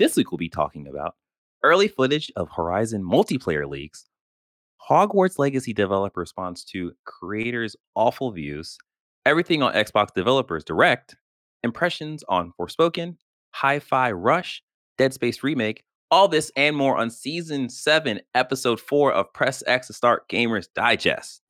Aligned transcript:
This 0.00 0.16
week 0.16 0.32
we'll 0.32 0.38
be 0.38 0.48
talking 0.48 0.88
about 0.88 1.16
early 1.62 1.86
footage 1.86 2.32
of 2.34 2.48
Horizon 2.56 3.02
multiplayer 3.04 3.68
leaks, 3.68 4.06
Hogwarts 4.88 5.38
Legacy 5.38 5.74
developer 5.74 6.20
response 6.20 6.64
to 6.72 6.92
creators' 7.04 7.76
awful 7.94 8.30
views, 8.30 8.78
everything 9.26 9.62
on 9.62 9.74
Xbox 9.74 10.14
Developers 10.14 10.64
Direct, 10.64 11.16
impressions 11.62 12.24
on 12.30 12.54
Forspoken, 12.58 13.16
Hi 13.56 13.78
Fi 13.78 14.12
Rush, 14.12 14.62
Dead 14.96 15.12
Space 15.12 15.42
Remake, 15.42 15.84
all 16.10 16.28
this 16.28 16.50
and 16.56 16.74
more 16.74 16.96
on 16.96 17.10
Season 17.10 17.68
7, 17.68 18.22
Episode 18.34 18.80
4 18.80 19.12
of 19.12 19.30
Press 19.34 19.62
X 19.66 19.88
to 19.88 19.92
Start 19.92 20.26
Gamers 20.30 20.68
Digest. 20.74 21.42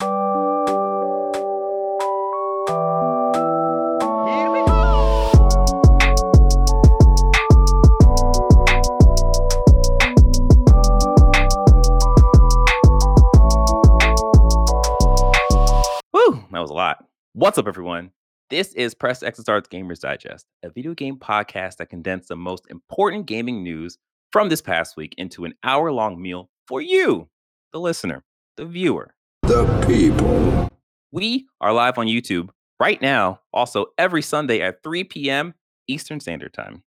That 16.61 16.65
was 16.65 16.71
a 16.71 16.75
lot. 16.75 17.07
What's 17.33 17.57
up, 17.57 17.67
everyone? 17.67 18.11
This 18.51 18.75
is 18.75 18.93
Press 18.95 19.23
X 19.23 19.37
to 19.37 19.43
Start's 19.43 19.67
Gamers 19.67 20.01
Digest, 20.01 20.45
a 20.63 20.69
video 20.69 20.93
game 20.93 21.17
podcast 21.17 21.79
that 21.79 21.89
condensed 21.89 22.29
the 22.29 22.37
most 22.37 22.67
important 22.69 23.25
gaming 23.25 23.63
news 23.63 23.97
from 24.31 24.51
this 24.51 24.61
past 24.61 24.95
week 24.95 25.15
into 25.17 25.47
an 25.47 25.55
hour 25.65 25.91
long 25.91 26.21
meal 26.21 26.51
for 26.69 26.83
you, 26.83 27.31
the 27.73 27.81
listener, 27.81 28.25
the 28.59 28.67
viewer. 28.67 29.15
The 29.45 29.65
people. 29.87 30.69
We 31.11 31.47
are 31.63 31.73
live 31.73 31.97
on 31.97 32.09
YouTube 32.09 32.51
right 32.79 33.01
now, 33.01 33.41
also 33.55 33.87
every 33.97 34.21
Sunday 34.21 34.61
at 34.61 34.83
3 34.83 35.05
p.m. 35.05 35.55
Eastern 35.89 36.21
Standard 36.21 36.53
Time. 36.53 36.83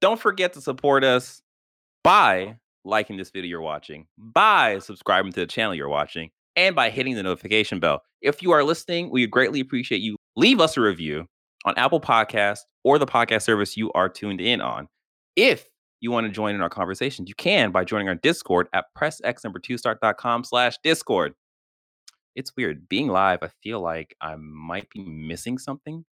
Don't 0.00 0.20
forget 0.20 0.52
to 0.52 0.60
support 0.60 1.02
us 1.02 1.42
by 2.04 2.58
liking 2.84 3.16
this 3.16 3.30
video 3.30 3.48
you're 3.48 3.60
watching, 3.62 4.06
by 4.16 4.78
subscribing 4.78 5.32
to 5.32 5.40
the 5.40 5.46
channel 5.48 5.74
you're 5.74 5.88
watching, 5.88 6.30
and 6.58 6.74
by 6.74 6.90
hitting 6.90 7.14
the 7.14 7.22
notification 7.22 7.78
bell. 7.78 8.02
If 8.20 8.42
you 8.42 8.50
are 8.50 8.64
listening, 8.64 9.10
we 9.10 9.26
greatly 9.28 9.60
appreciate 9.60 10.02
you 10.02 10.16
leave 10.36 10.60
us 10.60 10.76
a 10.76 10.80
review 10.80 11.26
on 11.64 11.74
Apple 11.76 12.00
Podcast 12.00 12.58
or 12.82 12.98
the 12.98 13.06
podcast 13.06 13.42
service 13.42 13.76
you 13.76 13.92
are 13.92 14.08
tuned 14.08 14.40
in 14.40 14.60
on. 14.60 14.88
If 15.36 15.68
you 16.00 16.10
want 16.10 16.26
to 16.26 16.32
join 16.32 16.56
in 16.56 16.60
our 16.60 16.68
conversation, 16.68 17.26
you 17.28 17.34
can 17.34 17.70
by 17.70 17.84
joining 17.84 18.08
our 18.08 18.16
Discord 18.16 18.66
at 18.72 18.86
pressx2start.com 18.98 20.42
slash 20.44 20.78
Discord. 20.82 21.34
It's 22.34 22.52
weird. 22.56 22.88
Being 22.88 23.06
live, 23.06 23.38
I 23.42 23.50
feel 23.62 23.80
like 23.80 24.16
I 24.20 24.34
might 24.36 24.90
be 24.90 25.04
missing 25.04 25.58
something. 25.58 26.04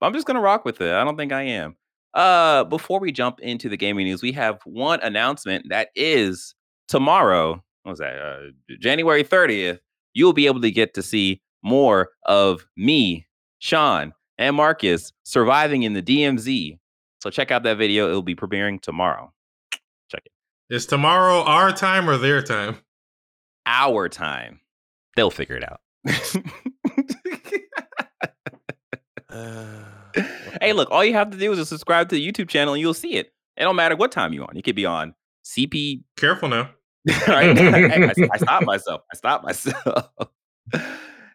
But 0.00 0.06
I'm 0.08 0.14
just 0.14 0.26
gonna 0.26 0.40
rock 0.40 0.64
with 0.64 0.80
it. 0.80 0.92
I 0.92 1.04
don't 1.04 1.16
think 1.16 1.32
I 1.32 1.42
am. 1.42 1.76
Uh 2.12 2.64
before 2.64 2.98
we 2.98 3.12
jump 3.12 3.38
into 3.38 3.68
the 3.68 3.76
gaming 3.76 4.06
news, 4.06 4.20
we 4.20 4.32
have 4.32 4.60
one 4.64 5.00
announcement 5.00 5.66
that 5.68 5.90
is 5.94 6.56
tomorrow. 6.88 7.62
What 7.84 7.92
was 7.92 7.98
that? 8.00 8.18
Uh, 8.20 8.38
January 8.80 9.24
30th. 9.24 9.78
You'll 10.14 10.32
be 10.32 10.46
able 10.46 10.60
to 10.60 10.70
get 10.70 10.94
to 10.94 11.02
see 11.02 11.40
more 11.62 12.10
of 12.24 12.66
me, 12.76 13.26
Sean, 13.58 14.12
and 14.38 14.56
Marcus 14.56 15.12
surviving 15.22 15.82
in 15.82 15.92
the 15.92 16.02
DMZ. 16.02 16.78
So 17.20 17.30
check 17.30 17.50
out 17.50 17.62
that 17.62 17.78
video. 17.78 18.08
It'll 18.08 18.22
be 18.22 18.34
premiering 18.34 18.80
tomorrow. 18.80 19.32
Check 20.08 20.22
it. 20.26 20.74
Is 20.74 20.86
tomorrow 20.86 21.42
our 21.42 21.72
time 21.72 22.08
or 22.08 22.16
their 22.16 22.42
time? 22.42 22.78
Our 23.66 24.08
time. 24.08 24.60
They'll 25.16 25.30
figure 25.30 25.56
it 25.56 25.64
out. 25.64 25.80
hey, 30.60 30.72
look, 30.72 30.90
all 30.90 31.04
you 31.04 31.14
have 31.14 31.30
to 31.30 31.38
do 31.38 31.52
is 31.52 31.68
subscribe 31.68 32.08
to 32.08 32.16
the 32.16 32.26
YouTube 32.26 32.48
channel 32.48 32.74
and 32.74 32.80
you'll 32.80 32.94
see 32.94 33.14
it. 33.14 33.32
It 33.56 33.62
don't 33.62 33.76
matter 33.76 33.96
what 33.96 34.10
time 34.10 34.32
you're 34.32 34.44
on. 34.44 34.56
You 34.56 34.62
could 34.62 34.76
be 34.76 34.86
on 34.86 35.14
CP. 35.44 36.02
Careful 36.16 36.48
now. 36.48 36.70
right? 37.28 37.56
Hey, 37.58 38.04
I, 38.08 38.28
I 38.32 38.36
stopped 38.38 38.66
myself. 38.74 39.02
I 39.12 39.16
stopped 39.16 39.44
myself. 39.44 40.08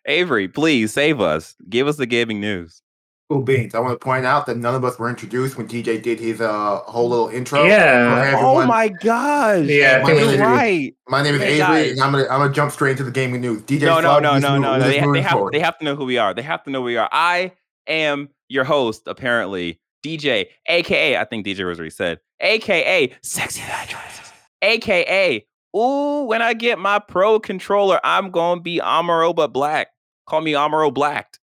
Avery, 0.05 0.47
please 0.47 0.93
save 0.93 1.19
us. 1.19 1.55
Give 1.69 1.87
us 1.87 1.97
the 1.97 2.05
gaming 2.05 2.39
news. 2.39 2.81
Cool 3.29 3.41
beans. 3.41 3.75
I 3.75 3.79
want 3.79 3.99
to 3.99 4.03
point 4.03 4.25
out 4.25 4.45
that 4.45 4.55
none 4.55 4.73
of 4.73 4.85
us 4.85 4.97
were 4.97 5.09
introduced 5.09 5.57
when 5.57 5.67
DJ 5.67 6.01
did 6.01 6.17
his 6.17 6.39
uh, 6.39 6.77
whole 6.85 7.09
little 7.09 7.27
intro. 7.27 7.65
Yeah. 7.65 8.37
Oh 8.37 8.65
my 8.65 8.87
gosh. 8.87 9.65
Yeah, 9.65 10.01
My 10.01 10.13
name 10.13 10.27
we 10.27 10.33
is 10.35 10.39
right. 10.39 10.95
My 11.09 11.21
name 11.21 11.35
is 11.35 11.41
Hey, 11.41 11.47
Avery, 11.55 11.59
guys. 11.59 11.91
and 11.91 12.01
I'm 12.01 12.11
gonna 12.13 12.23
I'm 12.23 12.39
gonna 12.39 12.53
jump 12.53 12.71
straight 12.71 12.91
into 12.91 13.03
the 13.03 13.11
gaming 13.11 13.41
news. 13.41 13.63
DJ 13.63 13.81
No, 13.81 13.99
no, 13.99 14.19
no, 14.19 14.39
no, 14.39 14.57
no, 14.57 14.77
no. 14.77 14.79
They, 14.79 15.01
they 15.11 15.21
have 15.21 15.31
forward. 15.33 15.53
they 15.53 15.59
have 15.59 15.77
to 15.79 15.83
know 15.83 15.97
who 15.97 16.05
we 16.05 16.17
are. 16.17 16.33
They 16.33 16.41
have 16.41 16.63
to 16.63 16.69
know 16.69 16.79
who 16.79 16.85
we 16.85 16.95
are. 16.95 17.09
I 17.11 17.51
am 17.87 18.29
your 18.47 18.63
host, 18.63 19.01
apparently, 19.07 19.81
DJ, 20.05 20.45
aka 20.67 21.17
I 21.17 21.25
think 21.25 21.45
DJ 21.45 21.65
was 21.65 21.79
already 21.79 21.89
said, 21.89 22.21
aka 22.39 23.13
Sexy 23.23 23.59
Bad 23.59 23.89
Choices, 23.89 24.31
aka 24.61 25.45
Ooh, 25.77 26.23
when 26.23 26.41
I 26.41 26.53
get 26.53 26.79
my 26.79 26.97
pro 26.99 27.39
controller, 27.39 27.99
I'm 28.03 28.31
gonna 28.31 28.61
be 28.61 28.79
Amaro 28.79 29.35
but 29.35 29.53
black. 29.53 29.89
Call 30.25 30.41
me 30.41 30.53
Amaro 30.53 30.93
Blacked. 30.93 31.39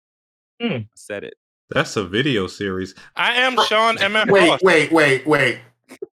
I 0.61 0.87
said 0.95 1.25
it. 1.25 1.35
That's 1.71 1.97
a 1.97 2.05
video 2.05 2.47
series. 2.47 2.95
I 3.17 3.33
am 3.35 3.57
Sean 3.65 3.97
MF 3.97 4.31
Wait, 4.31 4.61
wait, 4.63 4.93
wait, 4.93 5.27
wait. 5.27 5.59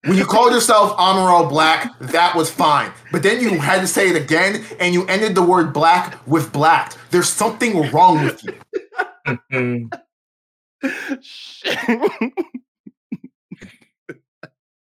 When 0.06 0.18
you 0.18 0.26
called 0.26 0.54
yourself 0.54 0.96
Amaro 0.98 1.50
Black, 1.50 1.98
that 2.00 2.36
was 2.36 2.50
fine. 2.50 2.92
But 3.12 3.24
then 3.24 3.42
you 3.42 3.60
had 3.60 3.82
to 3.82 3.88
say 3.88 4.10
it 4.10 4.16
again, 4.16 4.64
and 4.80 4.94
you 4.94 5.06
ended 5.08 5.36
the 5.36 5.44
word 5.44 5.74
black 5.74 6.26
with 6.28 6.52
blacked. 6.54 6.98
There's 7.12 7.30
something 7.30 7.90
wrong 7.92 8.24
with 8.24 8.44
you. 8.44 8.54
Mm, 9.52 9.94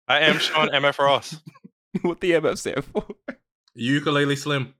I 0.08 0.20
am 0.20 0.38
Sean 0.38 0.68
MF 0.68 0.98
Ross. 0.98 1.36
what 2.02 2.20
the 2.20 2.32
MF 2.32 2.58
stand 2.58 2.84
for? 2.84 3.04
Ukulele 3.74 4.36
Slim. 4.36 4.74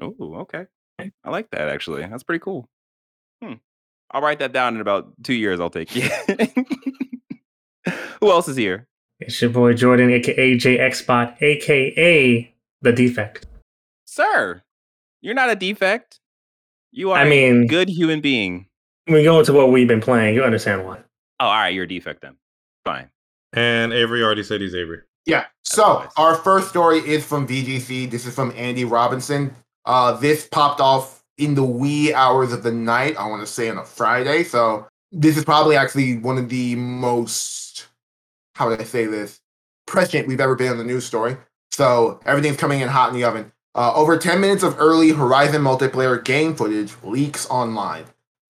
Oh, 0.00 0.14
okay. 0.40 0.66
I 0.98 1.30
like 1.30 1.50
that 1.50 1.68
actually. 1.68 2.02
That's 2.06 2.22
pretty 2.22 2.40
cool. 2.42 2.68
Hmm. 3.42 3.54
I'll 4.10 4.20
write 4.22 4.38
that 4.40 4.52
down 4.52 4.74
in 4.74 4.80
about 4.80 5.12
two 5.22 5.34
years. 5.34 5.60
I'll 5.60 5.70
take 5.70 5.90
it. 5.94 6.52
Who 8.20 8.30
else 8.30 8.48
is 8.48 8.56
here? 8.56 8.86
It's 9.18 9.40
your 9.40 9.50
boy 9.50 9.74
Jordan, 9.74 10.10
aka 10.10 10.56
JXBot, 10.56 11.40
aka 11.42 12.54
The 12.82 12.92
Defect. 12.92 13.46
Sir, 14.06 14.62
you're 15.20 15.34
not 15.34 15.50
a 15.50 15.54
defect. 15.56 16.20
You 16.92 17.12
are 17.12 17.18
I 17.18 17.28
mean- 17.28 17.66
good 17.66 17.88
human 17.88 18.20
being. 18.20 18.66
We 19.06 19.22
go 19.24 19.38
into 19.38 19.52
what 19.52 19.70
we've 19.72 19.88
been 19.88 20.00
playing, 20.00 20.34
you 20.34 20.42
understand 20.44 20.84
why. 20.86 20.98
Oh, 21.40 21.46
all 21.46 21.52
right, 21.52 21.72
you're 21.74 21.84
a 21.84 21.88
defect 21.88 22.22
then. 22.22 22.36
Fine. 22.84 23.10
And 23.52 23.92
Avery 23.92 24.22
already 24.22 24.42
said 24.42 24.60
he's 24.60 24.74
Avery. 24.74 25.00
Yeah. 25.26 25.46
So 25.64 26.08
our 26.16 26.34
first 26.34 26.68
story 26.68 26.98
is 26.98 27.24
from 27.24 27.46
VGC. 27.46 28.10
This 28.10 28.26
is 28.26 28.34
from 28.34 28.52
Andy 28.56 28.84
Robinson. 28.84 29.54
Uh, 29.84 30.12
this 30.12 30.46
popped 30.48 30.80
off 30.80 31.22
in 31.38 31.54
the 31.54 31.64
wee 31.64 32.12
hours 32.12 32.52
of 32.52 32.62
the 32.62 32.72
night. 32.72 33.16
I 33.16 33.26
want 33.28 33.42
to 33.42 33.46
say 33.46 33.68
on 33.68 33.78
a 33.78 33.84
Friday. 33.84 34.44
So 34.44 34.86
this 35.12 35.36
is 35.36 35.44
probably 35.44 35.76
actually 35.76 36.18
one 36.18 36.38
of 36.38 36.48
the 36.48 36.74
most 36.76 37.86
how 38.60 38.68
would 38.68 38.78
I 38.78 38.84
say 38.84 39.06
this 39.06 39.40
prescient 39.86 40.28
we've 40.28 40.40
ever 40.40 40.54
been 40.54 40.70
on 40.70 40.76
the 40.76 40.84
news 40.84 41.06
story. 41.06 41.36
So 41.70 42.20
everything's 42.26 42.58
coming 42.58 42.80
in 42.80 42.88
hot 42.88 43.08
in 43.08 43.14
the 43.14 43.24
oven. 43.24 43.52
Uh, 43.74 43.94
over 43.94 44.18
10 44.18 44.38
minutes 44.38 44.62
of 44.62 44.78
early 44.78 45.10
Horizon 45.12 45.62
multiplayer 45.62 46.22
game 46.22 46.54
footage 46.54 46.92
leaks 47.02 47.48
online. 47.48 48.04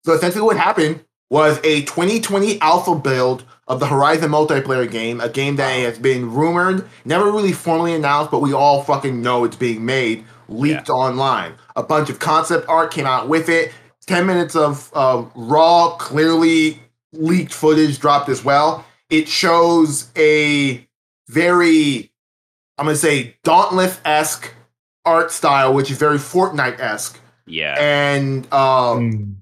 So 0.04 0.14
essentially, 0.14 0.42
what 0.42 0.56
happened 0.56 1.04
was 1.30 1.58
a 1.64 1.82
2020 1.82 2.60
alpha 2.60 2.94
build 2.94 3.44
of 3.66 3.80
the 3.80 3.86
Horizon 3.86 4.30
multiplayer 4.30 4.90
game, 4.90 5.20
a 5.20 5.28
game 5.28 5.56
that 5.56 5.70
has 5.70 5.98
been 5.98 6.32
rumored, 6.32 6.88
never 7.04 7.26
really 7.30 7.52
formally 7.52 7.94
announced, 7.94 8.30
but 8.30 8.40
we 8.40 8.52
all 8.54 8.82
fucking 8.82 9.20
know 9.20 9.44
it's 9.44 9.56
being 9.56 9.84
made, 9.84 10.24
leaked 10.48 10.88
online. 10.88 11.52
A 11.76 11.82
bunch 11.82 12.08
of 12.08 12.18
concept 12.18 12.66
art 12.68 12.90
came 12.90 13.04
out 13.06 13.28
with 13.28 13.48
it. 13.50 13.72
10 14.06 14.24
minutes 14.24 14.56
of 14.56 14.90
uh, 14.94 15.22
raw, 15.34 15.94
clearly 15.98 16.80
leaked 17.12 17.52
footage 17.52 17.98
dropped 17.98 18.30
as 18.30 18.42
well. 18.42 18.86
It 19.10 19.28
shows 19.28 20.10
a 20.16 20.86
very, 21.28 22.10
I'm 22.78 22.86
going 22.86 22.94
to 22.94 23.00
say, 23.00 23.36
Dauntless 23.44 24.00
esque 24.06 24.54
art 25.04 25.30
style, 25.30 25.74
which 25.74 25.90
is 25.90 25.98
very 25.98 26.16
Fortnite 26.16 26.80
esque. 26.80 27.20
Yeah. 27.46 27.76
And 27.78 28.50
um, 28.52 29.12
Mm. 29.12 29.34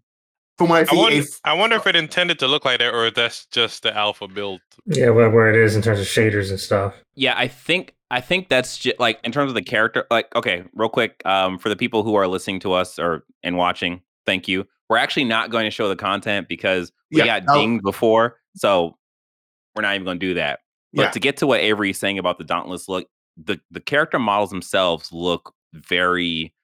From 0.58 0.69
what 0.70 0.88
I 0.88 0.94
I 0.94 0.97
wonder, 0.97 1.19
a 1.20 1.25
I 1.44 1.53
wonder 1.55 1.76
if 1.76 1.87
it 1.87 1.97
intended 1.97 2.38
to 2.41 2.49
look 2.49 2.64
like 2.64 2.79
that 2.79 2.94
or 2.94 3.06
if 3.06 3.14
that's 3.14 3.47
just 3.47 3.82
the 3.82 3.97
alpha 3.97 4.26
build. 4.29 4.61
Yeah, 4.87 5.11
where, 5.11 5.29
where 5.31 5.50
it 5.50 5.56
is 5.56 5.76
in 5.76 5.82
terms 5.82 6.00
of 6.00 6.06
shaders 6.06 6.50
and 6.50 6.58
stuff. 6.58 6.94
Yeah, 7.14 7.35
I 7.37 7.49
think 7.49 7.94
I 8.11 8.20
think 8.20 8.49
that's 8.49 8.79
just 8.79 8.99
like 8.99 9.19
in 9.25 9.32
terms 9.32 9.50
of 9.50 9.55
the 9.55 9.62
character. 9.62 10.06
Like, 10.11 10.35
okay, 10.35 10.64
real 10.75 10.88
quick, 10.88 11.20
um, 11.25 11.58
for 11.58 11.69
the 11.69 11.76
people 11.76 12.03
who 12.03 12.14
are 12.14 12.26
listening 12.29 12.61
to 12.61 12.73
us 12.73 12.99
or 12.99 13.25
and 13.43 13.56
watching, 13.56 14.00
thank 14.25 14.49
you. 14.49 14.67
We're 14.88 14.99
actually 14.99 15.25
not 15.25 15.50
going 15.50 15.64
to 15.64 15.70
show 15.70 15.88
the 15.88 15.97
content 15.97 16.49
because 16.49 16.93
we 17.11 17.19
Yeah, 17.19 17.41
got 17.41 17.44
no. 17.47 17.55
dinged 17.61 17.82
before, 17.82 18.38
so 18.55 18.97
we're 19.75 19.82
not 19.82 19.94
even 19.94 20.05
going 20.05 20.20
to 20.20 20.26
do 20.26 20.35
that. 20.35 20.61
But 20.94 21.02
Yeah. 21.02 21.11
to 21.11 21.20
get 21.20 21.37
to 21.38 21.47
what 21.47 21.61
Avery's 21.61 21.99
saying 21.99 22.19
about 22.19 22.38
the 22.38 22.44
Dauntless 22.44 22.88
look, 22.88 23.09
the 23.37 23.61
the 23.70 23.81
character 23.81 24.19
models 24.19 24.50
themselves 24.50 25.12
look 25.12 25.52
very 25.75 26.55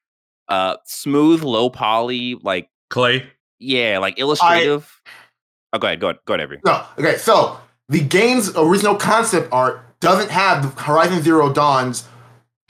uh 0.49 0.77
smooth, 0.87 1.43
low 1.43 1.69
poly, 1.69 2.37
like 2.43 2.69
Clay. 2.89 3.27
Yeah, 3.63 3.99
like 3.99 4.19
illustrative. 4.19 5.01
oh, 5.73 5.79
go 5.79 5.87
ahead, 5.87 6.01
go 6.01 6.09
ahead, 6.09 6.19
go 6.27 6.35
ahead, 6.35 6.45
Avery. 6.45 6.61
No, 6.65 6.85
okay. 6.99 7.17
So 7.17 7.59
the 7.89 8.01
game's 8.01 8.55
original 8.57 8.95
concept 8.97 9.49
art 9.53 9.81
doesn't 10.01 10.31
have 10.31 10.75
Horizon 10.79 11.23
Zero 11.23 11.53
Dawn's 11.53 12.09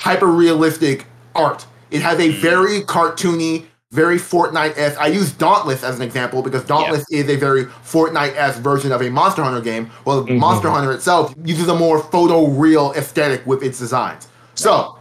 hyper 0.00 0.26
realistic 0.26 1.06
art. 1.34 1.66
It 1.90 2.02
has 2.02 2.18
a 2.18 2.28
Mm. 2.32 2.40
very 2.40 2.80
cartoony, 2.82 3.64
very 3.92 4.16
Fortnite 4.18 4.76
esque. 4.78 5.00
I 5.00 5.06
use 5.08 5.32
Dauntless 5.32 5.82
as 5.84 5.96
an 5.96 6.02
example 6.02 6.42
because 6.42 6.64
Dauntless 6.64 7.04
is 7.10 7.28
a 7.28 7.36
very 7.36 7.66
Fortnite 7.84 8.34
esque 8.36 8.60
version 8.60 8.90
of 8.92 9.02
a 9.02 9.10
Monster 9.10 9.42
Hunter 9.42 9.60
game. 9.60 9.90
Well, 10.04 10.24
Mhm. 10.24 10.38
Monster 10.38 10.70
Hunter 10.70 10.92
itself 10.92 11.34
uses 11.44 11.68
a 11.68 11.74
more 11.74 11.98
photo 12.00 12.46
real 12.46 12.92
aesthetic 12.96 13.42
with 13.46 13.62
its 13.62 13.78
designs. 13.78 14.28
So 14.54 14.96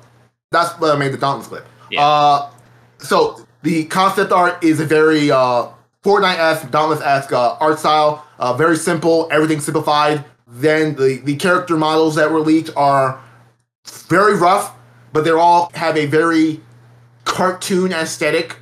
that's 0.51 0.71
what 0.79 0.91
I 0.93 0.97
made 0.97 1.13
the 1.13 1.17
Dauntless 1.17 1.47
clip. 1.47 1.65
Yeah. 1.89 2.05
Uh, 2.05 2.49
so 2.99 3.39
the 3.63 3.85
concept 3.85 4.31
art 4.31 4.61
is 4.63 4.79
a 4.79 4.85
very 4.85 5.31
uh, 5.31 5.67
Fortnite 6.03 6.37
esque, 6.37 6.71
Dauntless 6.71 7.01
esque 7.01 7.31
uh, 7.33 7.57
art 7.59 7.79
style. 7.79 8.25
Uh, 8.39 8.53
very 8.53 8.75
simple, 8.75 9.27
everything 9.31 9.59
simplified. 9.59 10.25
Then 10.47 10.95
the 10.95 11.21
the 11.23 11.35
character 11.35 11.77
models 11.77 12.15
that 12.15 12.31
were 12.31 12.39
leaked 12.39 12.71
are 12.75 13.21
very 14.07 14.35
rough, 14.35 14.75
but 15.13 15.23
they 15.23 15.31
all 15.31 15.71
have 15.75 15.95
a 15.97 16.05
very 16.07 16.59
cartoon 17.23 17.93
aesthetic. 17.93 18.57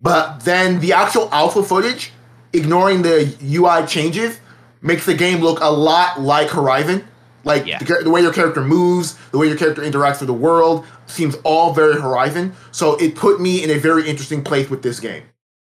But 0.00 0.40
then 0.40 0.80
the 0.80 0.92
actual 0.92 1.28
alpha 1.32 1.62
footage, 1.62 2.12
ignoring 2.52 3.02
the 3.02 3.34
UI 3.42 3.86
changes, 3.86 4.38
makes 4.82 5.06
the 5.06 5.14
game 5.14 5.40
look 5.40 5.60
a 5.60 5.70
lot 5.70 6.20
like 6.20 6.48
Horizon. 6.50 7.04
Like 7.42 7.66
Yeah. 7.66 7.78
the, 7.78 8.02
the 8.04 8.10
way 8.10 8.22
your 8.22 8.32
character 8.32 8.62
moves, 8.62 9.16
the 9.30 9.38
way 9.38 9.48
your 9.48 9.56
character 9.56 9.82
interacts 9.82 10.20
with 10.20 10.28
the 10.28 10.32
world, 10.34 10.86
seems 11.06 11.34
all 11.44 11.74
very 11.74 12.00
Horizon. 12.00 12.54
So 12.70 12.96
it 12.96 13.14
put 13.16 13.40
me 13.40 13.62
in 13.62 13.70
a 13.70 13.78
very 13.78 14.08
interesting 14.08 14.42
place 14.42 14.70
with 14.70 14.82
this 14.82 15.00
game. 15.00 15.24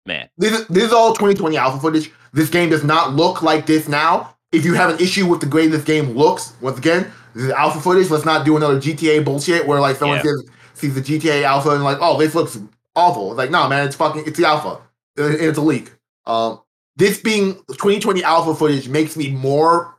Man, 0.08 0.30
This 0.38 0.54
is, 0.60 0.68
this 0.68 0.84
is 0.86 0.94
all 0.94 1.10
2020 1.14 1.58
alpha 1.58 1.80
footage. 1.80 2.12
This 2.34 2.50
game 2.50 2.70
does 2.70 2.84
not 2.84 3.14
look 3.14 3.42
like 3.42 3.66
this 3.66 3.88
now. 3.88 4.34
If 4.54 4.64
you 4.64 4.74
have 4.74 4.90
an 4.92 5.00
issue 5.00 5.28
with 5.28 5.42
the 5.42 5.54
way 5.56 5.68
this 5.68 5.84
game 5.84 6.12
looks, 6.12 6.54
once 6.62 6.78
again, 6.78 7.12
this 7.34 7.44
is 7.44 7.52
alpha 7.52 7.80
footage. 7.82 8.10
Let's 8.10 8.24
not 8.26 8.46
do 8.46 8.56
another 8.56 8.80
GTA 8.80 9.24
bullshit 9.26 9.68
where 9.68 9.80
like 9.82 9.98
someone 9.98 10.18
Yeah. 10.20 10.24
says 10.24 10.46
sees 10.74 10.96
the 10.96 11.02
GTA 11.02 11.44
alpha 11.44 11.72
and 11.72 11.84
like, 11.84 11.98
oh, 12.00 12.18
this 12.18 12.34
looks 12.34 12.58
awful. 12.96 13.32
It's 13.32 13.38
like, 13.38 13.52
no, 13.52 13.68
man, 13.68 13.86
it's 13.86 13.96
fucking, 13.98 14.24
it's 14.26 14.38
the 14.40 14.48
alpha. 14.48 14.82
Uh, 15.20 15.24
It's 15.30 15.58
a 15.58 15.62
leak. 15.62 15.92
Um, 16.26 16.62
this 16.96 17.20
being 17.20 17.56
2020 17.68 18.24
alpha 18.24 18.56
footage 18.56 18.88
makes 18.88 19.18
me 19.18 19.30
more 19.32 19.96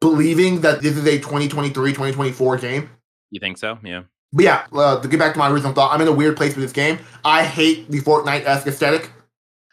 believing 0.00 0.60
that 0.62 0.82
this 0.82 0.96
is 0.96 1.06
a 1.06 1.18
2023, 1.18 1.92
2024 1.92 2.56
game. 2.58 2.90
you 3.30 3.40
think 3.40 3.56
so? 3.58 3.78
Yeah. 3.84 4.02
But 4.32 4.44
yeah, 4.44 4.66
uh, 4.72 5.00
to 5.00 5.06
get 5.08 5.18
back 5.20 5.32
to 5.34 5.38
my 5.38 5.48
original 5.48 5.72
thought, 5.72 5.92
I'm 5.94 6.00
in 6.00 6.08
a 6.08 6.12
weird 6.12 6.36
place 6.36 6.56
with 6.56 6.64
this 6.64 6.72
game. 6.72 6.98
I 7.24 7.44
hate 7.44 7.88
the 7.90 8.00
Fortnite-esque 8.00 8.66
aesthetic. 8.66 9.10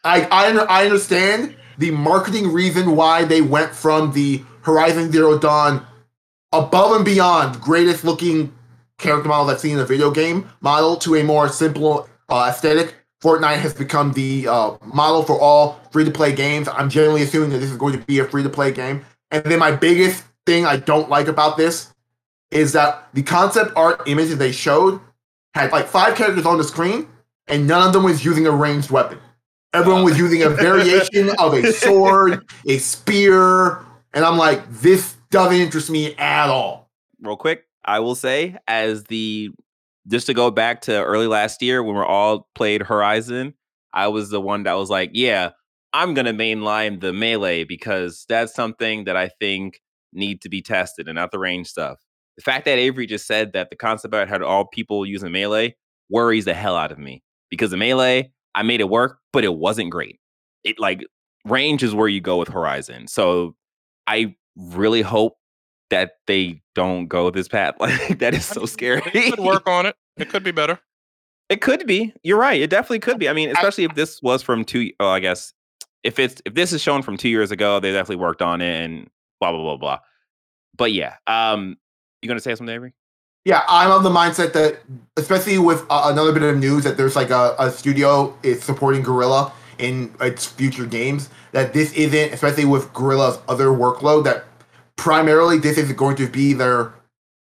I 0.04 0.22
I, 0.24 0.50
I 0.68 0.84
understand 0.84 1.56
the 1.78 1.90
marketing 1.90 2.52
reason 2.52 2.96
why 2.96 3.24
they 3.24 3.42
went 3.42 3.74
from 3.74 4.12
the 4.12 4.42
Horizon 4.62 5.10
Zero 5.10 5.38
Dawn 5.38 5.86
above 6.52 6.96
and 6.96 7.04
beyond 7.04 7.60
greatest 7.60 8.04
looking 8.04 8.52
character 8.98 9.28
models 9.28 9.50
I've 9.50 9.60
seen 9.60 9.72
in 9.72 9.80
a 9.80 9.86
video 9.86 10.10
game 10.10 10.48
model 10.60 10.96
to 10.98 11.16
a 11.16 11.22
more 11.22 11.48
simple 11.48 12.08
uh, 12.28 12.46
aesthetic. 12.50 12.94
Fortnite 13.22 13.58
has 13.58 13.72
become 13.72 14.12
the 14.12 14.48
uh, 14.48 14.76
model 14.84 15.22
for 15.22 15.40
all 15.40 15.80
free 15.90 16.04
to 16.04 16.10
play 16.10 16.32
games. 16.34 16.68
I'm 16.68 16.90
generally 16.90 17.22
assuming 17.22 17.50
that 17.50 17.58
this 17.58 17.70
is 17.70 17.76
going 17.76 17.98
to 17.98 18.04
be 18.04 18.18
a 18.18 18.24
free 18.24 18.42
to 18.42 18.48
play 18.48 18.72
game. 18.72 19.04
And 19.30 19.44
then 19.44 19.58
my 19.60 19.70
biggest 19.70 20.24
thing 20.44 20.66
I 20.66 20.76
don't 20.76 21.08
like 21.08 21.28
about 21.28 21.56
this 21.56 21.92
is 22.50 22.72
that 22.72 23.08
the 23.14 23.22
concept 23.22 23.72
art 23.76 24.02
images 24.06 24.36
they 24.38 24.52
showed 24.52 25.00
had 25.54 25.70
like 25.70 25.86
five 25.86 26.16
characters 26.16 26.46
on 26.46 26.58
the 26.58 26.64
screen, 26.64 27.08
and 27.46 27.66
none 27.66 27.86
of 27.86 27.92
them 27.92 28.02
was 28.02 28.24
using 28.24 28.46
a 28.46 28.50
ranged 28.50 28.90
weapon. 28.90 29.18
Everyone 29.74 30.04
was 30.04 30.18
using 30.18 30.42
a 30.42 30.50
variation 30.50 31.30
of 31.38 31.54
a 31.54 31.72
sword, 31.72 32.46
a 32.66 32.78
spear, 32.78 33.78
and 34.12 34.24
I'm 34.24 34.36
like, 34.36 34.68
this 34.70 35.16
doesn't 35.30 35.56
interest 35.56 35.88
me 35.88 36.14
at 36.16 36.48
all. 36.50 36.90
real 37.22 37.36
quick, 37.36 37.64
I 37.84 38.00
will 38.00 38.14
say, 38.14 38.56
as 38.68 39.04
the 39.04 39.50
just 40.08 40.26
to 40.26 40.34
go 40.34 40.50
back 40.50 40.82
to 40.82 41.02
early 41.02 41.26
last 41.26 41.62
year 41.62 41.82
when 41.82 41.96
we 41.96 42.02
all 42.02 42.48
played 42.54 42.82
Horizon, 42.82 43.54
I 43.92 44.08
was 44.08 44.30
the 44.30 44.40
one 44.40 44.64
that 44.64 44.74
was 44.74 44.90
like, 44.90 45.10
yeah, 45.14 45.50
I'm 45.92 46.14
gonna 46.14 46.34
mainline 46.34 47.00
the 47.00 47.12
melee 47.12 47.64
because 47.64 48.26
that's 48.28 48.54
something 48.54 49.04
that 49.04 49.16
I 49.16 49.28
think 49.40 49.80
need 50.12 50.42
to 50.42 50.48
be 50.48 50.60
tested 50.60 51.08
and 51.08 51.16
not 51.16 51.30
the 51.30 51.38
range 51.38 51.68
stuff. 51.68 51.98
The 52.36 52.42
fact 52.42 52.64
that 52.64 52.78
Avery 52.78 53.06
just 53.06 53.26
said 53.26 53.52
that 53.52 53.70
the 53.70 53.76
concept 53.76 54.14
art 54.14 54.28
had 54.28 54.42
all 54.42 54.66
people 54.66 55.06
using 55.06 55.32
melee 55.32 55.76
worries 56.10 56.44
the 56.44 56.54
hell 56.54 56.76
out 56.76 56.92
of 56.92 56.98
me 56.98 57.22
because 57.50 57.70
the 57.70 57.76
melee, 57.76 58.30
I 58.54 58.62
made 58.62 58.80
it 58.80 58.88
work, 58.88 59.18
but 59.32 59.44
it 59.44 59.54
wasn't 59.54 59.90
great. 59.90 60.18
It 60.64 60.78
like 60.78 61.04
range 61.44 61.82
is 61.82 61.94
where 61.94 62.08
you 62.08 62.20
go 62.20 62.38
with 62.38 62.48
Horizon. 62.48 63.08
So 63.08 63.56
I 64.06 64.34
really 64.56 65.02
hope 65.02 65.36
that 65.90 66.12
they 66.26 66.62
don't 66.74 67.06
go 67.06 67.30
this 67.30 67.48
path. 67.48 67.74
Like 67.80 68.18
that 68.18 68.34
is 68.34 68.44
so 68.44 68.66
scary. 68.66 69.02
They 69.12 69.30
could 69.30 69.40
work 69.40 69.68
on 69.68 69.86
it. 69.86 69.96
It 70.18 70.28
could 70.28 70.44
be 70.44 70.50
better. 70.50 70.78
It 71.48 71.62
could 71.62 71.86
be. 71.86 72.12
You're 72.22 72.38
right. 72.38 72.60
It 72.60 72.68
definitely 72.68 72.98
could 72.98 73.18
be. 73.18 73.30
I 73.30 73.32
mean, 73.32 73.48
especially 73.48 73.84
if 73.84 73.94
this 73.94 74.20
was 74.22 74.42
from 74.42 74.62
two. 74.62 74.90
Oh, 75.00 75.08
I 75.08 75.20
guess 75.20 75.54
if 76.04 76.18
it's 76.18 76.42
if 76.44 76.52
this 76.52 76.72
is 76.72 76.82
shown 76.82 77.02
from 77.02 77.16
two 77.16 77.30
years 77.30 77.50
ago, 77.50 77.80
they 77.80 77.92
definitely 77.92 78.16
worked 78.16 78.42
on 78.42 78.60
it 78.60 78.84
and 78.84 79.08
blah 79.40 79.52
blah 79.52 79.62
blah 79.62 79.76
blah. 79.78 79.98
But 80.76 80.92
yeah, 80.92 81.16
um, 81.26 81.78
you 82.20 82.28
gonna 82.28 82.40
say 82.40 82.54
something, 82.54 82.74
Avery? 82.74 82.92
Yeah, 83.44 83.62
I'm 83.68 83.90
of 83.90 84.04
the 84.04 84.10
mindset 84.10 84.52
that, 84.52 84.80
especially 85.16 85.58
with 85.58 85.84
uh, 85.90 86.08
another 86.12 86.32
bit 86.32 86.42
of 86.42 86.56
news, 86.58 86.84
that 86.84 86.96
there's 86.96 87.16
like 87.16 87.30
a, 87.30 87.56
a 87.58 87.70
studio 87.70 88.36
is 88.42 88.62
supporting 88.62 89.02
Guerrilla 89.02 89.52
in 89.78 90.14
its 90.20 90.46
future 90.46 90.86
games. 90.86 91.28
That 91.50 91.72
this 91.72 91.92
isn't, 91.94 92.32
especially 92.32 92.66
with 92.66 92.92
Guerrilla's 92.92 93.40
other 93.48 93.66
workload, 93.66 94.24
that 94.24 94.44
primarily 94.96 95.58
this 95.58 95.76
is 95.76 95.92
going 95.92 96.16
to 96.16 96.28
be 96.28 96.52
their 96.52 96.94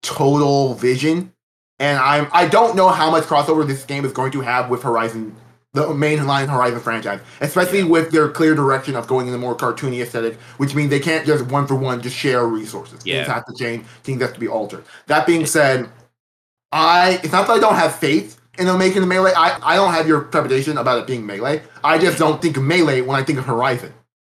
total 0.02 0.74
vision. 0.74 1.32
And 1.78 1.98
I'm 1.98 2.28
I 2.32 2.46
don't 2.46 2.74
know 2.74 2.88
how 2.88 3.10
much 3.10 3.24
crossover 3.24 3.66
this 3.66 3.84
game 3.84 4.04
is 4.06 4.12
going 4.12 4.32
to 4.32 4.40
have 4.40 4.70
with 4.70 4.82
Horizon, 4.82 5.36
the 5.74 5.94
main 5.94 6.26
line 6.26 6.48
Horizon 6.48 6.80
franchise, 6.80 7.20
especially 7.40 7.82
with 7.82 8.10
their 8.10 8.28
clear 8.28 8.54
direction 8.54 8.94
of 8.94 9.06
going 9.06 9.26
in 9.26 9.32
the 9.32 9.38
more 9.38 9.56
cartoony 9.56 10.02
aesthetic, 10.02 10.38
which 10.58 10.74
means 10.74 10.90
they 10.90 11.00
can't 11.00 11.26
just 11.26 11.46
one 11.46 11.66
for 11.66 11.74
one 11.74 12.02
just 12.02 12.16
share 12.16 12.46
resources. 12.46 13.00
Yeah. 13.06 13.24
Things 13.24 13.34
have 13.34 13.46
to 13.46 13.54
change. 13.54 13.86
Things 14.02 14.20
have 14.20 14.34
to 14.34 14.40
be 14.40 14.48
altered. 14.48 14.84
That 15.06 15.26
being 15.26 15.46
said, 15.46 15.88
I 16.72 17.20
it's 17.22 17.32
not 17.32 17.46
that 17.46 17.54
I 17.54 17.58
don't 17.58 17.76
have 17.76 17.94
faith 17.94 18.38
in 18.58 18.66
them 18.66 18.78
making 18.78 19.00
the 19.00 19.06
melee. 19.06 19.32
I, 19.34 19.58
I 19.62 19.76
don't 19.76 19.94
have 19.94 20.06
your 20.06 20.24
trepidation 20.24 20.76
about 20.76 20.98
it 20.98 21.06
being 21.06 21.24
melee. 21.24 21.62
I 21.82 21.98
just 21.98 22.18
don't 22.18 22.42
think 22.42 22.58
of 22.58 22.62
melee 22.64 23.00
when 23.00 23.18
I 23.18 23.24
think 23.24 23.38
of 23.38 23.46
Horizon. 23.46 23.94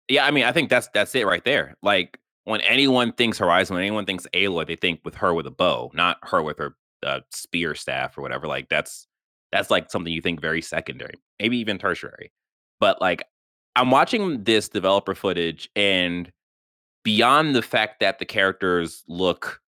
Yeah, 0.09 0.27
I 0.27 0.31
mean, 0.31 0.45
I 0.45 0.53
think 0.53 0.69
that's 0.69 0.89
that's 0.93 1.15
it 1.15 1.27
right 1.27 1.45
there. 1.45 1.77
Like 1.83 2.19
when 2.45 2.61
anyone 2.61 3.13
thinks 3.13 3.39
Horizon, 3.39 3.75
when 3.75 3.85
anyone 3.85 4.05
thinks 4.05 4.27
Aloy, 4.35 4.67
they 4.67 4.77
think 4.77 5.01
with 5.03 5.15
her 5.17 5.33
with 5.33 5.47
a 5.47 5.51
bow, 5.51 5.91
not 5.95 6.19
her 6.25 6.43
with 6.43 6.59
her 6.59 6.77
uh, 7.03 7.21
spear 7.31 7.75
staff 7.75 8.19
or 8.19 8.23
whatever. 8.23 8.47
Like 8.47 8.69
that's 8.69 9.07
that's 9.53 9.71
like 9.71 9.91
something 9.91 10.13
you 10.13 10.23
think 10.23 10.41
very 10.41 10.63
secondary, 10.63 11.21
maybe 11.39 11.59
even 11.59 11.79
tertiary. 11.79 12.33
But 12.81 13.01
like 13.01 13.23
I'm 13.77 13.91
watching 13.91 14.45
this 14.45 14.69
developer 14.69 15.15
footage, 15.15 15.69
and 15.77 16.31
beyond 17.05 17.55
the 17.55 17.63
fact 17.63 18.01
that 18.01 18.19
the 18.19 18.25
characters 18.25 19.05
look 19.07 19.61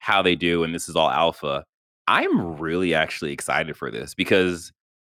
how 0.00 0.22
they 0.22 0.34
do, 0.34 0.64
and 0.64 0.74
this 0.74 0.88
is 0.88 0.96
all 0.96 1.10
alpha, 1.10 1.64
I'm 2.06 2.56
really 2.56 2.94
actually 2.94 3.32
excited 3.32 3.76
for 3.76 3.90
this 3.90 4.14
because 4.14 4.72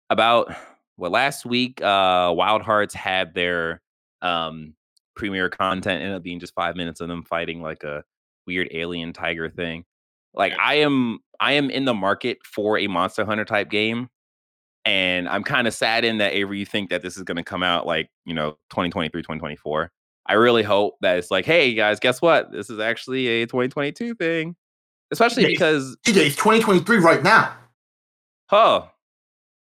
about 0.09 0.53
well 0.97 1.11
last 1.11 1.45
week, 1.45 1.81
uh, 1.81 2.33
Wild 2.35 2.61
Hearts 2.61 2.93
had 2.93 3.33
their 3.33 3.81
um 4.21 4.73
premiere 5.15 5.49
content 5.49 6.01
ended 6.01 6.15
up 6.15 6.23
being 6.23 6.39
just 6.39 6.53
five 6.53 6.75
minutes 6.75 7.01
of 7.01 7.07
them 7.09 7.23
fighting 7.23 7.61
like 7.61 7.83
a 7.83 8.03
weird 8.47 8.69
alien 8.71 9.13
tiger 9.13 9.49
thing. 9.49 9.83
Like 10.33 10.53
I 10.59 10.75
am 10.75 11.19
I 11.39 11.53
am 11.53 11.69
in 11.69 11.85
the 11.85 11.93
market 11.93 12.39
for 12.45 12.77
a 12.77 12.87
Monster 12.87 13.25
Hunter 13.25 13.45
type 13.45 13.69
game. 13.69 14.09
And 14.85 15.27
I'm 15.27 15.43
kind 15.43 15.67
of 15.67 15.73
saddened 15.73 16.21
that 16.21 16.33
Avery, 16.33 16.59
you 16.59 16.65
think 16.65 16.89
that 16.89 17.01
this 17.01 17.17
is 17.17 17.23
going 17.23 17.37
to 17.37 17.43
come 17.43 17.63
out 17.63 17.85
like, 17.85 18.09
you 18.25 18.33
know, 18.33 18.51
2023, 18.71 19.21
2024. 19.21 19.91
I 20.25 20.33
really 20.33 20.63
hope 20.63 20.95
that 21.01 21.17
it's 21.17 21.31
like, 21.31 21.45
hey 21.45 21.73
guys, 21.73 21.99
guess 21.99 22.21
what? 22.21 22.51
This 22.51 22.69
is 22.69 22.79
actually 22.79 23.27
a 23.27 23.45
2022 23.45 24.15
thing. 24.15 24.55
Especially 25.11 25.43
Yeah, 25.43 25.49
because, 25.49 25.97
TJ, 26.05 26.17
it's 26.17 26.35
2023 26.35 26.97
right 26.99 27.23
now. 27.23 27.53
huh, 28.47 28.85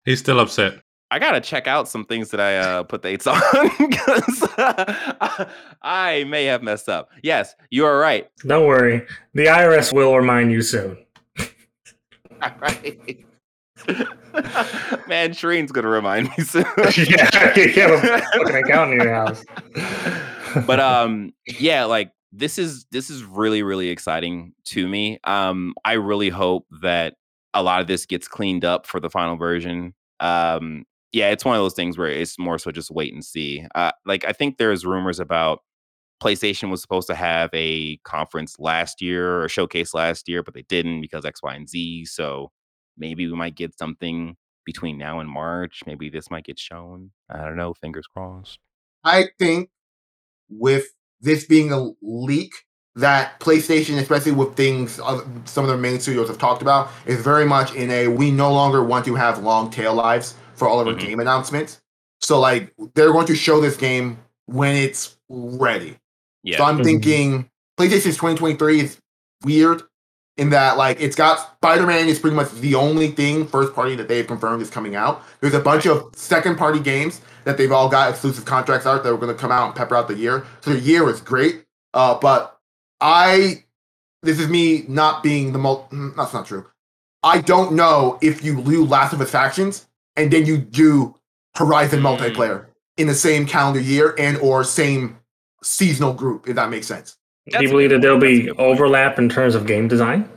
He's 0.06 0.20
still 0.20 0.40
upset. 0.40 0.82
I 1.10 1.20
gotta 1.20 1.42
check 1.42 1.68
out 1.68 1.88
some 1.90 2.06
things 2.06 2.32
that 2.32 2.40
I 2.40 2.58
uh, 2.58 2.84
put 2.84 3.02
dates 3.02 3.28
on 3.28 3.42
because 3.78 4.48
I 5.82 6.26
may 6.28 6.46
have 6.46 6.64
messed 6.64 6.90
up. 6.90 7.10
Yes, 7.22 7.54
you 7.70 7.86
are 7.86 7.98
right. 7.98 8.30
Don't 8.46 8.66
worry. 8.66 9.06
The 9.34 9.46
IRS 9.46 9.94
will 9.94 10.16
remind 10.16 10.52
you 10.52 10.62
soon. 10.62 10.98
Right. 12.60 13.26
Man, 15.08 15.32
Shireen's 15.32 15.72
gonna 15.72 15.88
remind 15.88 16.30
me 16.30 16.44
soon. 16.44 16.66
yeah, 16.78 17.56
you 17.56 17.72
have 17.74 18.04
a 18.04 18.22
fucking 18.22 18.56
account 18.56 18.94
in 18.94 19.02
your 19.02 19.14
house. 19.14 19.44
but 20.68 20.80
um, 20.80 21.34
yeah, 21.48 21.86
like 21.86 22.12
this 22.32 22.58
is 22.58 22.86
this 22.92 23.10
is 23.10 23.24
really 23.24 23.64
really 23.64 23.90
exciting 23.90 24.54
to 24.66 24.88
me. 24.88 25.20
Um, 25.24 25.74
I 25.86 25.94
really 25.94 26.30
hope 26.30 26.68
that 26.82 27.16
a 27.54 27.64
lot 27.64 27.82
of 27.82 27.88
this 27.88 28.06
gets 28.06 28.28
cleaned 28.28 28.66
up 28.66 28.86
for 28.86 29.00
the 29.00 29.10
final 29.10 29.36
version. 29.36 29.94
Um, 30.20 30.86
yeah, 31.12 31.30
it's 31.30 31.44
one 31.44 31.56
of 31.56 31.62
those 31.62 31.74
things 31.74 31.98
where 31.98 32.10
it's 32.10 32.40
more 32.40 32.58
so 32.58 32.72
just 32.72 32.92
wait 32.92 33.14
and 33.14 33.24
see. 33.24 33.66
Uh, 33.76 33.92
like 34.06 34.26
I 34.26 34.34
think 34.34 34.58
there's 34.58 34.86
rumors 34.86 35.20
about 35.20 35.62
PlayStation 36.22 36.70
was 36.70 36.82
supposed 36.82 37.08
to 37.08 37.16
have 37.16 37.50
a 37.54 37.98
conference 38.04 38.58
last 38.60 39.02
year 39.02 39.42
or 39.42 39.50
showcase 39.50 39.94
last 39.94 40.30
year, 40.30 40.44
but 40.44 40.54
they 40.54 40.64
didn't 40.64 41.02
because 41.02 41.26
X, 41.26 41.42
Y, 41.42 41.54
and 41.56 41.68
Z. 41.68 42.06
So 42.06 42.52
maybe 42.98 43.28
we 43.28 43.34
might 43.36 43.56
get 43.56 43.78
something 43.78 44.36
between 44.66 44.98
now 44.98 45.20
and 45.20 45.30
March. 45.30 45.82
Maybe 45.88 46.10
this 46.10 46.30
might 46.30 46.44
get 46.46 46.60
shown. 46.60 47.12
I 47.30 47.44
don't 47.44 47.56
know. 47.58 47.74
Fingers 47.74 48.06
crossed. 48.08 48.60
I 49.04 49.30
think 49.40 49.70
with 50.50 50.86
this 51.22 51.46
being 51.46 51.72
a 51.72 51.90
leak 52.02 52.54
that 52.96 53.40
PlayStation, 53.40 53.98
especially 53.98 54.34
with 54.34 54.56
things 54.56 54.96
some 55.46 55.64
of 55.64 55.68
their 55.68 55.78
main 55.78 56.00
studios 56.00 56.28
have 56.28 56.38
talked 56.38 56.62
about, 56.62 56.90
is 57.06 57.22
very 57.22 57.46
much 57.46 57.74
in 57.74 57.90
a 57.90 58.08
we 58.10 58.30
no 58.32 58.52
longer 58.54 58.84
want 58.84 59.06
to 59.06 59.16
have 59.16 59.40
long 59.44 59.70
tail 59.72 59.96
lives 59.96 60.36
for 60.56 60.68
all 60.68 60.80
of 60.80 60.88
our 60.88 60.94
Mhm. 60.94 61.00
game 61.00 61.20
announcements. 61.20 61.82
So 62.20 62.40
like 62.40 62.74
they're 62.94 63.12
going 63.12 63.28
to 63.28 63.36
show 63.36 63.62
this 63.62 63.78
game 63.78 64.20
when 64.46 64.76
it's 64.76 65.18
ready. 65.30 65.98
Yeah. 66.44 66.58
So 66.58 66.64
I'm 66.66 66.84
thinking 66.84 67.50
PlayStation's 67.80 68.16
2023 68.18 68.80
is 68.82 68.98
weird 69.44 69.84
in 70.38 70.50
that 70.52 70.78
like 70.78 71.00
it's 71.02 71.16
got 71.16 71.56
Spider-Man 71.58 72.08
is 72.08 72.20
pretty 72.20 72.36
much 72.36 72.52
the 72.54 72.76
only 72.76 73.10
thing 73.12 73.46
first 73.48 73.74
party 73.76 73.96
that 73.96 74.08
they've 74.08 74.26
confirmed 74.26 74.62
is 74.62 74.70
coming 74.70 74.96
out. 74.96 75.24
There's 75.42 75.54
a 75.54 75.60
bunch 75.60 75.86
of 75.86 76.10
second 76.16 76.58
party 76.58 76.80
games 76.80 77.22
that 77.44 77.58
they've 77.58 77.72
all 77.72 77.90
got 77.90 78.10
exclusive 78.10 78.46
contracts 78.46 78.86
out 78.88 79.04
that 79.04 79.12
are 79.14 79.18
going 79.18 79.34
to 79.34 79.40
come 79.40 79.52
out 79.52 79.68
and 79.68 79.76
pepper 79.76 79.96
out 79.96 80.08
the 80.08 80.16
year. 80.16 80.46
So 80.62 80.74
the 80.74 80.80
year 80.80 81.10
is 81.10 81.22
great. 81.22 81.66
Uh, 81.94 82.18
but 82.20 82.58
I 83.02 83.66
this 84.24 84.40
is 84.40 84.48
me 84.48 84.86
not 84.88 85.24
being 85.24 85.52
the 85.52 85.60
mul- 85.60 85.88
mm, 85.92 86.16
that's 86.16 86.34
not 86.34 86.46
true. 86.46 86.66
I 87.24 87.42
don't 87.42 87.74
know 87.74 88.18
if 88.22 88.44
you 88.44 88.62
do 88.64 88.86
Last 88.86 89.14
of 89.14 89.22
Us 89.22 89.30
factions 89.30 89.88
and 90.16 90.32
then 90.32 90.46
you 90.46 90.58
do 90.58 91.16
Horizon 91.56 92.00
Mm. 92.02 92.18
multiplayer 92.18 92.66
in 92.98 93.08
the 93.08 93.14
same 93.16 93.46
calendar 93.46 93.80
year 93.80 94.16
and 94.18 94.38
or 94.38 94.64
same 94.64 95.18
seasonal 95.64 96.14
group, 96.14 96.48
if 96.48 96.56
that 96.56 96.70
makes 96.70 96.88
sense. 96.88 97.18
Do 97.50 97.62
you 97.64 97.70
believe 97.70 97.90
that 97.90 98.02
there'll 98.02 98.20
point. 98.20 98.46
That's 98.46 98.52
a 98.52 98.54
be 98.54 98.60
overlap 98.60 99.18
in 99.20 99.28
terms 99.30 99.56
of 99.56 99.66
game 99.66 99.88
design? 99.88 100.30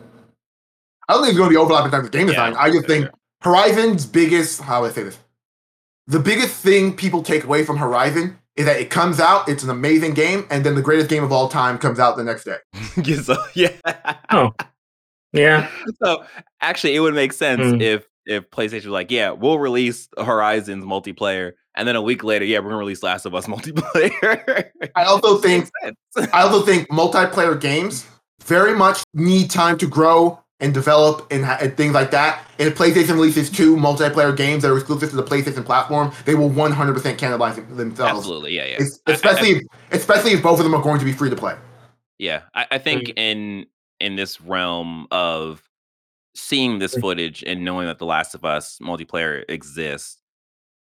I 1.08 1.12
don't 1.14 1.22
think 1.22 1.30
it's 1.32 1.38
going 1.38 1.50
to 1.50 1.54
be 1.54 1.58
overlap 1.58 1.84
in 1.84 1.90
terms 1.90 2.06
of 2.06 2.12
game 2.12 2.22
Yeah, 2.28 2.32
design. 2.32 2.54
I 2.58 2.70
just 2.70 2.88
yeah, 2.88 3.00
think 3.00 3.10
Horizon's 3.42 4.06
biggest, 4.06 4.60
how 4.62 4.80
do 4.80 4.86
I 4.86 4.90
say 4.90 5.02
this? 5.02 5.18
The 6.06 6.18
biggest 6.18 6.60
thing 6.62 6.94
people 6.96 7.22
take 7.22 7.44
away 7.44 7.64
from 7.64 7.76
Horizon 7.76 8.38
is 8.56 8.64
that 8.66 8.80
it 8.80 8.88
comes 8.90 9.20
out, 9.20 9.48
it's 9.48 9.62
an 9.62 9.70
amazing 9.70 10.14
game, 10.14 10.46
and 10.50 10.64
then 10.64 10.74
the 10.74 10.82
greatest 10.82 11.10
game 11.10 11.24
of 11.24 11.32
all 11.32 11.48
time 11.48 11.76
comes 11.78 11.98
out 11.98 12.16
the 12.16 12.24
next 12.24 12.44
day. 12.44 12.56
yeah. 13.04 13.16
So, 13.22 13.36
yeah. 13.54 14.16
Oh. 14.30 14.54
Yeah. 15.32 15.68
So 16.02 16.24
actually, 16.60 16.94
it 16.96 17.00
would 17.00 17.14
make 17.14 17.32
sense 17.32 17.60
Mm. 17.60 17.80
if 17.82 18.06
if 18.26 18.48
PlayStation 18.50 18.86
was 18.86 18.86
like, 18.86 19.10
yeah, 19.10 19.30
we'll 19.30 19.58
release 19.58 20.08
Horizons 20.16 20.84
multiplayer, 20.84 21.52
and 21.76 21.86
then 21.88 21.96
a 21.96 22.02
week 22.02 22.22
later, 22.24 22.44
yeah, 22.44 22.58
we're 22.58 22.66
gonna 22.66 22.76
release 22.78 23.02
Last 23.02 23.26
of 23.26 23.34
Us 23.34 23.46
multiplayer. 23.48 24.70
I 24.94 25.04
also 25.04 25.38
think 25.38 25.70
I 26.32 26.42
also 26.42 26.62
think 26.64 26.88
multiplayer 26.88 27.60
games 27.60 28.06
very 28.42 28.74
much 28.74 29.02
need 29.14 29.50
time 29.50 29.78
to 29.78 29.86
grow 29.86 30.38
and 30.60 30.72
develop 30.72 31.26
and, 31.32 31.44
and 31.44 31.76
things 31.76 31.94
like 31.94 32.10
that. 32.12 32.46
And 32.58 32.68
if 32.68 32.76
PlayStation 32.78 33.14
releases 33.14 33.50
two 33.50 33.76
multiplayer 33.76 34.36
games 34.36 34.62
that 34.62 34.70
are 34.70 34.76
exclusive 34.76 35.10
to 35.10 35.16
the 35.16 35.22
PlayStation 35.22 35.64
platform, 35.64 36.12
they 36.26 36.34
will 36.34 36.48
100% 36.50 36.72
cannibalize 37.18 37.56
themselves. 37.76 38.18
Absolutely, 38.18 38.52
yeah, 38.54 38.66
yeah. 38.66 38.76
Es- 38.76 39.00
I- 39.06 39.10
I- 39.10 39.12
I- 39.12 39.14
Especially, 39.14 39.62
especially 39.90 40.32
if 40.32 40.42
both 40.42 40.60
of 40.60 40.64
them 40.64 40.74
are 40.74 40.82
going 40.82 40.98
to 41.00 41.04
be 41.04 41.12
free 41.12 41.28
to 41.30 41.36
play. 41.36 41.56
Yeah, 42.18 42.42
I, 42.54 42.66
I 42.72 42.78
think 42.78 43.12
in 43.16 43.66
in 44.00 44.16
this 44.16 44.40
realm 44.40 45.06
of 45.10 45.62
seeing 46.36 46.78
this 46.78 46.94
footage 46.96 47.42
and 47.44 47.64
knowing 47.64 47.86
that 47.86 47.98
The 47.98 48.06
Last 48.06 48.34
of 48.34 48.44
Us 48.44 48.78
multiplayer 48.80 49.44
exists, 49.48 50.18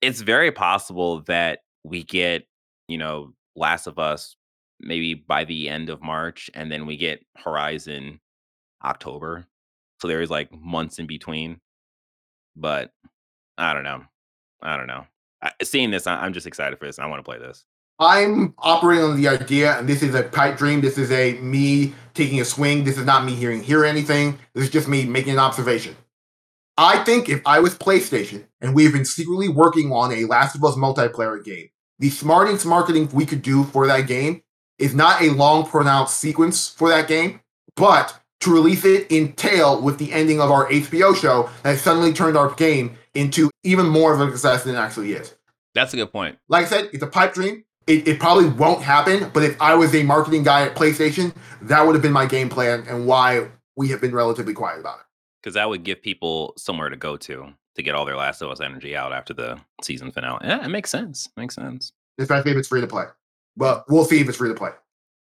it's 0.02 0.20
very 0.20 0.52
possible 0.52 1.20
that 1.22 1.60
we 1.84 2.02
get, 2.04 2.46
you 2.88 2.98
know, 2.98 3.32
Last 3.56 3.86
of 3.86 3.98
Us 3.98 4.36
maybe 4.80 5.14
by 5.14 5.44
the 5.44 5.68
end 5.68 5.90
of 5.90 6.02
March, 6.02 6.50
and 6.54 6.72
then 6.72 6.86
we 6.86 6.96
get 6.96 7.24
Horizon 7.36 8.20
October. 8.84 9.46
So 10.00 10.08
there 10.08 10.22
is 10.22 10.30
like 10.30 10.50
months 10.52 10.98
in 10.98 11.06
between. 11.06 11.60
But 12.56 12.90
I 13.58 13.74
don't 13.74 13.84
know. 13.84 14.02
I 14.62 14.76
don't 14.76 14.86
know. 14.86 15.06
I, 15.42 15.52
seeing 15.62 15.90
this, 15.90 16.06
I, 16.06 16.16
I'm 16.16 16.32
just 16.32 16.46
excited 16.46 16.78
for 16.78 16.86
this. 16.86 16.98
I 16.98 17.06
want 17.06 17.20
to 17.20 17.30
play 17.30 17.38
this. 17.38 17.64
I'm 17.98 18.54
operating 18.58 19.04
on 19.04 19.16
the 19.20 19.28
idea, 19.28 19.78
and 19.78 19.86
this 19.86 20.02
is 20.02 20.14
a 20.14 20.22
pipe 20.22 20.56
dream. 20.56 20.80
This 20.80 20.96
is 20.96 21.12
a 21.12 21.34
me 21.40 21.92
taking 22.14 22.40
a 22.40 22.44
swing. 22.46 22.84
This 22.84 22.96
is 22.96 23.04
not 23.04 23.26
me 23.26 23.34
hearing 23.34 23.62
hear 23.62 23.84
anything. 23.84 24.38
This 24.54 24.64
is 24.64 24.70
just 24.70 24.88
me 24.88 25.04
making 25.04 25.34
an 25.34 25.38
observation. 25.38 25.94
I 26.82 27.04
think 27.04 27.28
if 27.28 27.42
I 27.44 27.60
was 27.60 27.74
PlayStation 27.74 28.46
and 28.62 28.74
we've 28.74 28.90
been 28.90 29.04
secretly 29.04 29.50
working 29.50 29.92
on 29.92 30.10
a 30.14 30.24
Last 30.24 30.56
of 30.56 30.64
Us 30.64 30.76
multiplayer 30.76 31.44
game, 31.44 31.68
the 31.98 32.08
smartest 32.08 32.64
marketing 32.64 33.10
we 33.12 33.26
could 33.26 33.42
do 33.42 33.64
for 33.64 33.86
that 33.86 34.06
game 34.06 34.40
is 34.78 34.94
not 34.94 35.20
a 35.20 35.28
long 35.28 35.66
pronounced 35.66 36.18
sequence 36.18 36.70
for 36.70 36.88
that 36.88 37.06
game, 37.06 37.40
but 37.76 38.18
to 38.40 38.50
release 38.50 38.86
it 38.86 39.06
in 39.10 39.34
tail 39.34 39.82
with 39.82 39.98
the 39.98 40.10
ending 40.10 40.40
of 40.40 40.50
our 40.50 40.70
HBO 40.70 41.14
show 41.14 41.50
that 41.64 41.78
suddenly 41.78 42.14
turned 42.14 42.38
our 42.38 42.54
game 42.54 42.96
into 43.12 43.50
even 43.62 43.86
more 43.86 44.14
of 44.14 44.20
a 44.22 44.30
success 44.32 44.64
than 44.64 44.74
it 44.74 44.78
actually 44.78 45.12
is. 45.12 45.34
That's 45.74 45.92
a 45.92 45.98
good 45.98 46.10
point. 46.10 46.38
Like 46.48 46.64
I 46.64 46.68
said, 46.70 46.88
it's 46.94 47.02
a 47.02 47.08
pipe 47.08 47.34
dream. 47.34 47.62
It, 47.88 48.08
it 48.08 48.20
probably 48.20 48.48
won't 48.48 48.82
happen, 48.82 49.30
but 49.34 49.42
if 49.42 49.60
I 49.60 49.74
was 49.74 49.94
a 49.94 50.02
marketing 50.02 50.44
guy 50.44 50.62
at 50.62 50.76
PlayStation, 50.76 51.34
that 51.60 51.84
would 51.84 51.94
have 51.94 52.02
been 52.02 52.10
my 52.10 52.24
game 52.24 52.48
plan 52.48 52.86
and 52.88 53.06
why 53.06 53.48
we 53.76 53.88
have 53.88 54.00
been 54.00 54.14
relatively 54.14 54.54
quiet 54.54 54.80
about 54.80 55.00
it. 55.00 55.06
Because 55.42 55.54
that 55.54 55.68
would 55.68 55.84
give 55.84 56.02
people 56.02 56.52
somewhere 56.56 56.88
to 56.88 56.96
go 56.96 57.16
to 57.16 57.52
to 57.76 57.82
get 57.82 57.94
all 57.94 58.04
their 58.04 58.16
Last 58.16 58.42
of 58.42 58.50
Us 58.50 58.60
energy 58.60 58.96
out 58.96 59.12
after 59.12 59.32
the 59.32 59.58
season 59.82 60.10
finale. 60.10 60.40
Yeah, 60.46 60.64
it 60.64 60.68
makes 60.68 60.90
sense. 60.90 61.28
Makes 61.36 61.54
sense. 61.54 61.92
Especially 62.18 62.50
if 62.52 62.56
it's 62.56 62.68
free 62.68 62.80
to 62.80 62.86
play. 62.86 63.04
But 63.56 63.84
we'll 63.88 64.04
see 64.04 64.20
if 64.20 64.28
it's 64.28 64.38
free 64.38 64.48
to 64.48 64.54
play. 64.54 64.70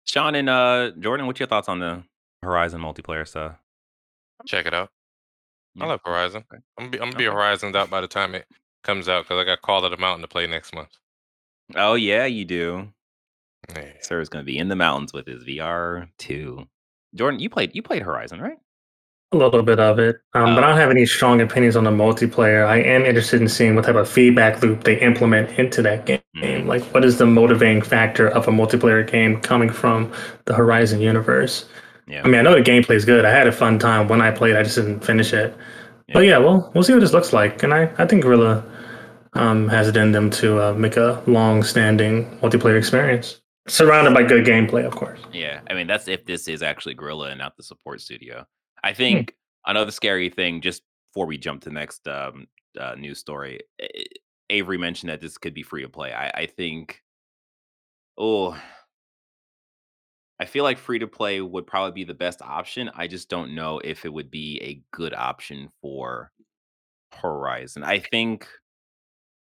Sean 0.05 0.35
and 0.35 0.49
uh, 0.49 0.91
Jordan, 0.99 1.25
what's 1.27 1.39
your 1.39 1.47
thoughts 1.47 1.69
on 1.69 1.79
the 1.79 2.03
Horizon 2.43 2.81
multiplayer 2.81 3.27
stuff? 3.27 3.55
Check 4.45 4.65
it 4.65 4.73
out. 4.73 4.89
I 5.79 5.85
love 5.85 5.99
Horizon. 6.05 6.43
Okay. 6.51 6.61
I'm 6.77 6.85
gonna 6.85 6.89
be, 6.91 6.99
I'm 6.99 7.09
gonna 7.09 7.17
be 7.17 7.27
Okay. 7.27 7.35
Horizoned 7.35 7.75
out 7.75 7.89
by 7.89 8.01
the 8.01 8.07
time 8.07 8.35
it 8.35 8.45
comes 8.83 9.09
out 9.09 9.23
because 9.25 9.41
I 9.41 9.43
got 9.43 9.61
Call 9.61 9.83
of 9.83 9.91
the 9.91 9.97
Mountain 9.97 10.21
to 10.21 10.27
play 10.27 10.45
next 10.47 10.73
month. 10.73 10.89
Oh 11.75 11.95
yeah, 11.95 12.25
you 12.25 12.45
do. 12.45 12.87
Yeah. 13.75 13.93
Sir 14.01 14.21
is 14.21 14.29
going 14.29 14.45
to 14.45 14.45
be 14.45 14.59
in 14.59 14.67
the 14.69 14.75
mountains 14.75 15.11
with 15.11 15.25
his 15.25 15.43
VR 15.43 16.07
too. 16.19 16.67
Jordan, 17.15 17.39
you 17.39 17.49
played 17.49 17.75
you 17.75 17.81
played 17.81 18.03
Horizon, 18.03 18.39
right? 18.39 18.57
A 19.35 19.37
little 19.37 19.63
bit 19.63 19.79
of 19.81 19.99
it, 19.99 20.15
um, 20.33 20.55
but 20.55 20.63
I 20.63 20.67
Oh. 20.67 20.69
don't 20.69 20.77
have 20.79 20.89
any 20.91 21.05
strong 21.05 21.41
opinions 21.41 21.75
on 21.75 21.83
the 21.83 21.91
multiplayer. 21.91 22.65
I 22.65 22.77
am 22.77 23.03
interested 23.03 23.41
in 23.41 23.49
seeing 23.49 23.75
what 23.75 23.83
type 23.83 23.95
of 23.95 24.07
feedback 24.07 24.61
loop 24.63 24.85
they 24.85 24.95
implement 25.01 25.59
into 25.59 25.81
that 25.81 26.05
game. 26.05 26.19
Mm. 26.37 26.65
Like, 26.67 26.83
what 26.93 27.03
is 27.03 27.17
the 27.17 27.25
motivating 27.25 27.81
factor 27.81 28.29
of 28.29 28.47
a 28.47 28.51
multiplayer 28.51 29.05
game 29.05 29.41
coming 29.41 29.69
from 29.69 30.09
the 30.45 30.53
Horizon 30.53 31.01
universe? 31.01 31.65
Yeah. 32.07 32.21
I 32.23 32.27
mean, 32.27 32.39
I 32.39 32.43
know 32.43 32.55
the 32.55 32.61
gameplay 32.61 32.95
is 32.95 33.03
good. 33.03 33.25
I 33.25 33.31
had 33.31 33.45
a 33.45 33.51
fun 33.51 33.77
time 33.77 34.07
when 34.07 34.21
I 34.21 34.31
played. 34.31 34.55
I 34.55 34.63
just 34.63 34.75
didn't 34.77 35.01
finish 35.03 35.33
it. 35.33 35.53
But 36.13 36.21
yeah, 36.21 36.37
well, 36.37 36.71
we'll 36.73 36.83
see 36.83 36.93
what 36.93 36.99
this 37.01 37.13
looks 37.13 37.33
like. 37.33 37.61
And 37.63 37.73
I, 37.73 37.89
I 37.97 38.05
think 38.05 38.23
Guerrilla 38.23 38.63
um, 39.33 39.67
has 39.67 39.87
it 39.89 39.97
in 39.97 40.13
them 40.13 40.29
to 40.31 40.61
uh, 40.61 40.73
make 40.73 40.95
a 40.95 41.21
long-standing 41.27 42.39
multiplayer 42.39 42.77
experience, 42.77 43.41
surrounded 43.67 44.13
by 44.13 44.23
good 44.23 44.45
gameplay, 44.45 44.85
of 44.85 44.95
course. 44.95 45.19
Yeah, 45.33 45.59
I 45.69 45.73
mean 45.73 45.87
that's 45.87 46.07
if 46.07 46.25
this 46.25 46.47
is 46.47 46.63
actually 46.63 46.93
Guerrilla 46.93 47.29
and 47.31 47.39
not 47.39 47.57
the 47.57 47.63
support 47.63 47.99
studio. 47.99 48.45
I 48.85 48.93
think 48.93 49.35
another 49.65 49.89
scary 49.89 50.29
thing, 50.29 50.61
just 50.61 50.83
before 51.11 51.25
we 51.25 51.39
jump 51.39 51.63
to 51.63 51.69
the 51.69 51.73
next 51.73 52.07
um, 52.07 52.45
uh, 52.79 52.93
news 52.93 53.17
story, 53.17 53.61
Avery 54.51 54.77
mentioned 54.77 55.09
that 55.09 55.21
this 55.21 55.39
could 55.39 55.55
be 55.55 55.63
free 55.63 55.81
to 55.81 55.89
play. 55.89 56.13
I, 56.13 56.29
I 56.29 56.45
think, 56.45 57.01
oh, 58.15 58.55
I 60.39 60.45
feel 60.45 60.63
like 60.63 60.77
free 60.77 60.99
to 60.99 61.07
play 61.07 61.41
would 61.41 61.65
probably 61.65 61.93
be 61.93 62.03
the 62.03 62.13
best 62.13 62.43
option. 62.43 62.91
I 62.95 63.07
just 63.07 63.27
don't 63.27 63.55
know 63.55 63.79
if 63.79 64.05
it 64.05 64.13
would 64.13 64.29
be 64.29 64.59
a 64.61 64.83
good 64.95 65.15
option 65.15 65.69
for 65.81 66.31
Horizon. 67.11 67.83
I 67.83 67.99
think 67.99 68.47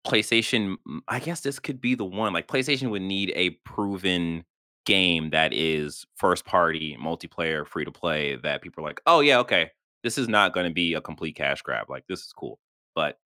PlayStation, 0.05 0.77
I 1.07 1.21
guess 1.21 1.41
this 1.41 1.61
could 1.61 1.81
be 1.81 1.95
the 1.95 2.05
one. 2.05 2.33
Like 2.33 2.49
PlayStation 2.49 2.91
would 2.91 3.03
need 3.03 3.33
a 3.37 3.51
proven 3.65 4.45
game 4.87 5.31
that 5.31 5.53
is 5.53 6.07
first 6.17 6.45
party 6.45 6.97
multiplayer 7.01 7.67
free 7.67 7.85
to 7.85 7.93
play 7.93 8.37
that 8.37 8.63
people 8.63 8.85
are 8.85 8.89
like, 8.89 9.01
"Oh 9.07 9.21
yeah, 9.21 9.39
okay. 9.41 9.71
This 10.03 10.17
is 10.19 10.29
not 10.29 10.55
going 10.55 10.67
to 10.67 10.73
be 10.73 10.95
a 10.95 11.01
complete 11.01 11.37
cash 11.37 11.63
grab. 11.63 11.91
Like 11.91 12.05
this 12.09 12.21
is 12.21 12.33
cool." 12.33 12.59
But 12.95 13.19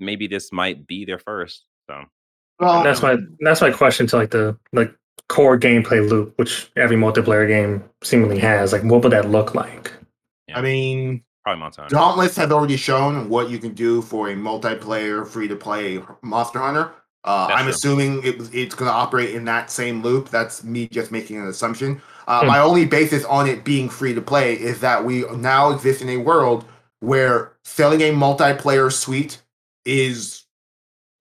maybe 0.00 0.26
this 0.26 0.52
might 0.52 0.86
be 0.86 1.04
their 1.04 1.18
first. 1.18 1.64
So, 1.88 2.04
Well, 2.60 2.82
That's 2.82 3.02
my 3.02 3.16
that's 3.40 3.60
my 3.60 3.70
question 3.70 4.06
to 4.08 4.16
like 4.16 4.30
the 4.30 4.58
like 4.72 4.94
core 5.28 5.58
gameplay 5.58 6.08
loop, 6.08 6.34
which 6.36 6.70
every 6.76 6.96
multiplayer 6.96 7.46
game 7.46 7.84
seemingly 8.02 8.38
has. 8.38 8.72
Like, 8.72 8.82
what 8.84 9.02
would 9.02 9.12
that 9.12 9.30
look 9.30 9.54
like? 9.54 9.92
I 10.54 10.60
mean, 10.60 11.24
probably 11.42 11.60
Monster 11.60 11.82
Hunter. 11.82 11.96
Dauntless 11.96 12.36
has 12.36 12.50
already 12.50 12.76
shown 12.76 13.28
what 13.28 13.50
you 13.50 13.58
can 13.58 13.74
do 13.74 14.02
for 14.02 14.28
a 14.28 14.34
multiplayer 14.34 15.26
free 15.26 15.48
to 15.48 15.56
play 15.56 16.00
Monster 16.22 16.60
Hunter. 16.60 16.92
Uh, 17.24 17.48
I'm 17.50 17.64
true. 17.64 17.72
assuming 17.72 18.22
it, 18.22 18.38
was- 18.38 18.52
it's 18.54 18.74
going 18.74 18.88
to 18.90 18.94
operate 18.94 19.34
in 19.34 19.44
that 19.46 19.70
same 19.70 20.02
loop. 20.02 20.28
That's 20.30 20.62
me 20.62 20.88
just 20.88 21.10
making 21.10 21.38
an 21.38 21.46
assumption. 21.46 22.02
Uh, 22.28 22.40
Hmm. 22.42 22.46
My 22.48 22.58
only 22.60 22.84
basis 22.86 23.24
on 23.26 23.46
it 23.48 23.64
being 23.64 23.88
free 23.88 24.14
to 24.14 24.20
play 24.20 24.54
is 24.54 24.80
that 24.80 25.04
we 25.04 25.24
now 25.36 25.70
exist 25.70 26.02
in 26.02 26.08
a 26.10 26.16
world 26.18 26.64
where 27.00 27.52
selling 27.64 28.00
a 28.02 28.10
multiplayer 28.12 28.90
suite 28.92 29.42
is 29.84 30.44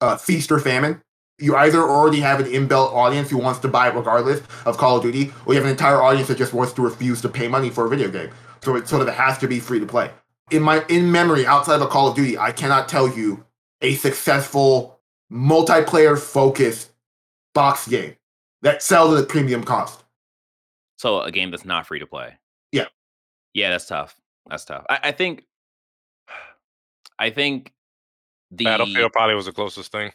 uh, 0.01 0.15
feast 0.17 0.51
or 0.51 0.60
famine. 0.60 1.01
You 1.39 1.55
either 1.55 1.81
already 1.81 2.19
have 2.22 2.39
an 2.39 2.45
inbuilt 2.45 2.93
audience 2.93 3.29
who 3.29 3.38
wants 3.38 3.60
to 3.62 3.67
buy 3.67 3.89
it 3.89 3.95
regardless 3.95 4.41
of 4.65 4.77
Call 4.77 4.98
of 4.98 5.03
Duty, 5.03 5.33
or 5.45 5.53
you 5.53 5.60
have 5.60 5.65
an 5.65 5.72
entire 5.72 6.01
audience 6.01 6.27
that 6.29 6.38
just 6.38 6.53
wants 6.53 6.72
to 6.74 6.81
refuse 6.81 7.22
to 7.22 7.29
pay 7.29 7.48
money 7.48 7.69
for 7.69 7.86
a 7.86 7.89
video 7.89 8.10
game. 8.10 8.29
So 8.62 8.75
it 8.75 8.88
sort 8.88 9.01
of 9.05 9.13
has 9.13 9.38
to 9.39 9.48
be 9.48 9.60
free 9.60 9.79
to 9.79 9.86
play. 9.86 10.12
In 10.51 10.62
my 10.62 10.86
in 10.88 11.12
memory, 11.12 11.45
outside 11.45 11.81
of 11.81 11.89
Call 11.89 12.07
of 12.10 12.15
Duty, 12.15 12.38
I 12.38 12.51
cannot 12.51 12.88
tell 12.88 13.10
you 13.10 13.43
a 13.81 13.95
successful 13.95 14.92
multiplayer 15.34 16.18
focused 16.20 16.92
box 17.54 17.88
game 17.88 18.16
that 18.62 18.84
sells 18.84 19.18
at 19.18 19.24
a 19.24 19.28
premium 19.28 19.63
cost. 19.63 20.04
So 20.98 21.22
a 21.22 21.32
game 21.32 21.52
that's 21.52 21.66
not 21.66 21.88
free 21.88 22.00
to 22.00 22.08
play. 22.08 22.38
Yeah. 22.72 22.86
Yeah, 23.54 23.72
that's 23.72 23.88
tough. 23.88 24.16
That's 24.50 24.66
tough. 24.66 24.86
I, 24.90 25.00
I 25.04 25.12
think. 25.12 25.46
I 27.20 27.30
think 27.30 27.72
the 28.52 28.66
Battlefield 28.66 29.13
probably 29.13 29.36
was 29.36 29.46
the 29.46 29.52
closest 29.52 29.92
thing, 29.92 30.12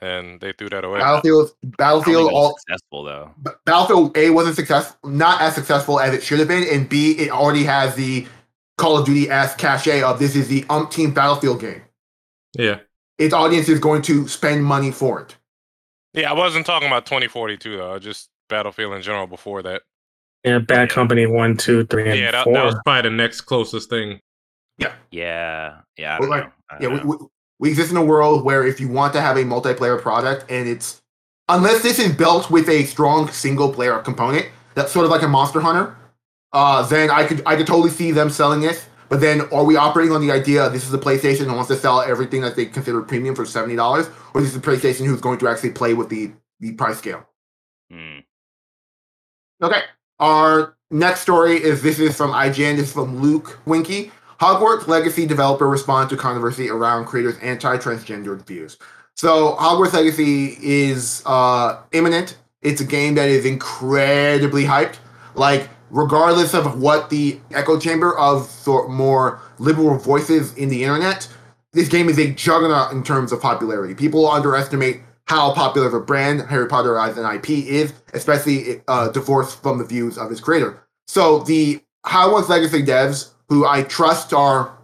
and 0.00 0.40
they 0.40 0.52
threw 0.52 0.68
that 0.70 0.84
away. 0.84 0.98
Battlefield, 0.98 1.46
I 1.46 1.50
don't 1.52 1.60
think 1.60 1.76
Battlefield, 1.76 2.32
all, 2.32 2.58
successful 2.58 3.04
though. 3.04 3.30
Battlefield 3.64 4.16
A 4.16 4.30
wasn't 4.30 4.56
successful, 4.56 5.08
not 5.08 5.40
as 5.40 5.54
successful 5.54 6.00
as 6.00 6.12
it 6.14 6.22
should 6.22 6.40
have 6.40 6.48
been, 6.48 6.64
and 6.70 6.88
B 6.88 7.12
it 7.12 7.30
already 7.30 7.62
has 7.64 7.94
the 7.94 8.26
Call 8.76 8.98
of 8.98 9.06
Duty 9.06 9.30
s 9.30 9.54
cachet 9.54 10.02
of 10.02 10.18
this 10.18 10.34
is 10.34 10.48
the 10.48 10.62
umpteen 10.62 11.14
Battlefield 11.14 11.60
game. 11.60 11.82
Yeah. 12.58 12.80
Its 13.22 13.32
audience 13.34 13.68
is 13.68 13.78
going 13.78 14.02
to 14.02 14.26
spend 14.28 14.64
money 14.64 14.90
for 14.90 15.20
it. 15.20 15.36
Yeah, 16.14 16.30
I 16.30 16.34
wasn't 16.34 16.66
talking 16.66 16.88
about 16.88 17.06
2042 17.06 17.76
though. 17.76 17.98
Just 17.98 18.28
Battlefield 18.48 18.94
in 18.94 19.02
general 19.02 19.26
before 19.26 19.62
that. 19.62 19.82
Yeah, 20.44 20.58
Bad 20.58 20.90
Company 20.90 21.24
one, 21.26 21.56
two, 21.56 21.84
three, 21.86 22.08
and 22.10 22.18
Yeah, 22.18 22.32
that- 22.32 22.44
four. 22.44 22.52
that 22.54 22.58
That 22.60 22.66
was 22.66 22.74
probably 22.84 23.02
the 23.10 23.16
next 23.16 23.42
closest 23.42 23.88
thing. 23.88 24.20
Yeah, 24.78 24.92
yeah. 25.10 26.16
I 26.16 26.18
don't 26.18 26.28
like, 26.30 26.44
know. 26.44 26.50
I 26.70 26.74
Yeah, 26.74 26.88
don't 26.88 26.92
we, 26.92 26.98
know. 26.98 27.18
we, 27.20 27.26
we 27.60 27.68
exist 27.70 27.90
in 27.92 27.96
a 27.96 28.04
world 28.04 28.44
where 28.44 28.66
if 28.66 28.80
you 28.80 28.88
want 28.88 29.12
to 29.12 29.20
have 29.20 29.36
a 29.36 29.44
multiplayer 29.44 30.00
product 30.00 30.50
and 30.50 30.66
it's 30.68 31.00
unless 31.48 31.82
this 31.82 31.98
is 31.98 32.12
built 32.12 32.50
with 32.50 32.68
a 32.68 32.84
strong 32.84 33.28
single 33.28 33.72
player 33.72 33.98
component, 33.98 34.46
that's 34.74 34.90
sort 34.90 35.04
of 35.04 35.10
like 35.10 35.22
a 35.22 35.28
Monster 35.28 35.60
Hunter, 35.60 35.94
uh, 36.52 36.82
then 36.86 37.10
I 37.10 37.24
could 37.24 37.42
I 37.46 37.54
could 37.56 37.66
totally 37.66 37.90
see 37.90 38.10
them 38.10 38.30
selling 38.30 38.60
this. 38.60 38.86
But 39.12 39.20
then 39.20 39.42
are 39.52 39.62
we 39.62 39.76
operating 39.76 40.14
on 40.14 40.22
the 40.22 40.32
idea 40.32 40.70
this 40.70 40.86
is 40.86 40.94
a 40.94 40.98
PlayStation 40.98 41.42
and 41.42 41.54
wants 41.54 41.68
to 41.68 41.76
sell 41.76 42.00
everything 42.00 42.40
that 42.40 42.56
they 42.56 42.64
consider 42.64 43.02
premium 43.02 43.34
for 43.34 43.44
seventy 43.44 43.76
dollars, 43.76 44.06
or 44.32 44.40
is 44.40 44.46
this 44.46 44.54
is 44.54 44.56
a 44.56 44.62
PlayStation 44.62 45.04
who's 45.04 45.20
going 45.20 45.38
to 45.40 45.48
actually 45.48 45.72
play 45.72 45.92
with 45.92 46.08
the 46.08 46.32
the 46.60 46.72
price 46.72 46.96
scale? 46.96 47.28
Hmm. 47.90 48.20
Okay. 49.62 49.82
Our 50.18 50.78
next 50.90 51.20
story 51.20 51.62
is 51.62 51.82
this 51.82 51.98
is 51.98 52.16
from 52.16 52.30
IGN. 52.30 52.76
This 52.76 52.86
is 52.86 52.92
from 52.94 53.20
Luke 53.20 53.60
Winkie. 53.66 54.10
Hogwarts 54.40 54.88
Legacy 54.88 55.26
developer 55.26 55.68
respond 55.68 56.08
to 56.08 56.16
controversy 56.16 56.70
around 56.70 57.04
creators' 57.04 57.36
anti-transgender 57.42 58.42
views. 58.46 58.78
So 59.14 59.56
Hogwarts 59.56 59.92
Legacy 59.92 60.56
is 60.58 61.22
uh, 61.26 61.82
imminent. 61.92 62.38
It's 62.62 62.80
a 62.80 62.86
game 62.86 63.16
that 63.16 63.28
is 63.28 63.44
incredibly 63.44 64.64
hyped. 64.64 64.96
Like 65.34 65.68
regardless 65.92 66.54
of 66.54 66.80
what 66.80 67.10
the 67.10 67.38
echo 67.52 67.78
chamber 67.78 68.18
of 68.18 68.46
sort 68.46 68.90
more 68.90 69.40
liberal 69.58 69.96
voices 69.98 70.56
in 70.56 70.68
the 70.68 70.82
internet, 70.82 71.28
this 71.72 71.88
game 71.88 72.08
is 72.08 72.18
a 72.18 72.32
juggernaut 72.32 72.92
in 72.92 73.04
terms 73.04 73.30
of 73.30 73.40
popularity. 73.40 73.94
People 73.94 74.28
underestimate 74.28 75.00
how 75.26 75.54
popular 75.54 75.86
of 75.86 75.94
a 75.94 76.00
brand 76.00 76.40
Harry 76.48 76.66
Potter 76.66 76.98
as 76.98 77.16
an 77.16 77.36
IP 77.36 77.50
is, 77.50 77.92
especially 78.14 78.82
uh, 78.88 79.08
divorced 79.10 79.62
from 79.62 79.78
the 79.78 79.84
views 79.84 80.18
of 80.18 80.30
its 80.32 80.40
creator. 80.40 80.82
So 81.06 81.40
the 81.40 81.80
Hogwarts 82.06 82.48
Legacy 82.48 82.82
devs, 82.82 83.30
who 83.48 83.66
I 83.66 83.82
trust 83.82 84.32
are 84.32 84.76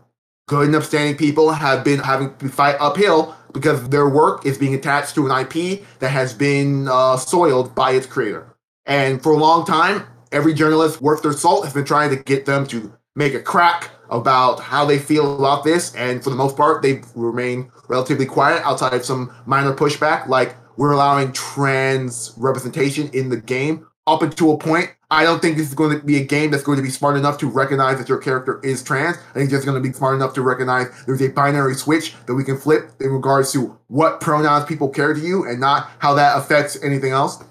good 0.46 0.66
and 0.66 0.76
upstanding 0.76 1.16
people, 1.16 1.50
have 1.52 1.84
been 1.84 2.00
having 2.00 2.36
to 2.36 2.48
fight 2.48 2.76
uphill 2.78 3.34
because 3.52 3.88
their 3.88 4.08
work 4.08 4.44
is 4.44 4.58
being 4.58 4.74
attached 4.74 5.14
to 5.14 5.28
an 5.28 5.40
IP 5.40 5.82
that 6.00 6.10
has 6.10 6.34
been 6.34 6.86
uh, 6.86 7.16
soiled 7.16 7.74
by 7.74 7.92
its 7.92 8.06
creator. 8.06 8.46
And 8.86 9.22
for 9.22 9.32
a 9.32 9.36
long 9.36 9.66
time, 9.66 10.06
every 10.32 10.54
journalist 10.54 11.00
worth 11.00 11.22
their 11.22 11.32
salt 11.32 11.64
has 11.64 11.74
been 11.74 11.84
trying 11.84 12.10
to 12.10 12.22
get 12.22 12.46
them 12.46 12.66
to 12.68 12.92
make 13.14 13.34
a 13.34 13.40
crack 13.40 13.90
about 14.10 14.60
how 14.60 14.84
they 14.84 14.98
feel 14.98 15.38
about 15.38 15.64
this. 15.64 15.94
And 15.94 16.22
for 16.22 16.30
the 16.30 16.36
most 16.36 16.56
part, 16.56 16.82
they've 16.82 17.04
remained 17.14 17.70
relatively 17.88 18.26
quiet 18.26 18.62
outside 18.64 18.94
of 18.94 19.04
some 19.04 19.34
minor 19.46 19.74
pushback, 19.74 20.28
like 20.28 20.56
we're 20.76 20.92
allowing 20.92 21.32
trans 21.32 22.32
representation 22.36 23.10
in 23.12 23.28
the 23.28 23.36
game 23.36 23.86
up 24.06 24.22
until 24.22 24.54
a 24.54 24.58
point. 24.58 24.90
I 25.10 25.22
don't 25.22 25.40
think 25.40 25.56
this 25.56 25.68
is 25.68 25.74
going 25.74 25.98
to 25.98 26.04
be 26.04 26.18
a 26.18 26.24
game 26.24 26.50
that's 26.50 26.62
going 26.62 26.76
to 26.76 26.82
be 26.82 26.90
smart 26.90 27.16
enough 27.16 27.38
to 27.38 27.46
recognize 27.46 27.98
that 27.98 28.08
your 28.08 28.18
character 28.18 28.60
is 28.62 28.82
trans. 28.82 29.16
I 29.16 29.32
think 29.32 29.44
it's 29.44 29.52
just 29.52 29.64
going 29.66 29.82
to 29.82 29.86
be 29.86 29.92
smart 29.94 30.14
enough 30.14 30.34
to 30.34 30.42
recognize 30.42 30.88
there's 31.06 31.22
a 31.22 31.28
binary 31.28 31.74
switch 31.74 32.14
that 32.26 32.34
we 32.34 32.44
can 32.44 32.58
flip 32.58 32.90
in 33.00 33.10
regards 33.10 33.50
to 33.52 33.78
what 33.88 34.20
pronouns 34.20 34.66
people 34.66 34.88
care 34.88 35.14
to 35.14 35.20
you 35.20 35.48
and 35.48 35.58
not 35.58 35.90
how 35.98 36.12
that 36.14 36.36
affects 36.36 36.82
anything 36.82 37.12
else. 37.12 37.42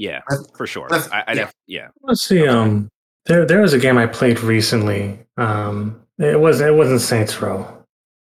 Yeah, 0.00 0.20
That's- 0.30 0.46
for 0.56 0.66
sure. 0.66 0.88
I, 0.90 0.96
I 1.12 1.24
yeah. 1.28 1.34
def- 1.34 1.54
yeah. 1.66 1.88
Let's 2.02 2.22
see. 2.22 2.46
Um, 2.48 2.88
there 3.26 3.44
there 3.44 3.60
was 3.60 3.74
a 3.74 3.78
game 3.78 3.98
I 3.98 4.06
played 4.06 4.40
recently. 4.40 5.18
Um, 5.36 6.00
it 6.18 6.40
was 6.40 6.62
it 6.62 6.74
wasn't 6.74 7.02
Saints 7.02 7.40
Row, 7.42 7.66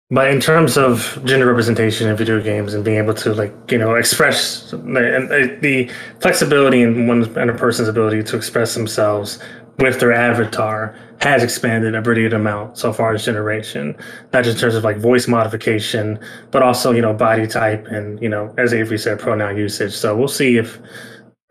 but 0.10 0.32
in 0.32 0.40
terms 0.42 0.76
of 0.76 1.22
gender 1.24 1.46
representation 1.46 2.10
in 2.10 2.18
video 2.18 2.42
games 2.42 2.74
and 2.74 2.84
being 2.84 2.98
able 2.98 3.14
to 3.14 3.34
like 3.36 3.54
you 3.72 3.78
know 3.78 3.94
express 3.94 4.72
the, 4.72 4.78
and, 5.16 5.32
uh, 5.32 5.56
the 5.62 5.88
flexibility 6.20 6.82
in 6.82 7.06
one 7.06 7.24
and 7.38 7.52
a 7.52 7.54
person's 7.54 7.88
ability 7.88 8.24
to 8.24 8.36
express 8.36 8.74
themselves 8.74 9.38
with 9.78 10.00
their 10.00 10.12
avatar 10.14 10.96
has 11.20 11.44
expanded 11.44 11.94
a 11.94 12.02
pretty 12.02 12.24
good 12.24 12.34
amount 12.34 12.76
so 12.78 12.92
far 12.92 13.14
as 13.14 13.24
generation. 13.24 13.96
Not 14.34 14.44
just 14.44 14.58
in 14.58 14.62
terms 14.62 14.74
of 14.74 14.84
like 14.84 14.98
voice 14.98 15.28
modification, 15.28 16.18
but 16.50 16.64
also 16.64 16.92
you 16.92 17.04
know 17.04 17.14
body 17.14 17.46
type 17.46 17.86
and 17.86 18.20
you 18.20 18.30
know 18.30 18.52
as 18.58 18.74
Avery 18.74 18.98
said 18.98 19.20
pronoun 19.20 19.58
usage. 19.58 19.94
So 19.94 20.18
we'll 20.18 20.28
see 20.28 20.58
if 20.58 20.80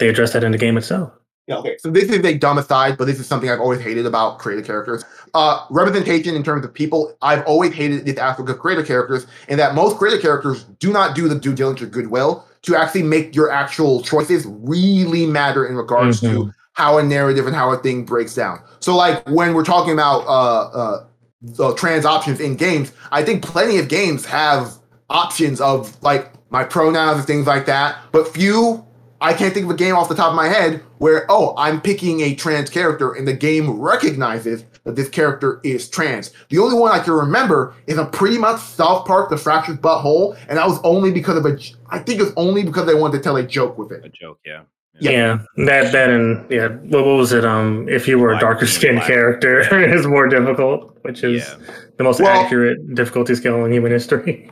they 0.01 0.09
address 0.09 0.33
that 0.33 0.43
in 0.43 0.51
the 0.51 0.59
game 0.59 0.77
itself. 0.77 1.13
Yeah, 1.47 1.57
okay. 1.57 1.77
So 1.79 1.91
this 1.91 2.05
is 2.05 2.25
a 2.25 2.35
dumb 2.39 2.59
aside, 2.59 2.97
but 2.97 3.07
this 3.07 3.19
is 3.19 3.27
something 3.27 3.51
I've 3.51 3.61
always 3.61 3.81
hated 3.81 4.07
about 4.07 4.39
creative 4.39 4.65
characters. 4.65 5.05
Uh, 5.35 5.65
representation 5.71 6.37
in 6.37 6.43
terms 6.43 6.65
of 6.65 6.73
people, 6.73 7.17
I've 7.23 7.45
always 7.45 7.73
hated 7.73 8.05
this 8.05 8.19
aspect 8.19 8.49
of 8.49 8.59
creative 8.59 8.87
characters 8.87 9.27
in 9.49 9.57
that 9.59 9.75
most 9.75 9.97
creative 9.99 10.23
characters 10.23 10.65
do 10.79 10.93
not 10.93 11.17
do 11.17 11.29
the 11.29 11.35
due 11.35 11.55
diligence 11.55 11.83
or 11.83 11.91
goodwill 11.91 12.45
to 12.63 12.77
actually 12.77 13.03
make 13.03 13.35
your 13.35 13.51
actual 13.51 14.03
choices 14.03 14.47
really 14.47 15.27
matter 15.27 15.67
in 15.67 15.77
regards 15.77 16.21
to 16.21 16.27
Mhm. 16.27 16.53
how 16.75 16.99
a 16.99 17.03
narrative 17.03 17.47
and 17.47 17.57
how 17.57 17.73
a 17.73 17.77
thing 17.79 18.05
breaks 18.05 18.35
down. 18.35 18.61
So 18.79 18.95
like 18.97 19.29
when 19.29 19.55
we're 19.55 19.65
talking 19.65 19.93
about 19.93 20.27
uh, 20.27 20.61
uh, 20.69 21.05
the 21.43 21.75
trans 21.75 22.05
options 22.05 22.39
in 22.39 22.55
games, 22.55 22.93
I 23.11 23.25
think 23.25 23.43
plenty 23.43 23.79
of 23.79 23.89
games 23.89 24.25
have 24.27 24.75
options 25.09 25.61
of 25.61 25.97
like 26.03 26.31
my 26.51 26.63
pronouns 26.65 27.19
and 27.19 27.27
things 27.27 27.47
like 27.47 27.67
that, 27.67 27.97
but 28.13 28.29
few 28.29 28.85
I 29.21 29.35
can't 29.35 29.53
think 29.53 29.65
of 29.67 29.71
a 29.71 29.75
game 29.77 29.95
off 29.95 30.09
the 30.09 30.15
top 30.15 30.31
of 30.31 30.35
my 30.37 30.49
head 30.49 30.83
where, 30.99 31.27
oh, 31.29 31.55
I'm 31.59 31.81
picking 31.81 32.21
a 32.23 32.35
trans 32.35 32.71
character 32.71 33.13
and 33.13 33.29
the 33.29 33.33
game 33.35 33.71
recognizes 33.79 34.65
that 34.85 34.97
this 34.97 35.09
character 35.11 35.61
is 35.63 35.89
trans. 35.91 36.31
The 36.49 36.59
only 36.59 36.79
one 36.79 36.93
I 36.93 37.01
can 37.01 37.13
remember 37.13 37.75
is 37.87 37.99
a 37.99 38.07
pretty 38.07 38.39
much 38.39 38.61
South 38.61 39.07
Park, 39.07 39.29
The 39.29 39.37
Fractured 39.37 39.83
But 39.83 40.01
Whole, 40.01 40.35
and 40.49 40.57
that 40.59 40.67
was 40.67 40.81
only 40.85 41.11
because 41.11 41.37
of 41.37 41.45
a, 41.45 41.59
I 41.91 41.99
think 41.99 42.21
it 42.21 42.25
was 42.25 42.33
only 42.37 42.63
because 42.63 42.87
they 42.87 42.95
wanted 42.95 43.19
to 43.19 43.23
tell 43.23 43.37
a 43.37 43.43
joke 43.43 43.77
with 43.77 43.93
it. 43.93 44.05
A 44.05 44.09
joke. 44.09 44.39
Yeah. 44.45 44.63
Yeah. 45.03 45.39
that 45.67 45.93
that 45.93 46.11
and 46.11 46.51
yeah, 46.51 46.69
what, 46.69 47.07
what 47.07 47.17
was 47.17 47.33
it? 47.33 47.45
Um, 47.45 47.89
if 47.89 48.07
you 48.07 48.19
were 48.19 48.35
a 48.35 48.39
darker 48.39 48.61
being 48.67 48.73
skinned 48.73 49.01
character, 49.03 49.61
is 49.95 50.07
more 50.07 50.29
difficult, 50.29 50.99
which 51.03 51.23
is 51.25 51.43
Yeah. 51.47 51.67
the 51.97 52.05
most 52.05 52.21
Well- 52.21 52.29
accurate 52.45 52.95
difficulty 52.95 53.35
scale 53.35 53.65
in 53.65 53.73
human 53.73 53.93
history. 53.93 54.51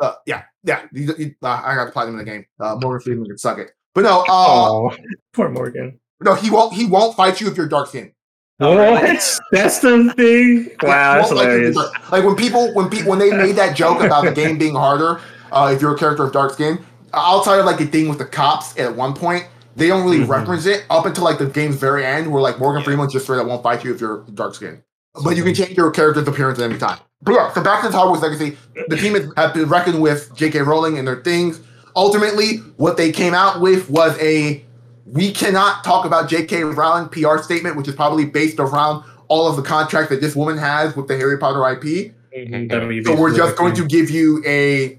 Uh, 0.00 0.14
yeah, 0.26 0.42
yeah, 0.64 0.82
you- 0.92 1.14
you- 1.18 1.34
uh, 1.42 1.60
I 1.64 1.74
got 1.74 1.86
to 1.86 1.90
play 1.92 2.04
them 2.06 2.14
in 2.14 2.18
the 2.18 2.30
game. 2.30 2.44
Uh, 2.60 2.76
Morgan 2.80 3.00
Freeman 3.04 3.26
can 3.26 3.38
suck 3.38 3.58
it. 3.58 3.70
But 3.94 4.02
no, 4.04 4.20
uh, 4.20 4.24
Oh, 4.28 4.96
poor 5.34 5.48
Morgan. 5.50 5.98
no, 6.22 6.34
he 6.34 6.50
won't. 6.50 6.72
He 6.72 6.86
won't 6.86 7.16
fight 7.16 7.40
you 7.40 7.48
if 7.48 7.56
you're 7.56 7.68
dark 7.68 7.88
skinned 7.88 8.12
Oh. 8.60 8.76
What? 8.92 9.02
That's 9.50 9.78
the 9.80 10.12
thing. 10.16 10.70
Wow, 10.82 11.14
that's 11.16 11.30
hilarious. 11.30 11.76
Like 12.10 12.24
when 12.24 12.36
people 12.36 12.72
when 12.74 12.88
people 12.88 13.10
when 13.10 13.18
they 13.18 13.30
made 13.30 13.56
that 13.56 13.76
joke 13.76 14.00
about 14.02 14.24
the 14.24 14.30
game 14.32 14.56
being 14.56 14.74
harder, 14.74 15.20
uh, 15.50 15.72
if 15.74 15.82
you're 15.82 15.94
a 15.94 15.98
character 15.98 16.22
of 16.24 16.32
dark 16.32 16.52
skin, 16.52 16.78
outside 17.12 17.58
of 17.58 17.66
like 17.66 17.78
the 17.78 17.86
thing 17.86 18.08
with 18.08 18.18
the 18.18 18.24
cops 18.24 18.78
at 18.78 18.94
one 18.94 19.14
point, 19.14 19.46
they 19.74 19.88
don't 19.88 20.04
really 20.04 20.20
Mhm. 20.24 20.28
reference 20.28 20.66
it 20.66 20.84
up 20.90 21.06
until 21.06 21.24
like 21.24 21.38
the 21.38 21.46
game's 21.46 21.74
very 21.76 22.04
end, 22.06 22.30
where 22.30 22.40
like 22.40 22.58
Morgan 22.60 22.80
Yeah. 22.80 22.84
Freeman 22.84 23.10
just 23.10 23.24
straight 23.24 23.40
up 23.40 23.46
won't 23.48 23.62
fight 23.62 23.82
you 23.84 23.92
if 23.92 24.00
you're 24.00 24.24
dark 24.32 24.54
skin. 24.54 24.82
But 25.22 25.36
you 25.36 25.44
can 25.44 25.54
change 25.54 25.76
your 25.76 25.90
character's 25.90 26.26
appearance 26.26 26.58
at 26.58 26.70
any 26.70 26.78
time. 26.78 26.98
But 27.22 27.34
yeah, 27.34 27.52
so 27.52 27.62
back 27.62 27.82
to 27.82 27.88
Hogwarts 27.88 28.22
Legacy, 28.22 28.56
the 28.88 28.96
team 28.96 29.14
has 29.14 29.30
have 29.36 29.54
been 29.54 29.68
reckoned 29.68 30.00
with 30.00 30.34
J.K. 30.34 30.60
Rowling 30.62 30.98
and 30.98 31.06
their 31.06 31.22
things. 31.22 31.60
Ultimately, 31.94 32.56
what 32.76 32.96
they 32.96 33.12
came 33.12 33.34
out 33.34 33.60
with 33.60 33.88
was 33.90 34.18
a 34.20 34.64
we 35.04 35.32
cannot 35.32 35.84
talk 35.84 36.04
about 36.04 36.28
J.K. 36.28 36.64
Rowling 36.64 37.08
PR 37.08 37.38
statement, 37.38 37.76
which 37.76 37.88
is 37.88 37.94
probably 37.94 38.24
based 38.24 38.58
around 38.58 39.04
all 39.28 39.46
of 39.48 39.56
the 39.56 39.62
contracts 39.62 40.10
that 40.10 40.20
this 40.20 40.34
woman 40.34 40.58
has 40.58 40.96
with 40.96 41.08
the 41.08 41.16
Harry 41.16 41.38
Potter 41.38 41.66
IP. 41.68 42.14
WB 42.34 43.04
So 43.04 43.14
we're 43.14 43.36
just 43.36 43.56
going 43.56 43.74
to 43.74 43.86
give 43.86 44.10
you 44.10 44.42
a. 44.46 44.98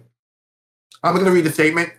I'm 1.04 1.14
going 1.14 1.26
to 1.26 1.32
read 1.32 1.46
the 1.46 1.52
statement. 1.52 1.92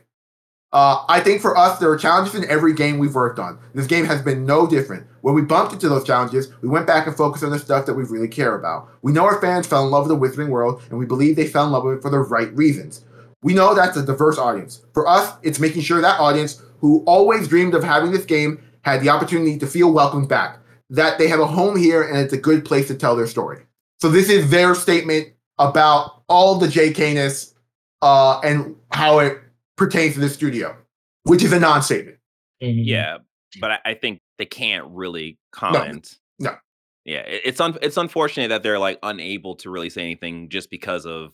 Uh, 0.73 1.05
I 1.09 1.21
think 1.21 1.41
for 1.41 1.57
us, 1.57 1.79
there 1.79 1.91
are 1.91 1.97
challenges 1.97 2.35
in 2.35 2.49
every 2.51 2.73
game 2.73 2.99
we've 2.99 3.15
worked 3.15 3.39
on. 3.39 3.59
This 3.75 3.87
game 3.87 4.05
has 4.07 4.23
been 4.23 4.45
no 4.45 4.67
different. 4.67 5.07
When 5.25 5.35
we 5.35 5.41
bumped 5.41 5.73
into 5.73 5.89
those 5.89 6.05
challenges, 6.05 6.53
we 6.61 6.69
went 6.69 6.87
back 6.87 7.07
and 7.07 7.17
focused 7.17 7.43
on 7.43 7.51
the 7.51 7.59
stuff 7.59 7.87
that 7.87 7.95
we 7.95 8.05
really 8.05 8.29
care 8.29 8.55
about. 8.55 8.91
We 9.01 9.11
know 9.11 9.25
our 9.25 9.41
fans 9.41 9.67
fell 9.67 9.83
in 9.83 9.91
love 9.91 10.07
with 10.07 10.21
the 10.37 10.43
Wizarding 10.43 10.51
World, 10.51 10.83
and 10.91 10.99
we 10.99 11.07
believe 11.07 11.35
they 11.35 11.47
fell 11.47 11.65
in 11.65 11.73
love 11.73 11.83
with 11.83 11.97
it 11.97 12.03
for 12.03 12.11
the 12.11 12.19
right 12.19 12.55
reasons. 12.55 13.07
We 13.43 13.55
know 13.55 13.75
that's 13.75 13.97
a 13.97 14.05
diverse 14.05 14.37
audience. 14.37 14.83
For 14.93 15.09
us, 15.09 15.35
it's 15.43 15.59
making 15.59 15.81
sure 15.81 16.03
that 16.03 16.21
audience 16.21 16.61
who 16.81 17.03
always 17.07 17.49
dreamed 17.49 17.75
of 17.75 17.83
having 17.83 18.13
this 18.13 18.27
game 18.27 18.63
had 18.83 19.01
the 19.01 19.09
opportunity 19.09 19.59
to 19.61 19.67
feel 19.67 19.91
welcomed 19.91 20.29
back, 20.29 20.59
that 20.91 21.17
they 21.17 21.29
have 21.29 21.41
a 21.41 21.47
home 21.47 21.79
here 21.79 22.03
and 22.03 22.19
it's 22.19 22.35
a 22.35 22.39
good 22.39 22.63
place 22.63 22.87
to 22.89 22.95
tell 22.95 23.17
their 23.17 23.27
story. 23.27 23.63
So 24.03 24.11
this 24.11 24.29
is 24.29 24.51
their 24.51 24.75
statement 24.75 25.29
about 25.59 26.23
all 26.29 26.57
the 26.57 26.67
JK-ness 26.67 27.55
uh, 28.03 28.41
and 28.41 28.77
how 28.93 29.21
it 29.21 29.39
pertains 29.79 30.15
to 30.15 30.21
the 30.21 30.29
studio, 30.29 30.77
which 31.23 31.43
is 31.43 31.55
a 31.55 31.61
non-statement. 31.61 32.19
Mm-hmm. 32.63 32.83
Yeah, 32.83 33.19
but 33.59 33.71
I, 33.71 33.79
I 33.87 33.95
think 33.95 34.21
they 34.39 34.47
can't 34.47 34.87
really 34.89 35.39
comment. 35.53 36.17
no. 36.39 36.57
Yeah, 37.05 37.23
it's 37.27 37.61
un- 37.61 37.77
it's 37.83 37.99
unfortunate 37.99 38.49
that 38.49 38.63
they're 38.63 38.79
like 38.79 38.99
unable 39.03 39.57
to 39.57 39.69
really 39.69 39.91
say 39.91 40.01
anything 40.01 40.49
just 40.49 40.71
because 40.71 41.05
of 41.05 41.33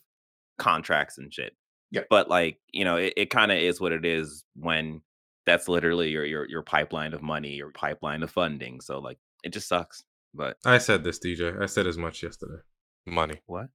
contracts 0.59 1.17
and 1.17 1.33
shit. 1.33 1.55
Yeah. 1.93 2.03
But 2.11 2.29
like, 2.29 2.59
you 2.73 2.85
know, 2.85 2.97
it, 2.97 3.13
it 3.17 3.31
kind 3.31 3.53
of 3.53 3.59
is 3.59 3.81
what 3.81 3.93
it 3.93 4.05
is 4.05 4.45
when 4.57 5.01
that's 5.47 5.69
literally 5.69 6.11
your 6.11 6.25
your 6.25 6.49
your 6.49 6.63
pipeline 6.63 7.15
of 7.15 7.23
money, 7.23 7.55
your 7.55 7.71
pipeline 7.71 8.25
of 8.25 8.33
funding. 8.33 8.81
So 8.81 8.99
like 8.99 9.19
it 9.45 9.53
just 9.53 9.69
sucks. 9.69 10.03
But 10.35 10.57
I 10.65 10.79
said 10.79 11.05
this, 11.05 11.21
DJ. 11.21 11.61
I 11.61 11.67
said 11.67 11.87
as 11.87 11.97
much 11.97 12.23
yesterday. 12.23 12.63
Money. 13.07 13.41
what? 13.47 13.69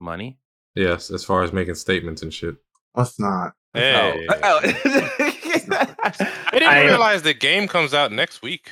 Money? 0.00 0.38
Yes, 0.74 1.10
as 1.10 1.24
far 1.24 1.42
as 1.42 1.52
making 1.52 1.74
statements 1.74 2.22
and 2.22 2.32
shit. 2.32 2.56
Let's 2.94 3.18
not. 3.18 3.52
Hey. 3.72 4.26
Oh. 4.42 4.60
I 5.70 6.50
didn't 6.52 6.68
I- 6.68 6.84
realize 6.84 7.22
the 7.22 7.34
game 7.34 7.68
comes 7.68 7.94
out 7.94 8.12
next 8.12 8.42
week. 8.42 8.70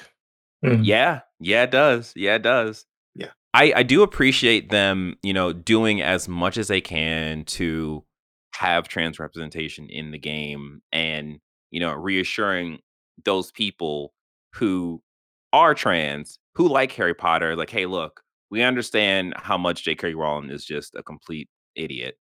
Mhm. 0.64 0.84
Yeah, 0.84 1.20
yeah, 1.40 1.62
it 1.64 1.70
does. 1.70 2.12
Yeah, 2.16 2.34
it 2.36 2.42
does. 2.42 2.84
Yeah. 3.14 3.30
I 3.54 3.72
I 3.76 3.82
do 3.84 4.02
appreciate 4.02 4.70
them, 4.70 5.16
you 5.22 5.32
know, 5.32 5.52
doing 5.52 6.00
as 6.02 6.28
much 6.28 6.56
as 6.58 6.68
they 6.68 6.80
can 6.80 7.44
to 7.44 8.04
have 8.54 8.88
trans 8.88 9.18
representation 9.20 9.88
in 9.88 10.10
the 10.10 10.18
game 10.18 10.82
and, 10.90 11.38
you 11.70 11.78
know, 11.78 11.92
reassuring 11.92 12.80
those 13.24 13.52
people 13.52 14.12
who 14.54 15.00
are 15.52 15.74
trans, 15.74 16.38
who 16.56 16.66
like 16.68 16.90
Harry 16.92 17.14
Potter, 17.14 17.54
like, 17.54 17.70
hey, 17.70 17.86
look, 17.86 18.20
we 18.50 18.62
understand 18.62 19.34
how 19.36 19.56
much 19.58 19.84
J.K. 19.84 20.14
Rowling 20.14 20.50
is 20.50 20.64
just 20.64 20.94
a 20.96 21.02
complete 21.04 21.48
idiot, 21.76 22.16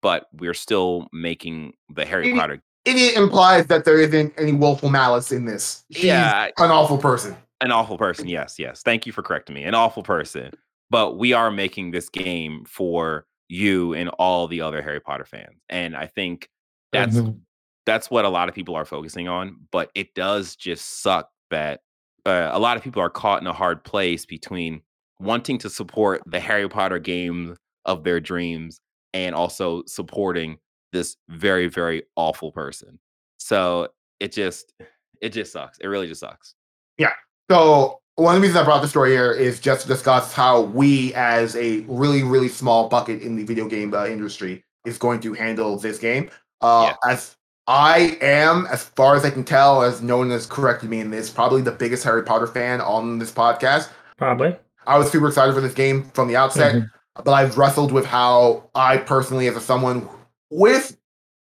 but 0.00 0.26
we're 0.32 0.54
still 0.54 1.08
making 1.12 1.74
the 1.94 2.06
Harry 2.06 2.32
Potter 2.34 2.62
Idiot 2.86 3.16
implies 3.16 3.66
that 3.66 3.84
there 3.84 3.98
isn't 4.00 4.32
any 4.38 4.52
willful 4.52 4.88
malice 4.90 5.32
in 5.32 5.44
this. 5.44 5.84
She's 5.90 6.04
Yeah. 6.04 6.46
an 6.58 6.70
awful 6.70 6.98
person. 6.98 7.36
an 7.62 7.72
awful 7.72 7.96
person 7.96 8.28
yes 8.28 8.58
yes 8.58 8.82
thank 8.82 9.06
you 9.06 9.12
for 9.14 9.22
correcting 9.22 9.54
me 9.54 9.62
an 9.64 9.74
awful 9.74 10.02
person 10.02 10.50
but 10.90 11.16
we 11.16 11.32
are 11.32 11.50
making 11.50 11.90
this 11.90 12.10
game 12.10 12.62
for 12.66 13.24
you 13.48 13.94
and 13.94 14.10
all 14.18 14.46
the 14.46 14.60
other 14.60 14.82
harry 14.82 15.00
potter 15.00 15.24
fans 15.24 15.56
and 15.70 15.96
i 15.96 16.04
think 16.06 16.50
that's 16.92 17.16
Mhm. 17.16 17.40
that's 17.86 18.10
what 18.10 18.26
a 18.26 18.28
lot 18.28 18.50
of 18.50 18.54
people 18.54 18.74
are 18.74 18.84
focusing 18.84 19.26
on 19.26 19.56
but 19.72 19.90
it 19.94 20.12
does 20.14 20.54
just 20.54 21.00
suck 21.00 21.30
that 21.50 21.80
uh, 22.26 22.50
a 22.52 22.58
lot 22.58 22.76
of 22.76 22.82
people 22.82 23.00
are 23.00 23.08
caught 23.08 23.40
in 23.40 23.46
a 23.46 23.54
hard 23.54 23.82
place 23.84 24.26
between 24.26 24.82
wanting 25.18 25.56
to 25.56 25.70
support 25.70 26.20
the 26.26 26.38
harry 26.38 26.68
potter 26.68 26.98
game 26.98 27.56
of 27.86 28.04
their 28.04 28.20
dreams 28.20 28.82
and 29.14 29.34
also 29.34 29.82
supporting 29.86 30.58
this 30.96 31.16
very 31.28 31.68
very 31.68 32.02
awful 32.16 32.50
person 32.50 32.98
so 33.38 33.88
it 34.20 34.32
just 34.32 34.72
it 35.20 35.30
just 35.30 35.52
sucks 35.52 35.78
it 35.78 35.86
really 35.88 36.06
just 36.06 36.20
sucks 36.20 36.54
Yeah. 36.98 37.12
So 37.50 38.00
one 38.16 38.34
of 38.34 38.40
the 38.40 38.46
reasons 38.48 38.62
I 38.62 38.64
brought 38.64 38.80
the 38.80 38.88
story 38.88 39.10
here 39.10 39.30
is 39.32 39.60
just 39.60 39.82
to 39.82 39.88
discuss 39.88 40.32
how 40.32 40.62
we, 40.62 41.12
as 41.14 41.54
a 41.54 41.80
really, 41.80 42.22
really 42.22 42.48
small 42.48 42.88
bucket 42.88 43.20
in 43.20 43.36
the 43.36 43.44
video 43.44 43.68
game 43.68 43.92
uh, 43.92 44.06
industry, 44.06 44.64
is 44.86 44.96
going 44.96 45.20
to 45.20 45.34
handle 45.34 45.78
this 45.78 45.98
game. 45.98 46.30
Uh, 46.62 46.94
As 47.06 47.36
I 47.66 48.16
am, 48.22 48.66
as 48.66 48.84
far 48.84 49.16
as 49.16 49.24
I 49.26 49.30
can 49.30 49.44
tell, 49.44 49.82
as 49.82 50.00
no 50.00 50.16
one 50.16 50.30
has 50.30 50.46
corrected 50.46 50.88
me 50.88 51.00
in 51.00 51.10
this, 51.10 51.28
probably 51.28 51.60
the 51.60 51.72
biggest 51.72 52.04
Harry 52.04 52.22
Potter 52.22 52.46
fan 52.46 52.80
on 52.80 53.18
this 53.18 53.30
podcast. 53.30 53.90
Probably. 54.16 54.56
I 54.86 54.96
was 54.96 55.10
super 55.10 55.28
excited 55.28 55.54
for 55.54 55.60
this 55.60 55.74
game 55.74 56.04
from 56.14 56.26
the 56.28 56.36
outset, 56.36 56.74
Mhm. 56.74 56.90
but 57.22 57.32
I've 57.32 57.58
wrestled 57.58 57.92
with 57.92 58.06
how 58.06 58.70
I 58.74 58.96
personally, 58.96 59.46
as 59.46 59.56
a 59.56 59.60
someone 59.60 60.08
with 60.50 60.96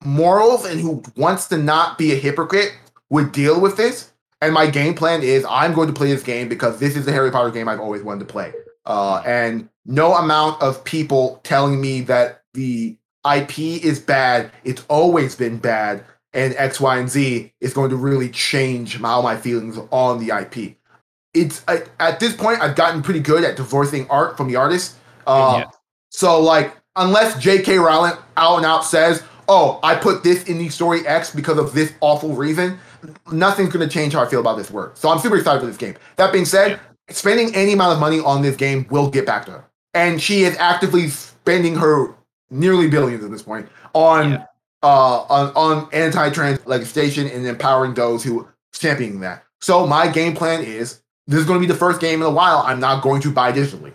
morals 0.04 0.64
and 0.64 0.80
who 0.80 1.02
wants 1.16 1.48
to 1.48 1.58
not 1.58 1.98
be 1.98 2.12
a 2.12 2.16
hypocrite, 2.16 2.72
would 3.10 3.32
deal 3.32 3.60
with 3.60 3.76
this. 3.76 4.12
And 4.40 4.52
my 4.52 4.66
game 4.66 4.94
plan 4.94 5.22
is 5.22 5.46
I'm 5.48 5.72
going 5.72 5.88
to 5.88 5.94
play 5.94 6.08
this 6.08 6.22
game 6.22 6.48
because 6.48 6.78
this 6.78 6.96
is 6.96 7.06
the 7.06 7.12
Harry 7.12 7.30
Potter 7.30 7.50
game 7.50 7.68
I've 7.68 7.80
always 7.80 8.02
wanted 8.02 8.20
to 8.20 8.32
play. 8.32 8.52
Uh, 8.84 9.22
and 9.24 9.68
no 9.86 10.14
amount 10.14 10.60
of 10.62 10.84
people 10.84 11.40
telling 11.44 11.80
me 11.80 12.02
that 12.02 12.42
the 12.52 12.96
IP 13.30 13.58
is 13.58 14.00
bad, 14.00 14.50
it's 14.64 14.84
always 14.88 15.34
been 15.34 15.58
bad, 15.58 16.04
and 16.34 16.54
X, 16.56 16.80
Y, 16.80 16.98
and 16.98 17.08
Z 17.08 17.52
is 17.60 17.72
going 17.72 17.90
to 17.90 17.96
really 17.96 18.28
change 18.28 19.00
how 19.00 19.22
my 19.22 19.36
feelings 19.36 19.78
on 19.90 20.24
the 20.24 20.36
IP. 20.36 20.76
It's 21.32 21.64
I, 21.66 21.82
at 21.98 22.20
this 22.20 22.36
point 22.36 22.60
I've 22.60 22.76
gotten 22.76 23.02
pretty 23.02 23.20
good 23.20 23.44
at 23.44 23.56
divorcing 23.56 24.08
art 24.08 24.36
from 24.36 24.48
the 24.48 24.56
artist. 24.56 24.96
Uh, 25.26 25.60
Yeah. 25.60 25.70
So 26.10 26.40
like, 26.40 26.76
unless 26.96 27.38
J.K. 27.40 27.78
Rowling 27.78 28.14
out 28.36 28.56
and 28.56 28.66
out 28.66 28.84
says, 28.84 29.22
"Oh, 29.48 29.80
I 29.82 29.94
put 29.94 30.22
this 30.22 30.44
in 30.44 30.58
the 30.58 30.68
story 30.68 31.06
X 31.06 31.34
because 31.34 31.58
of 31.58 31.72
this 31.74 31.92
awful 32.00 32.34
reason," 32.34 32.78
nothing's 33.32 33.72
going 33.72 33.86
to 33.86 33.92
change 33.92 34.12
how 34.14 34.22
I 34.22 34.26
feel 34.26 34.40
about 34.40 34.56
this 34.56 34.70
work. 34.70 34.96
So 34.96 35.08
I'm 35.08 35.18
super 35.18 35.36
excited 35.36 35.60
for 35.60 35.66
this 35.66 35.76
game. 35.76 35.94
That 36.16 36.32
being 36.32 36.44
said, 36.44 36.80
spending 37.10 37.54
any 37.54 37.72
amount 37.72 37.92
of 37.92 38.00
money 38.00 38.20
on 38.20 38.42
this 38.42 38.56
game 38.56 38.86
will 38.90 39.10
get 39.10 39.26
back 39.26 39.44
to 39.46 39.52
her, 39.52 39.64
and 39.94 40.20
she 40.20 40.44
is 40.44 40.56
actively 40.58 41.08
spending 41.08 41.74
her 41.76 42.14
nearly 42.50 42.88
billions 42.88 43.24
at 43.24 43.30
this 43.30 43.42
point 43.42 43.68
on 43.94 44.32
Yeah. 44.32 44.44
uh 44.82 45.24
on, 45.28 45.52
on 45.56 45.88
anti-trans 45.92 46.64
legislation 46.66 47.26
and 47.28 47.46
empowering 47.46 47.94
those 47.94 48.22
who 48.22 48.46
championing 48.72 49.20
that. 49.20 49.42
So 49.60 49.86
my 49.86 50.08
game 50.08 50.34
plan 50.34 50.62
is 50.62 51.00
this 51.26 51.40
is 51.40 51.46
going 51.46 51.58
to 51.60 51.66
be 51.66 51.72
the 51.72 51.78
first 51.78 52.00
game 52.00 52.20
in 52.20 52.26
a 52.26 52.30
while 52.30 52.58
I'm 52.58 52.80
not 52.80 53.02
going 53.02 53.22
to 53.22 53.30
buy 53.32 53.50
digitally. 53.52 53.92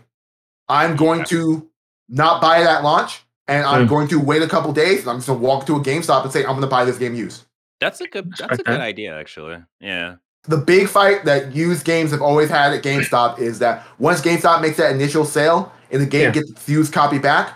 I'm 0.67 0.95
going 0.95 1.23
to 1.25 1.67
not 2.09 2.41
buy 2.41 2.59
it 2.61 2.65
at 2.67 2.83
launch, 2.83 3.23
and 3.47 3.65
I'm 3.65 3.83
Hmm. 3.83 3.87
going 3.89 4.07
to 4.09 4.19
wait 4.19 4.41
a 4.41 4.47
couple 4.47 4.71
days. 4.73 5.01
And 5.01 5.09
I'm 5.11 5.17
just 5.17 5.27
going 5.27 5.39
to 5.39 5.45
walk 5.45 5.65
to 5.67 5.75
a 5.75 5.79
GameStop 5.79 6.23
and 6.23 6.31
say 6.33 6.39
I'm 6.41 6.49
going 6.51 6.61
to 6.61 6.67
buy 6.67 6.85
this 6.85 6.97
game 6.97 7.15
used. 7.15 7.43
That's 7.79 8.01
a 8.01 8.07
good. 8.07 8.33
That's 8.37 8.59
a 8.59 8.63
good 8.63 8.79
idea, 8.81 9.17
actually. 9.17 9.57
Yeah. 9.79 10.15
The 10.43 10.57
big 10.57 10.87
fight 10.87 11.25
that 11.25 11.53
used 11.55 11.85
games 11.85 12.11
have 12.11 12.21
always 12.21 12.49
had 12.49 12.73
at 12.73 12.81
GameStop 12.83 13.39
is 13.39 13.59
that 13.59 13.85
once 13.99 14.21
GameStop 14.21 14.61
makes 14.61 14.77
that 14.77 14.91
initial 14.93 15.25
sale 15.25 15.71
and 15.91 16.01
the 16.01 16.05
game 16.05 16.23
Yeah. 16.23 16.31
gets 16.31 16.49
its 16.51 16.69
used 16.69 16.93
copy 16.93 17.19
back, 17.19 17.53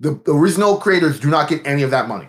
the, 0.00 0.20
the 0.24 0.32
original 0.32 0.76
creators 0.78 1.18
do 1.20 1.28
not 1.28 1.48
get 1.48 1.64
any 1.66 1.82
of 1.82 1.90
that 1.90 2.08
money. 2.08 2.28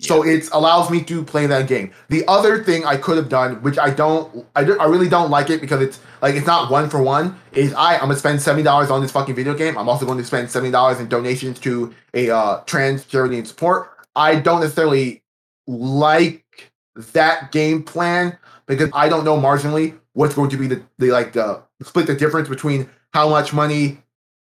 So 0.00 0.22
it 0.24 0.48
allows 0.52 0.90
me 0.90 1.02
to 1.04 1.24
play 1.24 1.46
that 1.46 1.66
game. 1.66 1.90
The 2.08 2.24
other 2.28 2.62
thing 2.62 2.84
I 2.86 2.96
could 2.96 3.16
have 3.16 3.28
done, 3.28 3.56
which 3.62 3.78
I 3.78 3.90
don't, 3.90 4.46
I, 4.54 4.62
don't- 4.64 4.80
I 4.80 4.84
really 4.84 5.08
don't 5.08 5.28
like 5.30 5.50
it 5.50 5.60
because 5.60 5.82
it's 5.82 5.98
like 6.22 6.34
it's 6.34 6.46
not 6.46 6.70
one 6.70 6.88
for 6.90 7.02
one. 7.02 7.38
Is 7.52 7.72
I 7.74 7.94
I'm 7.94 8.00
gonna 8.02 8.16
spend 8.16 8.40
seventy 8.42 8.62
dollars 8.62 8.90
on 8.90 9.00
this 9.02 9.12
fucking 9.12 9.34
video 9.34 9.54
game. 9.54 9.76
I'm 9.78 9.88
also 9.88 10.06
going 10.06 10.18
to 10.18 10.24
spend 10.24 10.50
seventy 10.50 10.70
dollars 10.72 11.00
in 11.00 11.08
donations 11.08 11.58
to 11.60 11.94
a 12.14 12.30
uh, 12.30 12.60
trans 12.64 13.04
charity 13.04 13.38
and 13.38 13.46
support. 13.46 13.90
I 14.16 14.36
don't 14.36 14.60
necessarily 14.60 15.22
like 15.66 16.72
that 17.12 17.52
game 17.52 17.82
plan 17.82 18.36
because 18.66 18.90
I 18.92 19.08
don't 19.08 19.24
know 19.24 19.38
marginally 19.38 19.96
what's 20.14 20.34
going 20.34 20.50
to 20.50 20.56
be 20.56 20.66
the, 20.66 20.82
the 20.98 21.10
like 21.10 21.32
the 21.32 21.62
split 21.82 22.06
the 22.06 22.14
difference 22.14 22.48
between 22.48 22.88
how 23.12 23.28
much 23.28 23.52
money 23.52 23.98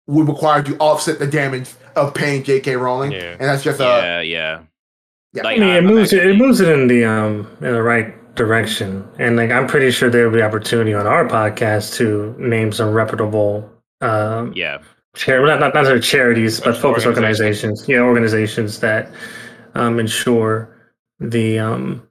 would 0.08 0.28
require 0.28 0.62
to 0.64 0.78
offset 0.78 1.20
the 1.20 1.28
damage 1.28 1.70
of 1.96 2.14
paying 2.14 2.44
J.K. 2.44 2.76
Rowling, 2.76 3.12
Yeah. 3.12 3.32
and 3.32 3.42
that's 3.42 3.64
just 3.64 3.80
a 3.80 3.84
yeah, 3.84 4.22
yeah. 4.22 4.60
yeah. 5.34 5.44
Like, 5.44 5.58
I 5.58 5.60
mean, 5.60 5.70
it 5.76 5.84
moves 5.84 6.14
it, 6.14 6.26
it 6.26 6.38
moves 6.38 6.62
it 6.62 6.70
in 6.70 6.88
the 6.88 7.06
um 7.06 7.48
in 7.62 7.74
the 7.74 7.82
right 7.82 8.14
direction, 8.36 9.08
and 9.20 9.36
like 9.38 9.52
I'm 9.52 9.68
pretty 9.68 9.92
sure 9.92 10.10
there 10.10 10.26
will 10.30 10.36
be 10.36 10.42
opportunity 10.42 10.94
on 10.94 11.08
our 11.08 11.26
podcast 11.28 11.96
to 11.96 12.36
name 12.38 12.72
some 12.72 12.92
reputable 12.92 13.70
um 14.02 14.52
Yeah. 14.56 14.80
char- 15.16 15.46
not 15.46 15.60
not 15.60 15.74
necessarily 15.74 16.02
charities, 16.02 16.60
but 16.60 16.76
focus 16.78 17.06
Organizations. 17.06 17.82
organizations. 17.82 17.90
Yeah, 17.90 18.00
organizations 18.02 18.80
that 18.82 19.10
um 19.76 20.00
ensure 20.00 20.70
the 21.20 21.60
um 21.60 22.08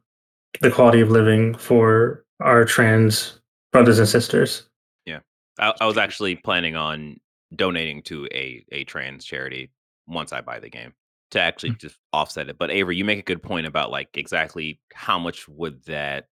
the 0.60 0.70
quality 0.70 1.00
of 1.00 1.10
living 1.10 1.54
for 1.56 2.24
our 2.40 2.64
trans 2.64 3.40
brothers 3.72 3.98
and 3.98 4.08
sisters. 4.08 4.68
Yeah, 5.04 5.18
I, 5.58 5.74
I 5.80 5.86
was 5.86 5.98
actually 5.98 6.36
planning 6.36 6.76
on 6.76 7.18
donating 7.54 8.02
to 8.02 8.26
a 8.32 8.64
a 8.72 8.84
trans 8.84 9.24
charity 9.24 9.70
once 10.06 10.32
I 10.32 10.40
buy 10.40 10.58
the 10.60 10.68
game 10.70 10.92
to 11.34 11.40
actually 11.40 11.70
mm. 11.70 11.78
just 11.78 11.98
offset 12.12 12.48
it. 12.48 12.58
But 12.58 12.70
Avery, 12.70 12.96
you 12.96 13.04
make 13.04 13.18
a 13.18 13.22
good 13.22 13.42
point 13.42 13.66
about 13.66 13.90
like 13.90 14.08
exactly 14.14 14.80
how 14.92 15.18
much 15.18 15.48
would 15.48 15.84
that 15.84 16.28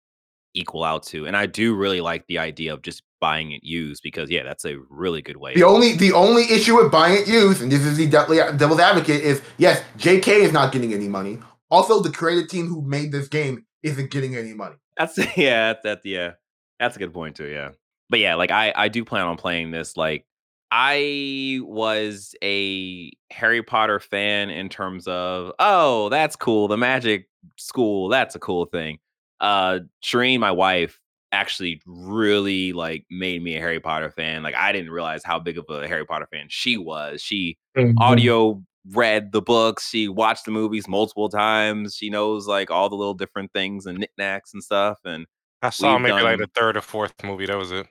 equal 0.54 0.84
out 0.84 1.02
to, 1.04 1.26
and 1.26 1.36
I 1.36 1.46
do 1.46 1.74
really 1.74 2.00
like 2.00 2.26
the 2.26 2.38
idea 2.38 2.72
of 2.72 2.82
just 2.82 3.02
buying 3.20 3.52
it 3.52 3.64
used 3.64 4.02
because 4.02 4.30
yeah, 4.30 4.42
that's 4.42 4.64
a 4.64 4.76
really 4.88 5.22
good 5.22 5.38
way. 5.38 5.54
The 5.54 5.64
only 5.64 5.94
the 5.94 6.12
only 6.12 6.44
issue 6.44 6.76
with 6.76 6.92
buying 6.92 7.16
it 7.16 7.26
used, 7.26 7.62
and 7.62 7.72
this 7.72 7.80
is 7.80 7.96
the 7.96 8.06
devil's 8.06 8.56
devil's 8.56 8.80
advocate, 8.80 9.22
is 9.22 9.42
yes, 9.56 9.82
J.K. 9.96 10.42
is 10.42 10.52
not 10.52 10.72
getting 10.72 10.92
any 10.92 11.08
money. 11.08 11.38
Also, 11.70 12.00
the 12.00 12.10
creative 12.10 12.48
team 12.48 12.66
who 12.66 12.82
made 12.82 13.10
this 13.12 13.28
game 13.28 13.64
isn't 13.82 14.10
getting 14.10 14.36
any 14.36 14.52
money. 14.52 14.76
That's 14.96 15.18
yeah, 15.36 15.74
that 15.82 16.00
yeah, 16.04 16.32
that's 16.78 16.96
a 16.96 16.98
good 16.98 17.14
point 17.14 17.36
too. 17.36 17.46
Yeah, 17.46 17.70
but 18.10 18.18
yeah, 18.18 18.34
like 18.34 18.50
I 18.50 18.72
I 18.76 18.88
do 18.88 19.04
plan 19.04 19.26
on 19.26 19.36
playing 19.36 19.70
this 19.70 19.96
like 19.96 20.26
I 20.72 21.59
was 21.62 22.35
a 22.42 23.11
Harry 23.30 23.62
Potter 23.62 23.98
fan 24.00 24.50
in 24.50 24.68
terms 24.68 25.06
of, 25.09 25.52
oh, 25.59 26.09
that's 26.11 26.37
cool. 26.37 26.68
The 26.68 26.76
magic 26.76 27.28
school, 27.56 28.09
that's 28.09 28.35
a 28.35 28.38
cool 28.38 28.66
thing. 28.66 28.98
Uh 29.40 29.80
Shireen, 30.04 30.38
my 30.40 30.50
wife, 30.50 31.00
actually 31.33 31.80
really 31.87 32.72
like 32.72 33.04
made 33.11 33.42
me 33.42 33.56
a 33.56 33.61
Harry 33.61 33.80
Potter 33.80 34.11
fan. 34.11 34.42
Like 34.42 34.54
I 34.54 34.72
didn't 34.72 34.90
realize 34.90 35.22
how 35.24 35.38
big 35.38 35.59
of 35.59 35.64
a 35.70 35.87
Harry 35.88 36.04
Potter 36.04 36.26
fan 36.30 36.46
she 36.48 36.76
was. 36.76 37.22
She 37.22 37.56
Mhm. 37.76 37.94
audio 37.98 38.62
read 38.92 39.30
the 39.33 39.42
books, 39.42 39.88
she 39.88 40.09
watched 40.09 40.44
the 40.44 40.50
movies 40.50 40.88
multiple 40.88 41.28
times. 41.28 41.94
She 41.96 42.11
knows 42.11 42.46
like 42.46 42.70
all 42.70 42.88
the 42.88 42.96
little 42.96 43.14
different 43.14 43.52
things 43.52 43.87
and 43.87 43.98
knickknacks 43.98 44.52
and 44.54 44.62
stuff. 44.62 44.98
And 45.04 45.26
I 45.62 45.70
saw 45.70 45.98
maybe 45.98 46.20
like 46.22 46.38
the 46.38 46.48
third 46.54 46.76
or 46.76 46.80
fourth 46.80 47.14
movie. 47.22 47.46
That 47.46 47.59
was 47.59 47.70
it. 47.72 47.87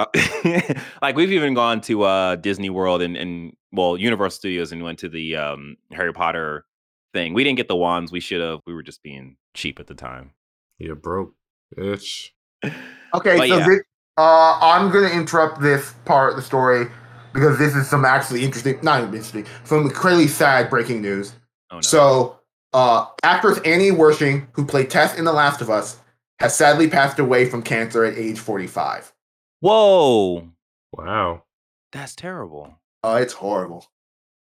Uh, 0.00 0.74
like 1.02 1.16
we've 1.16 1.32
even 1.32 1.54
gone 1.54 1.80
to 1.82 2.02
uh 2.04 2.36
Disney 2.36 2.70
World 2.70 3.02
and, 3.02 3.16
and 3.16 3.54
well 3.72 3.96
Universal 3.96 4.36
Studios 4.38 4.72
and 4.72 4.82
went 4.82 4.98
to 5.00 5.08
the 5.08 5.36
um 5.36 5.76
Harry 5.92 6.12
Potter 6.12 6.64
thing. 7.12 7.34
We 7.34 7.44
didn't 7.44 7.56
get 7.56 7.68
the 7.68 7.76
wands. 7.76 8.10
We 8.12 8.20
should 8.20 8.40
have. 8.40 8.60
We 8.66 8.74
were 8.74 8.82
just 8.82 9.02
being 9.02 9.36
cheap 9.54 9.78
at 9.80 9.86
the 9.86 9.94
time. 9.94 10.32
You're 10.78 10.96
broke, 10.96 11.34
bitch. 11.76 12.30
Okay, 12.64 13.36
But 13.36 13.48
so 13.48 13.58
yeah. 13.58 13.66
thi- 13.66 13.80
uh, 14.16 14.58
I'm 14.60 14.90
going 14.90 15.08
to 15.08 15.14
interrupt 15.14 15.60
this 15.60 15.94
part 16.04 16.30
of 16.30 16.36
the 16.36 16.42
story 16.42 16.86
because 17.32 17.58
this 17.58 17.74
is 17.74 17.88
some 17.88 18.04
actually 18.04 18.44
interesting, 18.44 18.78
not 18.82 19.00
even 19.00 19.14
interesting, 19.14 19.46
some 19.64 19.82
incredibly 19.82 20.28
sad 20.28 20.68
breaking 20.70 21.00
news. 21.00 21.32
Oh 21.70 21.76
no. 21.76 21.80
So, 21.80 22.40
uh, 22.72 23.06
actress 23.22 23.58
Annie 23.64 23.90
Wersching, 23.90 24.46
who 24.52 24.64
played 24.64 24.90
Tess 24.90 25.18
in 25.18 25.24
The 25.24 25.32
Last 25.32 25.60
of 25.60 25.70
Us, 25.70 25.98
has 26.38 26.56
sadly 26.56 26.88
passed 26.88 27.18
away 27.18 27.46
from 27.46 27.62
cancer 27.62 28.04
at 28.04 28.16
age 28.16 28.38
45. 28.38 29.12
Whoa, 29.60 30.48
Wow. 30.92 31.44
that's 31.92 32.14
terrible. 32.16 32.74
Uh, 33.02 33.18
it's 33.22 33.32
horrible. 33.32 33.86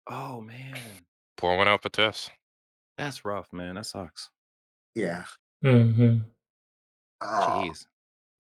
Oh 0.09 0.41
man, 0.41 0.77
Pour 1.37 1.57
one 1.57 1.69
out 1.69 1.83
for 1.83 1.89
Tess. 1.89 2.31
that's 2.99 3.25
rough, 3.25 3.53
man. 3.53 3.75
That 3.75 3.87
sucks. 3.87 4.31
Yeah. 4.95 5.25
Mm-hmm. 5.65 6.19
Uh, 7.21 7.47
Jeez. 7.63 7.87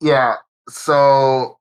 yeah. 0.01 0.37
So, 0.69 1.59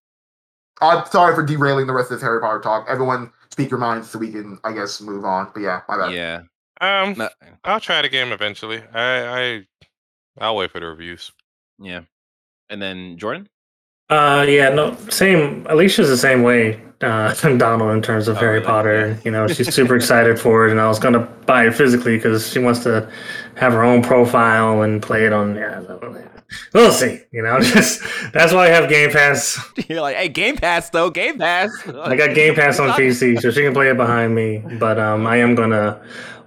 I'm 0.82 1.06
sorry 1.08 1.36
for 1.36 1.44
derailing 1.44 1.88
the 1.88 1.94
rest 1.94 2.12
of 2.12 2.18
this 2.18 2.24
Harry 2.24 2.40
Potter 2.42 2.60
talk. 2.60 2.86
Everyone, 2.90 3.32
speak 3.52 3.70
your 3.70 3.80
minds 3.80 4.10
so 4.10 4.20
we 4.20 4.32
can, 4.32 4.58
I 4.64 4.74
guess, 4.74 5.00
move 5.02 5.26
on. 5.26 5.50
But 5.54 5.62
yeah, 5.62 5.82
my 5.88 5.98
bad. 5.98 6.12
Yeah. 6.14 6.42
Um, 6.82 7.14
No- 7.18 7.30
I'll 7.64 7.80
try 7.80 8.02
the 8.02 8.10
game 8.10 8.32
eventually. 8.32 8.82
I, 8.94 9.26
I, 9.60 9.68
I'll 10.40 10.56
wait 10.56 10.72
for 10.72 10.80
the 10.80 10.88
reviews. 10.88 11.32
yeah. 11.80 12.02
And 12.70 12.82
then 12.82 13.18
Jordan. 13.18 13.48
Uh, 14.10 14.46
yeah, 14.48 14.70
no, 14.70 14.96
same. 15.10 15.66
Alicia's 15.70 16.10
the 16.10 16.18
same 16.18 16.44
way, 16.44 16.80
uh, 17.02 17.34
Donald, 17.58 17.92
in 17.92 18.02
terms 18.02 18.28
of 18.28 18.38
Oh, 18.38 18.40
Harry 18.40 18.54
really? 18.56 18.66
Potter. 18.66 19.08
Yeah. 19.08 19.18
You 19.26 19.32
know, 19.32 19.48
she's 19.48 19.74
super 19.74 19.96
excited 20.02 20.40
for 20.40 20.68
it, 20.68 20.72
and 20.72 20.80
I 20.80 20.88
was 20.88 21.00
gonna 21.00 21.22
buy 21.46 21.66
it 21.68 21.74
physically 21.74 22.18
because 22.18 22.50
she 22.52 22.60
wants 22.60 22.82
to 22.84 23.10
have 23.56 23.74
her 23.74 23.84
own 23.84 24.04
profile 24.04 24.84
and 24.84 25.02
play 25.02 25.26
it 25.26 25.34
on. 25.34 25.56
Yeah, 25.56 25.82
we'll 26.74 26.92
see. 26.92 27.22
You 27.32 27.42
know, 27.42 27.60
just 27.62 28.04
that's 28.32 28.54
why 28.54 28.66
I 28.66 28.70
have 28.70 28.90
Game 28.90 29.10
Pass. 29.12 29.60
You're 29.90 30.02
like, 30.02 30.16
hey, 30.18 30.30
Game 30.30 30.58
Pass 30.58 30.92
though. 30.92 31.10
Game 31.10 31.40
Pass. 31.40 31.72
I 31.88 32.16
got 32.16 32.36
Game 32.36 32.54
Pass 32.54 32.80
on 32.80 32.90
PC, 32.92 33.42
so 33.42 33.50
she 33.50 33.64
can 33.64 33.74
play 33.74 33.90
it 33.90 33.98
behind 33.98 34.36
me. 34.36 34.64
But 34.80 35.00
um, 35.00 35.26
I 35.26 35.38
am 35.38 35.56
gonna 35.56 36.00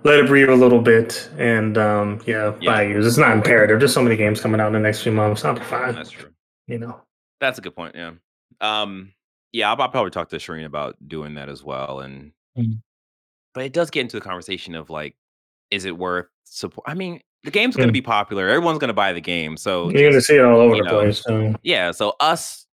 let 0.04 0.20
it 0.20 0.26
breathe 0.28 0.48
a 0.48 0.54
little 0.54 0.80
bit, 0.80 1.28
and 1.38 1.76
um, 1.76 2.20
yeah, 2.24 2.54
Yeah. 2.60 2.70
buy 2.72 2.82
use. 2.82 3.04
It's 3.04 3.18
not 3.18 3.32
imperative. 3.32 3.80
There's 3.80 3.92
so 3.92 4.02
many 4.02 4.16
games 4.16 4.40
coming 4.40 4.60
out 4.60 4.68
in 4.68 4.74
the 4.74 4.78
next 4.78 5.02
few 5.02 5.10
months. 5.10 5.44
I'll 5.44 5.54
be 5.54 5.60
fine. 5.62 5.96
That's 5.96 6.10
true. 6.10 6.30
You 6.68 6.78
know. 6.78 7.00
That's 7.40 7.58
a 7.58 7.62
good 7.62 7.74
point. 7.76 7.94
Yeah. 7.94 8.12
Um. 8.60 9.12
Yeah, 9.52 9.70
I'll, 9.70 9.80
I'll 9.80 9.88
probably 9.88 10.10
talk 10.10 10.28
to 10.30 10.36
Shireen 10.36 10.66
about 10.66 10.96
doing 11.08 11.34
that 11.34 11.48
as 11.48 11.62
well. 11.64 12.00
And 12.00 12.32
Mhm. 12.58 12.80
but 13.54 13.64
it 13.64 13.72
does 13.72 13.90
get 13.90 14.00
into 14.02 14.16
the 14.16 14.20
conversation 14.20 14.74
of 14.74 14.90
like, 14.90 15.14
is 15.70 15.84
it 15.84 15.96
worth 15.96 16.26
support? 16.44 16.84
I 16.88 16.94
mean, 16.94 17.20
the 17.44 17.50
game's 17.50 17.76
going 17.76 17.88
to 17.88 17.92
Mm. 17.92 17.94
be 17.94 18.02
popular. 18.02 18.48
Everyone's 18.48 18.78
going 18.78 18.88
to 18.88 18.94
buy 18.94 19.12
the 19.12 19.20
game. 19.20 19.56
So 19.56 19.90
You're 19.90 20.10
gonna 20.10 20.20
see 20.20 20.36
it 20.36 20.44
all 20.44 20.58
over 20.60 20.76
you 20.76 20.82
the 20.82 20.90
know, 20.90 20.98
place. 21.00 21.22
So. 21.22 21.54
yeah. 21.62 21.92
So 21.92 22.14
us 22.20 22.66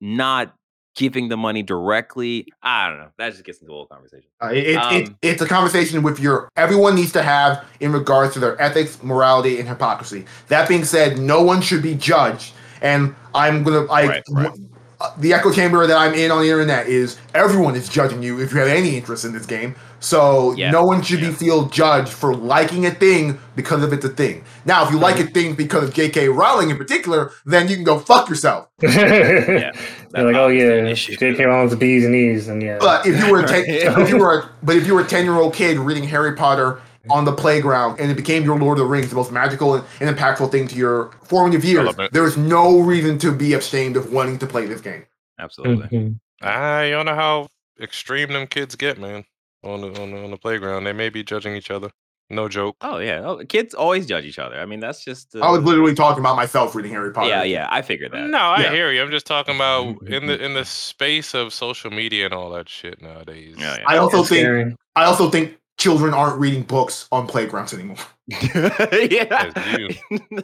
not 0.00 0.54
giving 0.94 1.28
the 1.28 1.36
money 1.36 1.62
directly, 1.62 2.46
I 2.62 2.88
don't 2.88 2.98
know. 2.98 3.10
That 3.18 3.30
just 3.32 3.44
gets 3.44 3.60
into 3.60 3.72
a 3.72 3.74
whole 3.76 3.86
conversation. 3.86 4.28
Uh, 4.42 4.48
it, 4.48 4.56
it, 4.58 4.68
it, 4.70 4.76
Um, 5.08 5.16
it's 5.22 5.40
a 5.42 5.46
conversation 5.46 6.02
with 6.02 6.18
your 6.20 6.48
everyone 6.56 6.96
needs 6.96 7.12
to 7.12 7.22
have 7.22 7.64
in 7.80 7.92
regards 7.92 8.34
to 8.34 8.40
their 8.40 8.60
ethics, 8.60 9.00
morality, 9.02 9.58
and 9.60 9.68
hypocrisy. 9.68 10.26
That 10.48 10.68
being 10.68 10.84
said, 10.84 11.18
no 11.18 11.42
one 11.42 11.60
should 11.60 11.82
be 11.82 11.94
judged. 11.94 12.52
And 12.82 13.14
I'm 13.34 13.62
gonna 13.64 13.84
I 13.90 14.06
Right, 14.06 14.22
right. 14.30 14.52
uh, 15.00 15.10
the 15.18 15.32
echo 15.32 15.52
chamber 15.52 15.86
that 15.86 15.96
I'm 15.96 16.14
in 16.14 16.30
on 16.30 16.42
the 16.42 16.50
internet 16.50 16.88
is 16.88 17.18
everyone 17.34 17.74
is 17.76 17.88
judging 17.88 18.22
you 18.22 18.40
if 18.40 18.52
you 18.52 18.58
have 18.58 18.68
any 18.68 18.96
interest 18.96 19.24
in 19.24 19.32
this 19.32 19.46
game. 19.46 19.74
So 20.00 20.52
Yeah, 20.54 20.70
no 20.70 20.84
one 20.84 21.02
should 21.02 21.20
yeah. 21.20 21.30
be 21.30 21.34
feel 21.34 21.66
judged 21.66 22.08
for 22.12 22.32
liking 22.34 22.86
a 22.86 22.90
thing 22.92 23.38
because 23.56 23.82
of 23.82 23.92
it's 23.92 24.04
a 24.04 24.08
thing. 24.08 24.44
Now, 24.64 24.84
if 24.86 24.92
you 24.92 24.98
like 24.98 25.18
a 25.18 25.24
thing 25.24 25.54
because 25.54 25.82
of 25.82 25.92
J.K. 25.92 26.28
Rowling 26.28 26.70
in 26.70 26.76
particular, 26.76 27.32
then 27.44 27.66
you 27.68 27.74
can 27.74 27.82
go 27.84 27.98
fuck 27.98 28.28
yourself. 28.28 28.68
Yeah, 28.82 29.72
They're 30.10 30.24
like, 30.24 30.36
oh 30.36 30.46
yeah. 30.48 30.92
J.K. 30.94 31.44
Rowling's 31.44 31.74
B's 31.74 32.04
and 32.04 32.14
E's, 32.14 32.46
and 32.46 32.62
yeah. 32.62 32.78
But 32.80 33.06
if 33.06 33.18
you 33.18 33.30
were 33.32 33.40
a 33.40 33.46
ten, 33.46 33.64
if 33.66 34.08
you 34.08 34.18
were, 34.18 34.38
a, 34.38 34.50
but 34.62 34.76
if 34.76 34.86
you 34.86 34.94
were 34.94 35.00
a 35.00 35.06
ten 35.06 35.24
year 35.24 35.34
old 35.34 35.52
kid 35.54 35.78
reading 35.78 36.04
Harry 36.04 36.34
Potter 36.36 36.80
on 37.10 37.24
the 37.24 37.32
playground 37.32 37.98
and 38.00 38.10
it 38.10 38.16
became 38.16 38.44
your 38.44 38.58
Lord 38.58 38.78
of 38.78 38.84
the 38.84 38.90
Rings, 38.90 39.10
the 39.10 39.16
most 39.16 39.32
magical 39.32 39.74
and, 39.74 39.84
and 40.00 40.14
impactful 40.16 40.50
thing 40.50 40.68
to 40.68 40.74
your 40.76 41.10
formative 41.24 41.64
years, 41.64 41.94
there 42.12 42.24
is 42.24 42.36
no 42.36 42.80
reason 42.80 43.18
to 43.20 43.32
be 43.32 43.54
ashamed 43.54 43.96
of 43.96 44.12
wanting 44.12 44.38
to 44.38 44.46
play 44.46 44.66
this 44.66 44.80
game. 44.80 45.04
Absolutely. 45.38 46.14
Ah, 46.42 46.82
you 46.82 46.90
don't 46.92 47.06
know 47.06 47.14
how 47.14 47.48
extreme 47.80 48.32
them 48.32 48.46
kids 48.46 48.74
get, 48.76 48.98
man. 48.98 49.24
On 49.64 49.80
the 49.80 49.88
on 50.00 50.10
the, 50.12 50.22
on 50.24 50.30
the 50.30 50.36
playground, 50.36 50.84
they 50.84 50.92
may 50.92 51.08
be 51.08 51.24
judging 51.24 51.56
each 51.56 51.70
other. 51.70 51.90
No 52.30 52.46
joke. 52.46 52.76
Oh 52.82 52.98
yeah. 52.98 53.22
Oh, 53.24 53.38
kids 53.48 53.74
always 53.74 54.04
judge 54.06 54.24
each 54.24 54.38
other. 54.38 54.56
I 54.60 54.66
mean, 54.66 54.80
that's 54.80 55.02
just. 55.02 55.34
Uh, 55.34 55.40
I 55.40 55.50
was 55.50 55.62
literally 55.62 55.94
talking 55.94 56.20
about 56.20 56.36
myself 56.36 56.74
reading 56.74 56.92
Harry 56.92 57.10
Potter. 57.10 57.28
yeah, 57.30 57.42
yeah. 57.42 57.68
I 57.70 57.80
figured 57.82 58.12
that. 58.12 58.28
No, 58.28 58.38
I 58.38 58.62
Yeah. 58.64 58.70
hear 58.70 58.92
you. 58.92 59.00
I'm 59.02 59.10
just 59.10 59.26
talking 59.26 59.54
about 59.56 59.96
in 60.06 60.26
the 60.26 60.44
in 60.44 60.52
the 60.54 60.64
space 60.64 61.34
of 61.34 61.52
social 61.54 61.90
media 61.90 62.26
and 62.26 62.34
all 62.34 62.50
that 62.50 62.68
shit 62.68 63.00
nowadays. 63.00 63.56
Yeah, 63.58 63.78
yeah. 63.78 63.84
I 63.86 63.96
also 63.96 64.20
It's 64.20 64.28
think 64.28 64.40
scary. 64.42 64.76
I 64.94 65.04
also 65.04 65.30
think 65.30 65.56
children 65.78 66.12
aren't 66.14 66.38
reading 66.38 66.62
books 66.62 67.08
on 67.12 67.26
playgrounds 67.26 67.72
anymore. 67.72 67.96
yeah. 68.26 69.52
As 69.56 69.98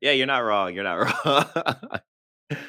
yeah, 0.00 0.12
you're 0.12 0.26
not 0.26 0.38
wrong. 0.40 0.74
You're 0.74 0.84
not 0.84 0.94
wrong. 1.24 2.00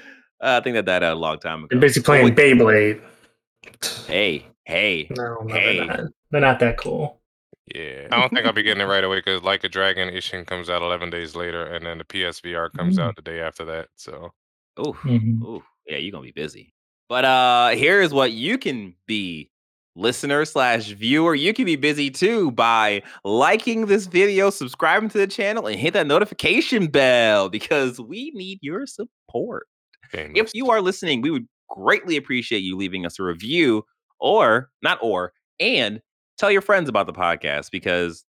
I 0.42 0.60
think 0.60 0.74
that 0.76 0.86
died 0.86 1.04
out 1.04 1.14
a 1.16 1.20
long 1.20 1.40
time 1.40 1.60
ago. 1.60 1.68
They're 1.72 1.80
basically 1.80 2.34
playing 2.34 2.36
Beyblade. 2.36 3.02
Hey, 4.08 4.46
hey. 4.66 5.08
No, 5.12 5.38
no 5.44 5.54
Hey. 5.54 5.78
they're, 5.78 5.86
not. 5.88 6.00
they're 6.32 6.42
not 6.42 6.60
that 6.60 6.78
cool. 6.78 7.22
Yeah, 7.74 8.08
I 8.12 8.20
don't 8.20 8.30
think 8.34 8.46
I'll 8.46 8.52
be 8.52 8.62
getting 8.64 8.82
it 8.82 8.86
right 8.88 9.04
away 9.06 9.20
because 9.20 9.42
Like 9.42 9.64
a 9.64 9.70
Dragon 9.70 10.10
Ishin 10.14 10.46
comes 10.46 10.70
out 10.70 10.82
11 10.82 11.10
days 11.12 11.34
later, 11.34 11.66
and 11.66 11.86
then 11.86 11.98
the 11.98 12.04
PSVR 12.04 12.70
comes 12.74 12.98
Mm. 12.98 13.04
out 13.04 13.16
the 13.16 13.22
day 13.22 13.40
after 13.40 13.64
that. 13.66 13.88
So 13.96 14.32
Ooh, 14.80 14.94
Mhm. 15.04 15.62
Yeah, 15.88 15.98
you're 15.98 16.12
gonna 16.12 16.26
be 16.26 16.32
busy. 16.32 16.74
But 17.08 17.24
uh 17.26 17.70
here 17.70 18.02
is 18.02 18.14
what 18.14 18.32
you 18.34 18.58
can 18.58 18.96
be 19.08 19.50
listener 19.96 20.44
slash 20.46 20.88
viewer 20.94 21.36
you 21.36 21.54
can 21.54 21.66
be 21.66 21.76
busy 21.76 22.10
too 22.10 22.52
by 22.52 23.02
liking 23.24 23.86
this 23.86 24.08
video 24.08 24.50
subscribing 24.50 25.10
to 25.10 25.18
the 25.18 25.28
channel 25.28 25.68
and 25.68 25.80
hit 25.80 25.94
that 25.94 26.08
notification 26.08 26.88
bell 26.88 27.50
because 27.50 28.00
we 28.00 28.32
need 28.34 28.58
your 28.62 28.88
support 28.88 29.68
if 30.36 30.52
you 30.54 30.70
are 30.70 30.82
listening, 30.82 31.22
we 31.22 31.32
would 31.32 31.48
greatly 31.70 32.18
appreciate 32.18 32.60
you 32.60 32.78
leaving 32.78 33.06
us 33.06 33.20
a 33.20 33.24
review 33.24 33.84
or 34.20 34.70
not 34.82 35.00
or 35.02 35.34
and 35.60 36.02
tell 36.38 36.52
your 36.52 36.62
friends 36.62 36.90
about 36.90 37.08
the 37.08 37.14
podcast 37.14 37.72
because 37.72 38.24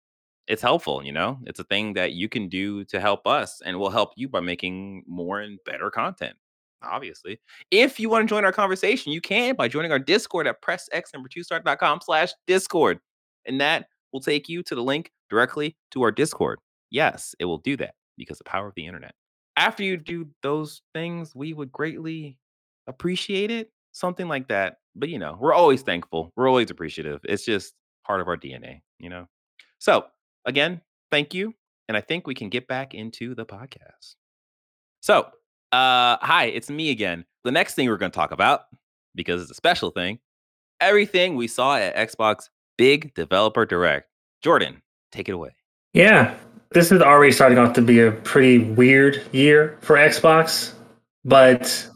it's 0.47 0.61
helpful, 0.61 1.03
you 1.03 1.11
know? 1.11 1.39
It's 1.45 1.59
a 1.59 1.63
thing 1.63 1.93
that 1.93 2.13
you 2.13 2.29
can 2.29 2.49
do 2.49 2.83
to 2.85 2.99
help 2.99 3.25
us 3.25 3.61
and 3.65 3.77
will 3.79 3.89
help 3.89 4.11
you 4.15 4.27
by 4.29 4.41
making 4.41 5.03
more 5.07 5.39
and 5.39 5.59
better 5.65 5.89
content. 5.89 6.35
Obviously. 6.83 7.39
If 7.69 7.99
you 7.99 8.09
want 8.09 8.27
to 8.27 8.33
join 8.33 8.45
our 8.45 8.51
conversation, 8.51 9.11
you 9.11 9.21
can 9.21 9.55
by 9.55 9.67
joining 9.67 9.91
our 9.91 9.99
Discord 9.99 10.47
at 10.47 10.61
pressx 10.61 11.13
number 11.13 11.29
two 11.29 11.43
start.com 11.43 11.99
slash 12.03 12.31
Discord. 12.47 12.99
And 13.45 13.59
that 13.61 13.87
will 14.13 14.21
take 14.21 14.49
you 14.49 14.63
to 14.63 14.75
the 14.75 14.83
link 14.83 15.11
directly 15.29 15.75
to 15.91 16.01
our 16.03 16.11
Discord. 16.11 16.59
Yes, 16.89 17.35
it 17.39 17.45
will 17.45 17.59
do 17.59 17.77
that 17.77 17.95
because 18.17 18.37
the 18.37 18.43
power 18.43 18.67
of 18.67 18.73
the 18.75 18.85
internet 18.85 19.13
after 19.57 19.83
you 19.83 19.97
do 19.97 20.27
those 20.41 20.81
things, 20.93 21.35
we 21.35 21.53
would 21.53 21.71
greatly 21.71 22.37
appreciate 22.87 23.51
it. 23.51 23.69
Something 23.91 24.27
like 24.27 24.47
that. 24.47 24.77
But 24.95 25.09
you 25.09 25.19
know, 25.19 25.37
we're 25.39 25.53
always 25.53 25.81
thankful. 25.81 26.31
We're 26.35 26.47
always 26.47 26.71
appreciative. 26.71 27.19
It's 27.23 27.45
just 27.45 27.73
part 28.05 28.21
of 28.21 28.27
our 28.27 28.37
DNA, 28.37 28.81
you 28.99 29.09
know? 29.09 29.27
So 29.79 30.05
again, 30.45 30.81
thank 31.11 31.33
you. 31.33 31.53
And 31.87 31.97
I 31.97 32.01
think 32.01 32.25
we 32.25 32.35
can 32.35 32.49
get 32.49 32.67
back 32.67 32.93
into 32.93 33.35
the 33.35 33.45
podcast. 33.45 34.15
So, 35.01 35.27
uh, 35.71 36.17
hi, 36.21 36.45
it's 36.45 36.69
me 36.69 36.91
again. 36.91 37.25
The 37.43 37.51
next 37.51 37.75
thing 37.75 37.87
we're 37.87 37.97
going 37.97 38.11
to 38.11 38.15
talk 38.15 38.31
about, 38.31 38.65
because 39.15 39.41
it's 39.41 39.51
a 39.51 39.55
special 39.55 39.89
thing, 39.89 40.19
everything 40.79 41.35
we 41.35 41.47
saw 41.47 41.77
at 41.77 41.95
Xbox 41.95 42.49
Big 42.77 43.13
Developer 43.13 43.65
Direct. 43.65 44.07
Jordan, 44.41 44.81
take 45.11 45.29
it 45.29 45.33
away. 45.33 45.51
Yeah, 45.93 46.35
this 46.71 46.91
is 46.91 47.01
already 47.01 47.31
starting 47.31 47.57
off 47.57 47.73
to 47.73 47.81
be 47.81 47.99
a 47.99 48.11
pretty 48.11 48.59
weird 48.59 49.23
year 49.31 49.77
for 49.81 49.97
Xbox, 49.97 50.73
but 51.25 51.87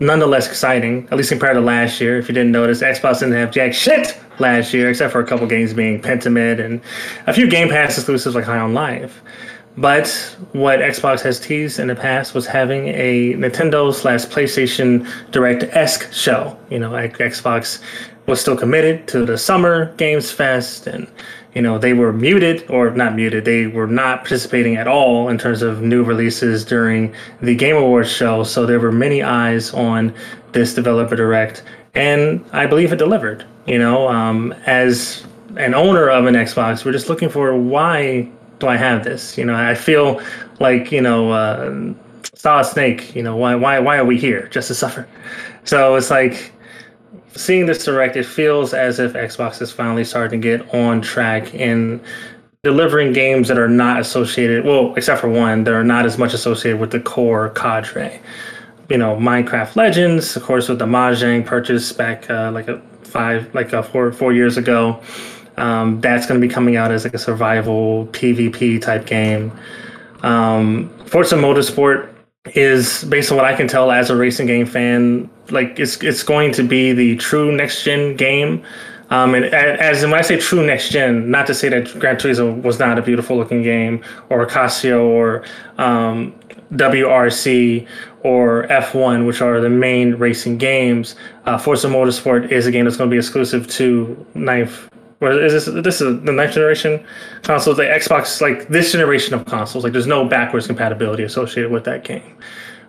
nonetheless 0.00 0.46
exciting, 0.48 1.08
at 1.10 1.16
least 1.16 1.30
compared 1.30 1.54
to 1.54 1.60
last 1.60 2.00
year. 2.00 2.18
If 2.18 2.28
you 2.28 2.34
didn't 2.34 2.52
notice, 2.52 2.82
Xbox 2.82 3.20
didn't 3.20 3.34
have 3.34 3.50
jack 3.50 3.72
shit 3.72 4.18
last 4.38 4.74
year, 4.74 4.90
except 4.90 5.12
for 5.12 5.20
a 5.20 5.26
couple 5.26 5.46
games 5.46 5.72
being 5.72 6.00
Pentiment 6.00 6.60
and 6.60 6.80
a 7.26 7.32
few 7.32 7.48
Game 7.48 7.68
Pass 7.68 7.96
exclusives 7.96 8.34
like 8.34 8.44
High 8.44 8.58
on 8.58 8.74
Life. 8.74 9.22
But 9.76 10.08
what 10.52 10.78
Xbox 10.78 11.20
has 11.20 11.38
teased 11.38 11.78
in 11.78 11.88
the 11.88 11.94
past 11.94 12.34
was 12.34 12.46
having 12.46 12.88
a 12.88 13.34
Nintendo 13.34 13.92
slash 13.92 14.24
PlayStation 14.24 15.06
Direct 15.32 15.64
esque 15.64 16.10
show. 16.12 16.58
You 16.70 16.78
know, 16.78 16.90
Xbox 16.92 17.82
was 18.26 18.40
still 18.40 18.56
committed 18.56 19.06
to 19.08 19.26
the 19.26 19.36
Summer 19.36 19.94
Games 19.96 20.30
Fest, 20.32 20.86
and 20.86 21.06
you 21.54 21.60
know 21.60 21.78
they 21.78 21.92
were 21.92 22.12
muted 22.12 22.68
or 22.70 22.90
not 22.90 23.14
muted. 23.14 23.44
They 23.44 23.66
were 23.66 23.86
not 23.86 24.20
participating 24.20 24.76
at 24.76 24.88
all 24.88 25.28
in 25.28 25.36
terms 25.36 25.60
of 25.60 25.82
new 25.82 26.02
releases 26.02 26.64
during 26.64 27.14
the 27.42 27.54
Game 27.54 27.76
Awards 27.76 28.10
show. 28.10 28.44
So 28.44 28.64
there 28.64 28.80
were 28.80 28.92
many 28.92 29.22
eyes 29.22 29.74
on 29.74 30.14
this 30.52 30.72
Developer 30.72 31.16
Direct, 31.16 31.62
and 31.94 32.42
I 32.52 32.66
believe 32.66 32.94
it 32.94 32.96
delivered. 32.96 33.44
You 33.66 33.78
know, 33.78 34.08
um, 34.08 34.52
as 34.64 35.26
an 35.56 35.74
owner 35.74 36.08
of 36.08 36.26
an 36.26 36.34
Xbox, 36.34 36.84
we're 36.84 36.92
just 36.92 37.10
looking 37.10 37.28
for 37.28 37.54
why 37.54 38.30
do 38.58 38.68
I 38.68 38.76
have 38.76 39.04
this? 39.04 39.36
You 39.36 39.44
know, 39.44 39.54
I 39.54 39.74
feel 39.74 40.20
like 40.60 40.92
you 40.92 41.00
know, 41.00 41.32
uh, 41.32 41.92
saw 42.34 42.60
a 42.60 42.64
snake. 42.64 43.14
You 43.14 43.22
know, 43.22 43.36
why 43.36 43.54
why 43.54 43.78
why 43.78 43.96
are 43.98 44.04
we 44.04 44.18
here? 44.18 44.48
Just 44.48 44.68
to 44.68 44.74
suffer. 44.74 45.08
So 45.64 45.96
it's 45.96 46.10
like 46.10 46.52
seeing 47.34 47.66
this 47.66 47.84
direct. 47.84 48.16
It 48.16 48.26
feels 48.26 48.74
as 48.74 48.98
if 48.98 49.12
Xbox 49.12 49.60
is 49.60 49.72
finally 49.72 50.04
starting 50.04 50.40
to 50.40 50.58
get 50.58 50.74
on 50.74 51.00
track 51.00 51.54
in 51.54 52.00
delivering 52.62 53.12
games 53.12 53.48
that 53.48 53.58
are 53.58 53.68
not 53.68 54.00
associated. 54.00 54.64
Well, 54.64 54.94
except 54.96 55.20
for 55.20 55.28
one, 55.28 55.64
that 55.64 55.74
are 55.74 55.84
not 55.84 56.06
as 56.06 56.18
much 56.18 56.34
associated 56.34 56.80
with 56.80 56.90
the 56.90 57.00
core 57.00 57.50
cadre. 57.50 58.20
You 58.88 58.98
know, 58.98 59.16
Minecraft 59.16 59.76
Legends, 59.76 60.36
of 60.36 60.42
course, 60.42 60.68
with 60.68 60.78
the 60.78 60.86
Mojang 60.86 61.44
purchase 61.44 61.92
back 61.92 62.30
uh, 62.30 62.50
like 62.52 62.68
a 62.68 62.80
five, 63.02 63.52
like 63.54 63.72
a 63.72 63.82
four 63.82 64.12
four 64.12 64.32
years 64.32 64.56
ago. 64.56 65.00
Um, 65.56 66.00
that's 66.00 66.26
going 66.26 66.40
to 66.40 66.46
be 66.46 66.52
coming 66.52 66.76
out 66.76 66.90
as 66.90 67.04
like 67.04 67.14
a 67.14 67.18
survival 67.18 68.06
PvP 68.08 68.80
type 68.80 69.06
game. 69.06 69.52
Um, 70.22 70.90
Forza 71.06 71.36
Motorsport 71.36 72.12
is, 72.54 73.04
based 73.04 73.30
on 73.30 73.36
what 73.36 73.46
I 73.46 73.54
can 73.54 73.68
tell 73.68 73.90
as 73.90 74.10
a 74.10 74.16
racing 74.16 74.46
game 74.46 74.66
fan, 74.66 75.30
like 75.50 75.78
it's 75.78 76.02
it's 76.02 76.22
going 76.22 76.52
to 76.52 76.62
be 76.62 76.92
the 76.92 77.16
true 77.16 77.52
next 77.52 77.84
gen 77.84 78.16
game. 78.16 78.64
Um, 79.10 79.34
and 79.34 79.44
as 79.44 80.02
when 80.02 80.14
I 80.14 80.22
say 80.22 80.36
true 80.36 80.66
next 80.66 80.90
gen, 80.90 81.30
not 81.30 81.46
to 81.46 81.54
say 81.54 81.68
that 81.68 81.96
Gran 81.98 82.16
Turismo 82.16 82.60
was 82.62 82.78
not 82.80 82.98
a 82.98 83.02
beautiful 83.02 83.36
looking 83.36 83.62
game, 83.62 84.02
or 84.30 84.44
Casio, 84.46 85.04
or 85.04 85.44
um, 85.78 86.34
WRC, 86.72 87.86
or 88.24 88.66
F1, 88.66 89.24
which 89.24 89.40
are 89.40 89.60
the 89.60 89.70
main 89.70 90.16
racing 90.16 90.58
games. 90.58 91.14
Uh, 91.44 91.56
Forza 91.56 91.86
Motorsport 91.86 92.50
is 92.50 92.66
a 92.66 92.72
game 92.72 92.84
that's 92.84 92.96
going 92.96 93.08
to 93.08 93.14
be 93.14 93.18
exclusive 93.18 93.68
to 93.68 94.26
ninth 94.34 94.90
or 95.20 95.32
is 95.32 95.52
this 95.52 95.84
this 95.84 96.00
is 96.00 96.22
the 96.22 96.32
next 96.32 96.54
generation 96.54 97.04
consoles? 97.42 97.76
The 97.76 97.84
Xbox, 97.84 98.40
like 98.40 98.68
this 98.68 98.92
generation 98.92 99.34
of 99.34 99.44
consoles, 99.46 99.84
like 99.84 99.92
there's 99.92 100.06
no 100.06 100.26
backwards 100.28 100.66
compatibility 100.66 101.22
associated 101.22 101.70
with 101.70 101.84
that 101.84 102.04
game. 102.04 102.36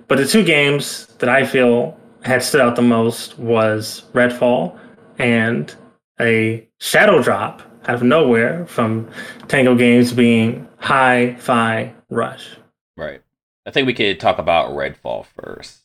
But 0.08 0.18
the 0.18 0.26
two 0.26 0.44
games 0.44 1.08
that 1.20 1.30
I 1.30 1.46
feel 1.46 1.98
had 2.24 2.44
stood 2.44 2.62
out 2.62 2.76
the 2.76 2.82
most 2.82 3.38
was 3.40 4.04
Redfall 4.14 4.78
and 5.20 5.74
a 6.20 6.68
shadow 6.80 7.22
drop 7.22 7.62
out 7.88 7.96
of 7.96 8.04
nowhere 8.04 8.66
from 8.68 9.10
Tango 9.48 9.76
Games 9.76 10.12
being 10.12 10.68
Hi-Fi 10.78 11.94
Rush. 12.10 12.58
Right. 12.96 13.22
I 13.66 13.72
think 13.72 13.88
we 13.88 13.94
could 13.94 14.20
talk 14.20 14.40
about 14.40 14.72
Redfall 14.72 15.26
first. 15.26 15.80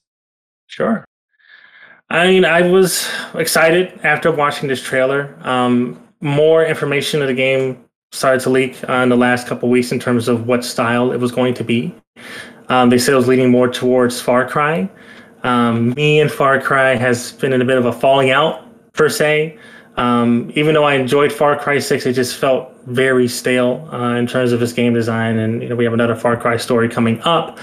Sure. 0.67 1.05
I 2.09 2.27
mean, 2.27 2.45
I 2.45 2.63
was 2.63 3.09
excited 3.35 4.01
after 4.03 4.31
watching 4.31 4.69
this 4.69 4.83
trailer. 4.83 5.37
Um, 5.43 6.01
more 6.23 6.65
information 6.65 7.21
of 7.21 7.29
the 7.29 7.35
game 7.35 7.85
started 8.13 8.41
to 8.43 8.51
leak 8.51 8.79
uh, 8.89 8.95
in 8.95 9.09
the 9.09 9.17
last 9.17 9.47
couple 9.47 9.69
weeks 9.69 9.93
in 9.93 9.99
terms 9.99 10.29
of 10.29 10.47
what 10.47 10.65
style 10.65 11.13
it 11.13 11.19
was 11.19 11.33
going 11.33 11.55
to 11.55 11.65
be. 11.65 11.95
Um, 12.69 12.91
they 12.91 12.99
said 12.99 13.13
it 13.13 13.17
was 13.17 13.29
leaning 13.29 13.51
more 13.51 13.69
towards 13.69 14.21
Far 14.21 14.49
Cry. 14.49 14.89
Um, 15.43 15.91
me 15.95 16.21
and 16.21 16.31
Far 16.31 16.61
Cry 16.61 16.95
has 16.95 17.33
been 17.33 17.53
in 17.53 17.61
a 17.61 17.65
bit 17.65 17.77
of 17.77 17.87
a 17.87 17.93
falling 17.93 18.31
out 18.31 18.67
per 18.93 19.09
se. 19.09 19.59
Um, 19.97 20.51
even 20.55 20.75
though 20.75 20.85
I 20.85 20.95
enjoyed 20.95 21.33
Far 21.33 21.59
Cry 21.59 21.79
6, 21.79 22.07
it 22.07 22.13
just 22.15 22.37
felt 22.37 22.73
very 22.87 23.29
stale 23.29 23.89
uh, 23.93 24.15
in 24.15 24.27
terms 24.27 24.53
of 24.53 24.63
its 24.63 24.73
game 24.73 24.95
design. 24.95 25.39
And 25.39 25.63
you 25.63 25.69
know, 25.69 25.77
we 25.77 25.85
have 25.85 25.93
another 25.93 26.17
Far 26.17 26.37
Cry 26.37 26.57
story 26.57 26.89
coming 26.89 27.21
up. 27.23 27.59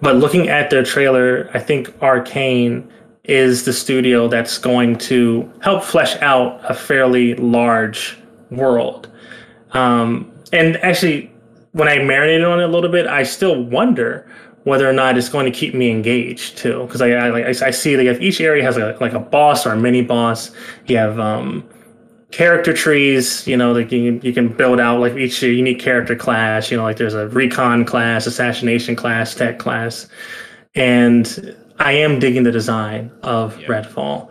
But 0.00 0.16
looking 0.16 0.48
at 0.48 0.70
their 0.70 0.82
trailer, 0.82 1.50
I 1.54 1.58
think 1.58 1.88
Arkane 1.98 2.88
is 3.24 3.64
the 3.64 3.72
studio 3.72 4.28
that's 4.28 4.58
going 4.58 4.96
to 4.96 5.50
help 5.62 5.82
flesh 5.82 6.16
out 6.20 6.60
a 6.68 6.74
fairly 6.74 7.34
large 7.36 8.18
world. 8.50 9.10
Um, 9.72 10.30
and 10.52 10.76
actually, 10.78 11.32
when 11.72 11.88
I 11.88 11.98
marinated 11.98 12.44
on 12.44 12.60
it 12.60 12.64
a 12.64 12.68
little 12.68 12.90
bit, 12.90 13.06
I 13.06 13.22
still 13.22 13.62
wonder 13.62 14.30
whether 14.64 14.88
or 14.88 14.92
not 14.92 15.18
it's 15.18 15.28
going 15.28 15.50
to 15.50 15.50
keep 15.50 15.74
me 15.74 15.90
engaged 15.90 16.58
too. 16.58 16.84
Because 16.86 17.02
I, 17.02 17.10
I, 17.10 17.28
like 17.30 17.62
I, 17.62 17.70
see 17.70 17.96
like 17.96 18.20
each 18.20 18.40
area 18.40 18.62
has 18.62 18.76
a, 18.76 18.96
like 19.00 19.12
a 19.12 19.20
boss 19.20 19.66
or 19.66 19.72
a 19.72 19.76
mini 19.76 20.02
boss. 20.02 20.50
You 20.86 20.98
have 20.98 21.18
um, 21.18 21.68
character 22.30 22.72
trees. 22.72 23.46
You 23.46 23.56
know, 23.56 23.72
like 23.72 23.90
you 23.90 24.20
you 24.22 24.32
can 24.32 24.48
build 24.48 24.80
out 24.80 25.00
like 25.00 25.14
each 25.14 25.42
unique 25.42 25.80
character 25.80 26.14
class. 26.14 26.70
You 26.70 26.76
know, 26.76 26.84
like 26.84 26.98
there's 26.98 27.14
a 27.14 27.28
recon 27.28 27.84
class, 27.84 28.26
assassination 28.26 28.96
class, 28.96 29.34
tech 29.34 29.58
class, 29.58 30.08
and 30.74 31.56
I 31.78 31.92
am 31.92 32.18
digging 32.18 32.44
the 32.44 32.52
design 32.52 33.10
of 33.22 33.60
yeah. 33.60 33.68
Redfall. 33.68 34.30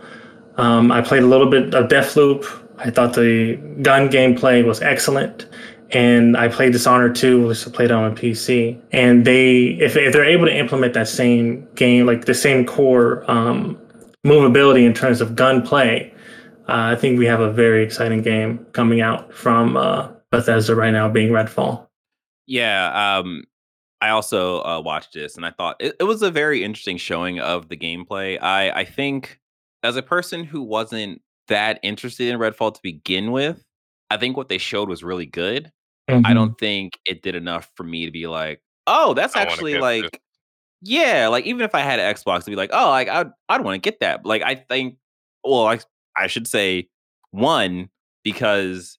Um, 0.58 0.92
I 0.92 1.02
played 1.02 1.24
a 1.24 1.28
little 1.28 1.50
bit 1.50 1.74
of 1.74 1.90
Deathloop. 1.90 2.46
I 2.78 2.90
thought 2.90 3.14
the 3.14 3.56
gun 3.82 4.10
gameplay 4.10 4.66
was 4.66 4.82
excellent. 4.82 5.48
And 5.92 6.36
I 6.36 6.48
played 6.48 6.72
Dishonored 6.72 7.16
2, 7.16 7.48
which 7.48 7.68
I 7.68 7.72
played 7.72 7.92
on 7.92 8.12
a 8.12 8.16
PC. 8.16 8.80
And 8.92 9.26
they, 9.26 9.78
if, 9.80 9.96
if 9.96 10.12
they're 10.12 10.26
able 10.26 10.46
to 10.46 10.56
implement 10.56 10.94
that 10.96 11.08
same 11.08 11.68
game, 11.76 12.08
like 12.08 12.26
the 12.26 12.34
same 12.34 12.66
core 12.66 13.30
um, 13.30 13.80
movability 14.26 14.86
in 14.86 14.94
terms 14.94 15.22
of 15.22 15.36
gunplay, 15.36 16.12
uh, 16.68 16.94
I 16.94 16.96
think 16.96 17.20
we 17.20 17.26
have 17.26 17.42
a 17.42 17.52
very 17.52 17.84
exciting 17.84 18.22
game 18.22 18.66
coming 18.72 19.02
out 19.02 19.34
from 19.34 19.78
uh, 19.78 20.08
Bethesda 20.32 20.76
right 20.76 20.92
now, 20.92 21.10
being 21.10 21.30
Redfall. 21.30 21.88
Yeah, 22.48 23.20
um, 23.20 23.44
I 24.04 24.10
also 24.10 24.62
uh, 24.64 24.82
watched 24.82 25.14
this 25.14 25.38
and 25.38 25.46
I 25.46 25.52
thought 25.52 25.78
it, 25.80 25.96
it 25.98 26.04
was 26.04 26.22
a 26.22 26.30
very 26.30 26.62
interesting 26.62 26.98
showing 26.98 27.40
of 27.40 27.70
the 27.70 27.78
gameplay. 27.78 28.38
I 28.42 28.70
I 28.72 28.84
think 28.84 29.40
as 29.82 29.96
a 29.96 30.02
person 30.02 30.44
who 30.44 30.62
wasn't 30.62 31.22
that 31.48 31.80
interested 31.84 32.28
in 32.28 32.38
Redfall 32.38 32.74
to 32.74 32.82
begin 32.84 33.32
with, 33.32 33.64
I 34.10 34.18
think 34.18 34.36
what 34.36 34.50
they 34.50 34.58
showed 34.58 34.90
was 34.90 35.06
really 35.06 35.26
good. 35.26 35.72
Mm-hmm. 36.10 36.26
I 36.26 36.34
don't 36.34 36.60
think 36.60 37.00
it 37.06 37.22
did 37.22 37.34
enough 37.34 37.72
for 37.76 37.86
me 37.86 38.06
to 38.06 38.12
be 38.12 38.28
like, 38.28 38.62
oh, 38.88 39.14
that's 39.14 39.38
actually 39.38 39.78
like, 39.78 40.04
it. 40.04 40.20
yeah, 40.82 41.30
like 41.30 41.46
even 41.46 41.62
if 41.62 41.74
I 41.74 41.80
had 41.80 42.02
an 42.02 42.14
Xbox 42.14 42.44
to 42.44 42.52
be 42.52 42.58
like, 42.58 42.72
oh, 42.74 42.90
like 42.90 43.08
I'd 43.08 43.32
I'd 43.48 43.62
want 43.62 43.82
to 43.82 43.90
get 43.90 44.02
that. 44.02 44.26
Like 44.26 44.42
I 44.42 44.56
think, 44.56 44.98
well, 45.46 45.66
I 45.66 45.80
I 46.18 46.28
should 46.28 46.48
say 46.48 46.90
one 47.32 47.88
because 48.22 48.98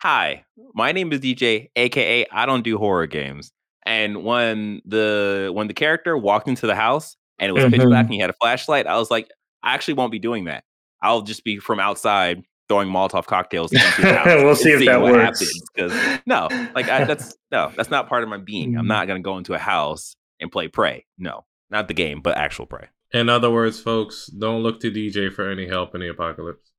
hi, 0.00 0.46
my 0.72 0.92
name 0.92 1.12
is 1.12 1.20
DJ, 1.20 1.68
aka 1.76 2.24
I 2.32 2.46
don't 2.46 2.64
do 2.64 2.78
horror 2.78 3.06
games. 3.06 3.52
And 3.84 4.24
when 4.24 4.82
the 4.84 5.50
when 5.52 5.66
the 5.66 5.74
character 5.74 6.16
walked 6.16 6.48
into 6.48 6.66
the 6.66 6.74
house 6.74 7.16
and 7.38 7.48
it 7.48 7.52
was 7.52 7.64
mm-hmm. 7.64 7.74
pitch 7.74 7.82
black 7.82 8.04
and 8.04 8.14
he 8.14 8.20
had 8.20 8.30
a 8.30 8.34
flashlight, 8.34 8.86
I 8.86 8.96
was 8.98 9.10
like, 9.10 9.30
I 9.62 9.74
actually 9.74 9.94
won't 9.94 10.12
be 10.12 10.18
doing 10.18 10.44
that. 10.44 10.64
I'll 11.02 11.22
just 11.22 11.44
be 11.44 11.58
from 11.58 11.80
outside 11.80 12.42
throwing 12.68 12.88
Molotov 12.88 13.26
cocktails. 13.26 13.72
Into 13.72 14.02
the 14.02 14.14
house. 14.14 14.26
We'll 14.44 14.54
see 14.54 14.70
if 14.70 14.84
that 14.86 15.02
works. 15.02 15.42
Because 15.74 15.92
no, 16.26 16.48
like 16.74 16.88
I, 16.88 17.04
that's 17.04 17.36
no, 17.50 17.72
that's 17.76 17.90
not 17.90 18.08
part 18.08 18.22
of 18.22 18.28
my 18.28 18.38
being. 18.38 18.76
I'm 18.76 18.84
mm. 18.84 18.88
not 18.88 19.06
gonna 19.06 19.20
go 19.20 19.38
into 19.38 19.54
a 19.54 19.58
house 19.58 20.14
and 20.40 20.52
play 20.52 20.68
Prey. 20.68 21.04
No, 21.18 21.44
not 21.70 21.88
the 21.88 21.94
game, 21.94 22.20
but 22.20 22.36
actual 22.36 22.66
Prey. 22.66 22.88
In 23.12 23.28
other 23.28 23.50
words, 23.50 23.80
folks, 23.80 24.26
don't 24.26 24.62
look 24.62 24.80
to 24.80 24.90
DJ 24.90 25.32
for 25.32 25.50
any 25.50 25.66
help 25.66 25.94
in 25.94 26.00
the 26.00 26.08
apocalypse. 26.08 26.70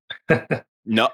no, 0.85 1.09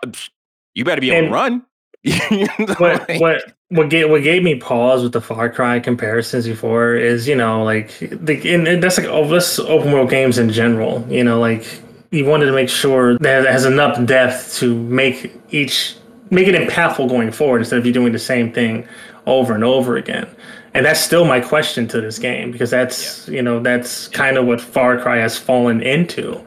you 0.75 0.85
better 0.85 1.01
be 1.01 1.09
able 1.09 1.17
and, 1.17 1.27
to 1.27 1.33
run. 1.33 1.65
what 2.77 3.09
what 3.19 3.53
what 3.69 3.89
gave 3.89 4.09
what 4.09 4.23
gave 4.23 4.43
me 4.43 4.55
pause 4.55 5.03
with 5.03 5.11
the 5.11 5.21
Far 5.21 5.49
Cry 5.49 5.79
comparisons 5.79 6.47
before 6.47 6.95
is 6.95 7.27
you 7.27 7.35
know 7.35 7.63
like 7.63 7.97
the 7.99 8.53
and, 8.53 8.67
and 8.67 8.83
that's 8.83 8.97
like 8.97 9.07
oh 9.07 9.27
this 9.27 9.59
open 9.59 9.91
world 9.91 10.09
games 10.09 10.37
in 10.37 10.49
general 10.49 11.05
you 11.09 11.23
know 11.23 11.39
like 11.39 11.81
you 12.11 12.23
wanted 12.23 12.45
to 12.45 12.53
make 12.53 12.69
sure 12.69 13.17
that 13.19 13.45
it 13.45 13.51
has 13.51 13.65
enough 13.65 14.03
depth 14.05 14.55
to 14.57 14.75
make 14.83 15.33
each 15.49 15.95
make 16.29 16.47
it 16.47 16.55
impactful 16.55 17.09
going 17.09 17.31
forward 17.31 17.59
instead 17.59 17.79
of 17.79 17.85
you 17.85 17.91
doing 17.91 18.13
the 18.13 18.19
same 18.19 18.53
thing 18.53 18.87
over 19.25 19.53
and 19.53 19.63
over 19.63 19.97
again 19.97 20.27
and 20.73 20.85
that's 20.85 20.99
still 20.99 21.25
my 21.25 21.39
question 21.39 21.87
to 21.87 21.99
this 21.99 22.19
game 22.19 22.51
because 22.51 22.69
that's 22.69 23.27
yeah. 23.27 23.35
you 23.35 23.41
know 23.41 23.59
that's 23.59 24.07
kind 24.09 24.37
of 24.37 24.45
what 24.45 24.61
Far 24.61 24.99
Cry 24.99 25.17
has 25.17 25.37
fallen 25.37 25.81
into 25.81 26.41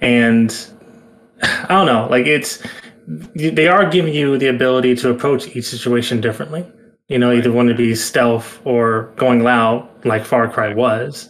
and 0.00 0.68
I 1.42 1.66
don't 1.68 1.86
know 1.86 2.06
like 2.08 2.26
it's 2.26 2.62
they 3.06 3.68
are 3.68 3.88
giving 3.88 4.14
you 4.14 4.38
the 4.38 4.48
ability 4.48 4.96
to 4.96 5.10
approach 5.10 5.54
each 5.56 5.66
situation 5.66 6.20
differently. 6.20 6.66
You 7.08 7.18
know, 7.18 7.32
either 7.32 7.52
want 7.52 7.68
to 7.68 7.74
be 7.74 7.94
stealth 7.94 8.60
or 8.64 9.12
going 9.16 9.42
loud, 9.42 9.88
like 10.06 10.24
Far 10.24 10.48
Cry 10.48 10.72
was. 10.72 11.28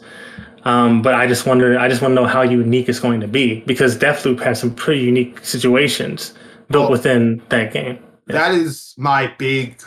Um, 0.64 1.02
but 1.02 1.14
I 1.14 1.26
just 1.26 1.46
wonder, 1.46 1.78
I 1.78 1.88
just 1.88 2.00
want 2.00 2.12
to 2.12 2.14
know 2.14 2.26
how 2.26 2.42
unique 2.42 2.88
it's 2.88 3.00
going 3.00 3.20
to 3.20 3.28
be 3.28 3.60
because 3.62 3.98
Deathloop 3.98 4.40
has 4.40 4.58
some 4.60 4.74
pretty 4.74 5.02
unique 5.02 5.44
situations 5.44 6.32
built 6.70 6.84
Well, 6.84 6.92
within 6.92 7.42
that 7.50 7.72
game. 7.72 7.98
That 8.26 8.54
is 8.54 8.94
my 8.96 9.32
big 9.36 9.82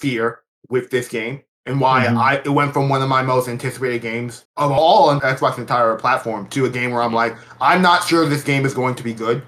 fear 0.00 0.40
with 0.70 0.90
this 0.90 1.08
game 1.08 1.42
and 1.66 1.80
why 1.80 2.06
Mhm. 2.06 2.16
I 2.16 2.34
it 2.36 2.48
went 2.48 2.72
from 2.72 2.88
one 2.88 3.02
of 3.02 3.08
my 3.08 3.20
most 3.22 3.48
anticipated 3.48 4.00
games 4.00 4.46
of 4.56 4.70
all 4.70 5.10
on 5.10 5.20
Xbox 5.20 5.58
entire 5.58 5.94
platform 5.96 6.46
to 6.48 6.64
a 6.64 6.70
game 6.70 6.92
where 6.92 7.02
I'm 7.02 7.12
like, 7.12 7.36
I'm 7.60 7.82
not 7.82 8.04
sure 8.06 8.24
this 8.26 8.42
game 8.44 8.64
is 8.64 8.72
going 8.72 8.94
to 8.94 9.02
be 9.02 9.12
good. 9.12 9.42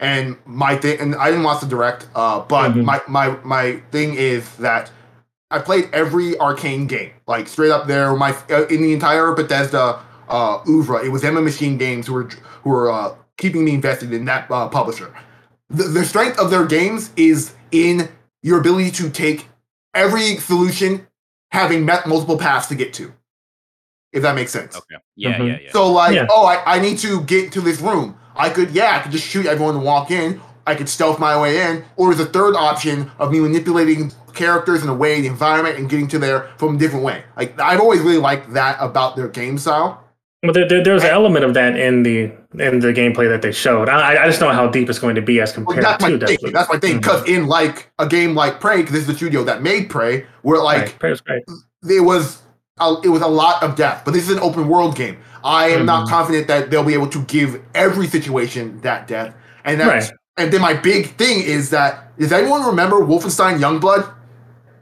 And 0.00 0.36
my 0.46 0.76
thing, 0.76 1.00
and 1.00 1.14
I 1.16 1.26
didn't 1.30 1.42
watch 1.44 1.60
the 1.60 1.66
direct, 1.66 2.06
uh, 2.14 2.40
but 2.40 2.72
Mhm. 2.72 2.84
my 2.84 3.00
my 3.08 3.36
my 3.42 3.80
thing 3.90 4.14
is 4.14 4.48
that 4.56 4.90
I 5.50 5.58
played 5.58 5.88
every 5.92 6.34
Arkane 6.34 6.86
game, 6.86 7.10
like 7.26 7.48
straight 7.48 7.70
up 7.72 7.86
there. 7.88 8.14
My 8.14 8.36
uh, 8.50 8.66
in 8.66 8.80
the 8.82 8.92
entire 8.92 9.32
Bethesda 9.32 9.98
uh, 10.28 10.60
oeuvre, 10.68 11.04
it 11.04 11.08
was 11.10 11.24
Emma 11.24 11.40
Machine 11.40 11.78
Games 11.78 12.06
who 12.06 12.14
were 12.14 12.28
who 12.62 12.70
were 12.70 12.90
uh, 12.92 13.14
keeping 13.38 13.64
me 13.64 13.74
invested 13.74 14.12
in 14.12 14.24
that 14.26 14.48
uh, 14.50 14.68
publisher. 14.68 15.12
The, 15.70 15.84
the 15.84 16.04
strength 16.04 16.38
of 16.38 16.50
their 16.50 16.64
games 16.64 17.10
is 17.16 17.54
in 17.72 18.08
your 18.42 18.58
ability 18.60 18.90
to 18.92 19.10
take 19.10 19.48
every 19.94 20.36
solution 20.36 21.06
having 21.50 21.84
met 21.84 22.06
multiple 22.06 22.38
paths 22.38 22.68
to 22.68 22.74
get 22.76 22.92
to. 22.94 23.12
If 24.12 24.22
that 24.22 24.34
makes 24.34 24.52
sense. 24.52 24.76
Okay. 24.76 24.96
Yeah, 25.16 25.38
Mhm. 25.38 25.46
yeah, 25.48 25.58
yeah. 25.64 25.72
So 25.72 25.90
like, 25.90 26.14
Yeah. 26.14 26.26
oh, 26.30 26.46
I, 26.46 26.76
I 26.76 26.78
need 26.78 26.98
to 26.98 27.20
get 27.22 27.52
to 27.52 27.60
this 27.60 27.80
room. 27.80 28.16
I 28.38 28.48
could, 28.50 28.70
yeah, 28.70 28.96
I 28.96 29.02
could 29.02 29.12
just 29.12 29.26
shoot 29.26 29.46
everyone 29.46 29.74
and 29.74 29.84
walk 29.84 30.10
in. 30.10 30.40
I 30.66 30.74
could 30.74 30.88
stealth 30.88 31.18
my 31.18 31.40
way 31.40 31.60
in. 31.70 31.84
Or 31.96 32.14
the 32.14 32.26
third 32.26 32.54
option 32.54 33.10
of 33.18 33.32
me 33.32 33.40
manipulating 33.40 34.12
characters 34.34 34.82
in 34.82 34.88
a 34.88 34.94
way, 34.94 35.20
the 35.20 35.26
environment, 35.26 35.78
and 35.78 35.88
getting 35.88 36.06
to 36.08 36.18
there 36.18 36.50
from 36.58 36.76
a 36.76 36.78
different 36.78 37.04
way. 37.04 37.24
Like 37.36 37.58
I've 37.60 37.80
always 37.80 38.00
really 38.00 38.18
liked 38.18 38.52
that 38.52 38.76
about 38.80 39.16
their 39.16 39.28
game 39.28 39.58
style. 39.58 40.04
But 40.42 40.52
there, 40.54 40.68
there, 40.68 40.84
there's 40.84 41.02
an 41.02 41.10
element 41.10 41.44
of 41.44 41.54
that 41.54 41.76
in 41.76 42.04
the 42.04 42.24
in 42.60 42.78
the 42.78 42.92
gameplay 42.92 43.28
that 43.28 43.42
they 43.42 43.50
showed. 43.50 43.88
I, 43.88 44.22
I 44.22 44.26
just 44.26 44.40
know 44.40 44.50
how 44.52 44.68
deep 44.68 44.88
it's 44.88 45.00
going 45.00 45.16
to 45.16 45.22
be 45.22 45.40
as 45.40 45.56
Well, 45.56 45.66
compared 45.66 45.84
that's 45.84 46.02
my 46.02 46.10
to 46.10 46.18
thing. 46.26 46.36
Deathloop. 46.38 46.52
That's 46.52 46.68
my 46.72 46.78
thing. 46.78 46.90
Mm-hmm. 46.92 46.98
Because 47.00 47.28
in 47.28 47.46
like 47.48 47.90
a 47.98 48.06
game 48.06 48.36
like 48.36 48.60
Prey, 48.60 48.76
because 48.76 48.92
this 48.92 49.00
is 49.00 49.06
the 49.08 49.14
studio 49.14 49.42
that 49.44 49.62
made 49.62 49.90
Prey, 49.90 50.26
where 50.42 50.62
like 50.62 50.82
Right. 50.82 50.98
Prey 51.00 51.10
was 51.10 51.20
great. 51.22 51.42
there 51.82 52.04
was 52.04 52.40
it 53.04 53.08
was 53.08 53.22
a 53.22 53.26
lot 53.28 53.62
of 53.62 53.76
depth, 53.76 54.04
but 54.04 54.12
this 54.14 54.24
is 54.28 54.30
an 54.36 54.40
open 54.40 54.68
world 54.68 54.96
game. 54.96 55.16
I 55.44 55.68
am 55.68 55.86
not 55.86 56.06
Mhm. 56.06 56.10
confident 56.10 56.48
that 56.48 56.70
they'll 56.70 56.82
be 56.84 56.94
able 56.94 57.06
to 57.08 57.20
give 57.22 57.60
every 57.74 58.06
situation 58.06 58.80
that 58.82 59.06
depth. 59.06 59.34
And 59.64 59.80
that's 59.80 60.06
Right. 60.10 60.18
and 60.36 60.52
then 60.52 60.60
my 60.60 60.74
big 60.74 61.16
thing 61.16 61.42
is 61.42 61.70
that 61.70 62.16
does 62.18 62.32
anyone 62.32 62.64
remember 62.66 62.96
Wolfenstein 62.96 63.58
Youngblood? 63.58 64.06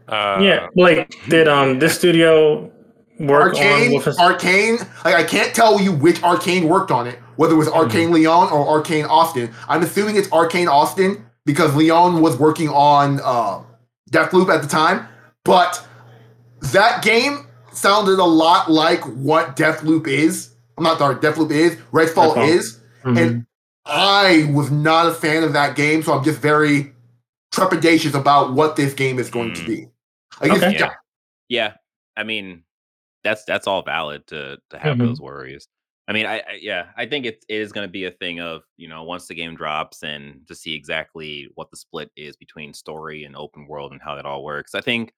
Uh, 0.09 0.39
yeah, 0.41 0.67
like 0.77 1.13
did 1.29 1.49
um 1.49 1.79
this 1.79 1.95
studio 1.95 2.71
work 3.19 3.55
Arkane, 3.55 3.87
on 3.87 3.91
Wolfenstein? 4.03 4.39
Arkane. 4.39 4.87
Like 5.05 5.15
I 5.15 5.25
can't 5.25 5.55
tell 5.55 5.81
you 5.81 5.93
which 5.93 6.21
Arkane 6.23 6.65
worked 6.65 6.91
on 6.91 7.07
it, 7.07 7.19
whether 7.37 7.55
it 7.55 7.59
was 7.59 7.69
Mm-hmm. 7.69 7.91
Arkane 7.91 8.11
Lyon 8.13 8.53
or 8.53 8.81
Arkane 8.83 9.09
Austin. 9.09 9.51
I'm 9.69 9.83
assuming 9.83 10.17
it's 10.17 10.29
Arkane 10.29 10.69
Austin 10.69 11.25
because 11.45 11.75
Lyon 11.75 12.21
was 12.21 12.37
working 12.39 12.69
on 12.69 13.21
uh, 13.25 13.59
Deathloop 14.11 14.49
at 14.55 14.63
the 14.63 14.69
time. 14.69 15.07
But 15.45 15.83
that 16.73 17.03
game 17.03 17.46
sounded 17.77 18.19
a 18.19 18.25
lot 18.25 18.71
like 18.71 19.03
what 19.05 19.57
Deathloop 19.57 20.07
is. 20.07 20.55
I'm 20.79 20.85
not 20.85 20.99
sorry, 20.99 21.17
Deathloop 21.17 21.51
is. 21.51 21.77
Redfall, 21.93 22.35
Redfall. 22.35 22.49
is. 22.49 22.81
Mhm. 23.05 23.19
And 23.19 23.47
I 23.85 24.51
was 24.53 24.71
not 24.71 25.07
a 25.07 25.13
fan 25.15 25.43
of 25.45 25.53
that 25.53 25.77
game, 25.77 26.03
so 26.03 26.13
I'm 26.13 26.25
just 26.25 26.41
very 26.41 26.93
trepidatious 27.53 28.15
about 28.19 28.53
what 28.53 28.77
this 28.77 28.93
game 28.95 29.19
is 29.19 29.31
going 29.31 29.55
to 29.55 29.63
Mm. 29.63 29.67
be. 29.67 29.89
I 30.41 30.49
guess, 30.49 30.63
Okay. 30.63 30.77
yeah. 30.79 30.91
yeah. 31.49 31.75
I 32.17 32.25
mean, 32.25 32.65
that's 33.25 33.45
that's 33.45 33.67
all 33.67 33.83
valid 33.83 34.27
to 34.29 34.59
to 34.71 34.79
have 34.79 34.97
Mhm. 34.97 35.07
those 35.07 35.21
worries. 35.21 35.69
I 36.09 36.13
mean, 36.13 36.27
I, 36.27 36.39
I 36.41 36.59
yeah, 36.61 36.91
I 36.97 37.07
think 37.07 37.27
it, 37.27 37.45
it 37.49 37.61
is 37.61 37.73
going 37.73 37.87
to 37.87 37.91
be 37.91 38.05
a 38.05 38.11
thing 38.11 38.41
of 38.41 38.63
you 38.77 38.89
know 38.89 39.03
once 39.05 39.27
the 39.27 39.35
game 39.35 39.55
drops 39.57 40.03
and 40.03 40.47
to 40.49 40.55
see 40.55 40.75
exactly 40.75 41.49
what 41.55 41.71
the 41.71 41.77
split 41.77 42.11
is 42.17 42.37
between 42.37 42.75
story 42.75 43.25
and 43.25 43.35
open 43.37 43.67
world 43.67 43.93
and 43.93 44.01
how 44.03 44.15
that 44.15 44.27
all 44.27 44.45
works. 44.45 44.75
I 44.75 44.81
think 44.81 45.13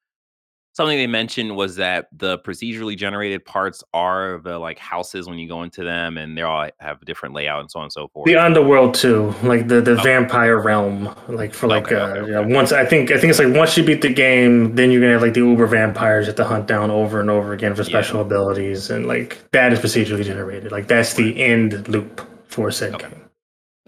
something 0.78 0.96
they 0.96 1.06
mentioned 1.06 1.54
was 1.56 1.76
that 1.76 2.06
the 2.12 2.38
procedurally 2.38 2.96
generated 2.96 3.44
parts 3.44 3.82
are 3.92 4.40
the 4.44 4.58
like 4.58 4.78
houses 4.78 5.28
when 5.28 5.36
you 5.38 5.48
go 5.48 5.62
into 5.64 5.82
them 5.84 6.16
and 6.16 6.38
they 6.38 6.42
all 6.42 6.66
have 6.78 7.02
a 7.02 7.04
different 7.04 7.34
layout 7.34 7.60
and 7.60 7.70
so 7.70 7.80
on 7.80 7.84
and 7.84 7.92
so 7.92 8.08
forth. 8.08 8.24
the 8.26 8.36
underworld 8.36 8.94
too, 8.94 9.34
like 9.42 9.68
the 9.68 9.80
the 9.80 9.98
Oh. 9.98 10.02
vampire 10.02 10.58
realm, 10.62 11.14
like 11.28 11.52
for 11.52 11.66
like 11.66 11.86
Okay, 11.92 11.96
uh, 11.96 12.06
okay, 12.08 12.26
you 12.26 12.32
know, 12.32 12.40
okay. 12.42 12.54
once 12.54 12.72
I 12.72 12.84
think 12.86 13.10
I 13.10 13.18
think 13.18 13.30
it's 13.30 13.38
like 13.38 13.54
once 13.54 13.76
you 13.76 13.82
beat 13.84 14.00
the 14.02 14.12
game, 14.14 14.74
then 14.76 14.90
you're 14.90 15.00
gonna 15.00 15.12
have 15.14 15.22
like 15.22 15.34
the 15.34 15.40
uber 15.40 15.66
vampires 15.66 16.26
you 16.26 16.30
have 16.30 16.36
to 16.36 16.44
hunt 16.44 16.66
down 16.66 16.90
over 16.90 17.20
and 17.20 17.28
over 17.28 17.52
again 17.52 17.74
for 17.74 17.82
Yeah. 17.82 17.88
special 17.88 18.20
abilities, 18.22 18.88
and 18.90 19.06
like 19.06 19.38
that 19.52 19.72
is 19.72 19.80
procedurally 19.80 20.24
generated. 20.24 20.70
Like 20.72 20.86
that's 20.88 21.12
the 21.14 21.42
end 21.42 21.88
loop 21.88 22.20
for 22.46 22.70
said 22.70 22.94
Okay. 22.94 23.08
game. 23.08 23.24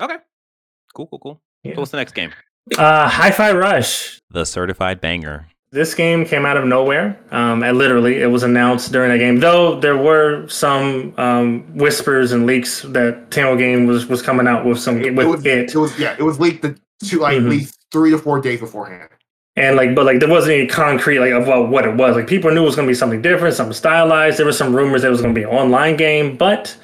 okay, 0.01 0.17
cool, 0.95 1.07
cool, 1.07 1.19
cool. 1.21 1.43
Yeah. 1.63 1.75
So 1.75 1.81
what's 1.83 1.91
the 1.93 1.99
next 1.99 2.13
game? 2.15 2.33
Uh, 2.77 3.09
Hi-Fi 3.09 3.53
Rush. 3.53 4.19
The 4.31 4.45
certified 4.45 5.01
banger. 5.01 5.47
This 5.73 5.95
game 5.95 6.25
came 6.25 6.45
out 6.45 6.57
of 6.57 6.65
nowhere. 6.65 7.17
Um, 7.31 7.63
and 7.63 7.79
literally, 7.79 8.21
it 8.21 8.27
was 8.27 8.43
announced 8.43 8.91
during 8.91 9.11
that 9.11 9.19
game. 9.19 9.39
Though 9.39 9.79
there 9.79 9.97
were 9.97 10.49
some 10.49 11.15
um, 11.17 11.63
whispers 11.77 12.33
and 12.33 12.45
leaks 12.45 12.83
that 12.89 13.31
Tango 13.31 13.57
Game 13.57 13.87
was 13.87 14.07
was 14.07 14.21
coming 14.21 14.49
out 14.49 14.65
with 14.65 14.81
some 14.81 15.01
it, 15.01 15.15
with 15.15 15.27
was, 15.29 15.47
it. 15.47 15.73
it 15.73 15.79
was 15.79 15.97
yeah, 15.99 16.17
it 16.19 16.23
was 16.25 16.41
leaked 16.41 16.63
the, 16.63 16.77
to 17.05 17.21
like 17.21 17.37
Mhm. 17.39 17.45
at 17.45 17.49
least 17.51 17.79
three 17.93 18.11
to 18.11 18.19
four 18.19 18.41
days 18.41 18.59
beforehand. 18.61 19.09
and 19.57 19.77
like 19.77 19.95
but 19.95 20.05
like 20.07 20.19
there 20.21 20.29
wasn't 20.29 20.53
any 20.53 20.67
concrete 20.67 21.19
like 21.21 21.33
about 21.33 21.69
what 21.69 21.85
it 21.85 21.95
was 21.97 22.15
like 22.17 22.27
people 22.29 22.51
knew 22.53 22.63
it 22.63 22.67
was 22.67 22.77
going 22.77 22.87
to 22.87 22.91
be 22.91 22.95
something 22.95 23.21
different 23.21 23.53
something 23.55 23.73
stylized 23.75 24.39
there 24.39 24.47
were 24.47 24.53
some 24.53 24.75
rumors 24.75 25.03
that 25.03 25.09
it 25.09 25.11
was 25.11 25.21
going 25.21 25.35
to 25.35 25.39
be 25.39 25.43
an 25.45 25.51
online 25.51 25.97
game 25.97 26.37
but 26.37 26.77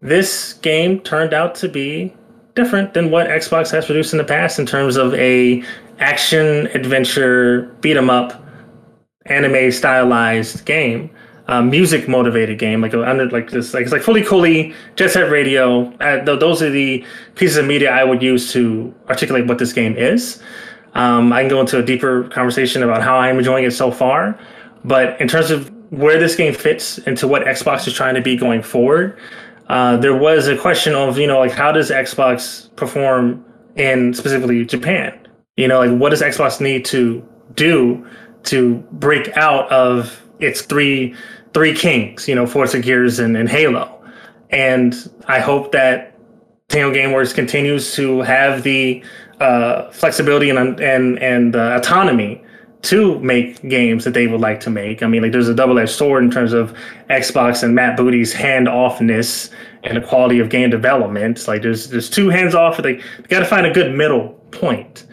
this 0.00 0.54
game 0.54 0.98
turned 1.00 1.34
out 1.34 1.54
to 1.54 1.68
be 1.68 2.10
different 2.54 2.94
than 2.94 3.10
what 3.10 3.26
xbox 3.28 3.70
has 3.70 3.84
produced 3.84 4.14
in 4.14 4.18
the 4.18 4.24
past 4.24 4.58
in 4.58 4.64
terms 4.64 4.96
of 4.96 5.12
a 5.14 5.62
action 5.98 6.66
adventure 6.68 7.74
beat 7.80 7.96
'em 7.96 8.10
up 8.10 8.42
anime 9.26 9.70
stylized 9.72 10.64
game 10.64 11.10
uh, 11.48 11.62
music 11.62 12.08
motivated 12.08 12.58
game 12.58 12.80
like 12.80 12.92
under 12.94 13.28
like 13.30 13.50
this 13.50 13.72
like 13.72 13.84
it's 13.84 13.92
like 13.92 14.02
Fooly 14.02 14.26
Cooly 14.26 14.74
jet 14.96 15.10
set 15.10 15.30
radio 15.30 15.92
uh, 16.00 16.24
th- 16.24 16.40
those 16.40 16.62
are 16.62 16.70
the 16.70 17.04
pieces 17.34 17.56
of 17.56 17.66
media 17.66 17.90
i 17.90 18.04
would 18.04 18.22
use 18.22 18.52
to 18.52 18.94
articulate 19.08 19.46
what 19.46 19.58
this 19.58 19.72
game 19.72 19.96
is 19.96 20.42
um, 20.96 21.30
I 21.30 21.42
can 21.42 21.50
go 21.50 21.60
into 21.60 21.78
a 21.78 21.82
deeper 21.82 22.24
conversation 22.30 22.82
about 22.82 23.02
how 23.02 23.18
I'm 23.18 23.36
enjoying 23.38 23.64
it 23.64 23.72
so 23.72 23.90
far. 23.90 24.38
But 24.82 25.20
in 25.20 25.28
terms 25.28 25.50
of 25.50 25.70
where 25.90 26.18
this 26.18 26.34
game 26.34 26.54
fits 26.54 26.96
into 26.98 27.28
what 27.28 27.44
Xbox 27.44 27.86
is 27.86 27.92
trying 27.92 28.14
to 28.14 28.22
be 28.22 28.34
going 28.34 28.62
forward, 28.62 29.18
uh, 29.68 29.98
there 29.98 30.16
was 30.16 30.48
a 30.48 30.56
question 30.56 30.94
of, 30.94 31.18
you 31.18 31.26
know, 31.26 31.38
like 31.38 31.52
how 31.52 31.70
does 31.70 31.90
Xbox 31.90 32.74
perform 32.76 33.44
in 33.76 34.14
specifically 34.14 34.64
Japan? 34.64 35.25
You 35.56 35.68
know, 35.68 35.78
like 35.78 35.98
what 35.98 36.10
does 36.10 36.22
Xbox 36.22 36.60
need 36.60 36.84
to 36.86 37.26
do 37.54 38.06
to 38.44 38.76
break 38.92 39.36
out 39.36 39.70
of 39.70 40.22
its 40.38 40.62
three 40.62 41.14
three 41.54 41.74
kings, 41.74 42.28
you 42.28 42.34
know, 42.34 42.46
Forza 42.46 42.80
Gears 42.80 43.18
and, 43.18 43.36
and 43.36 43.48
Halo. 43.48 43.92
And 44.50 44.94
I 45.26 45.40
hope 45.40 45.72
that 45.72 46.18
Tango 46.68 46.94
Gameworks 46.94 47.34
continues 47.34 47.94
to 47.94 48.20
have 48.20 48.62
the 48.62 49.02
uh, 49.40 49.90
flexibility 49.90 50.50
and 50.50 50.80
and 50.80 51.18
and 51.20 51.56
uh, 51.56 51.78
autonomy 51.78 52.42
to 52.82 53.18
make 53.20 53.60
games 53.68 54.04
that 54.04 54.14
they 54.14 54.26
would 54.26 54.40
like 54.40 54.60
to 54.60 54.70
make. 54.70 55.02
I 55.02 55.06
mean, 55.06 55.22
like 55.22 55.32
there's 55.32 55.48
a 55.48 55.54
double-edged 55.54 55.90
sword 55.90 56.22
in 56.22 56.30
terms 56.30 56.52
of 56.52 56.76
Xbox 57.10 57.64
and 57.64 57.74
Matt 57.74 57.96
Booty's 57.96 58.32
hand-offness 58.32 59.50
and 59.82 59.96
the 59.96 60.00
quality 60.00 60.38
of 60.38 60.50
game 60.50 60.70
development. 60.70 61.48
Like 61.48 61.62
there's 61.62 61.88
there's 61.90 62.10
two 62.10 62.28
hands 62.28 62.54
off. 62.54 62.78
Like 62.78 62.98
you 62.98 63.24
got 63.28 63.40
to 63.40 63.46
find 63.46 63.66
a 63.66 63.72
good 63.72 63.94
middle 63.94 64.30
point. 64.52 65.05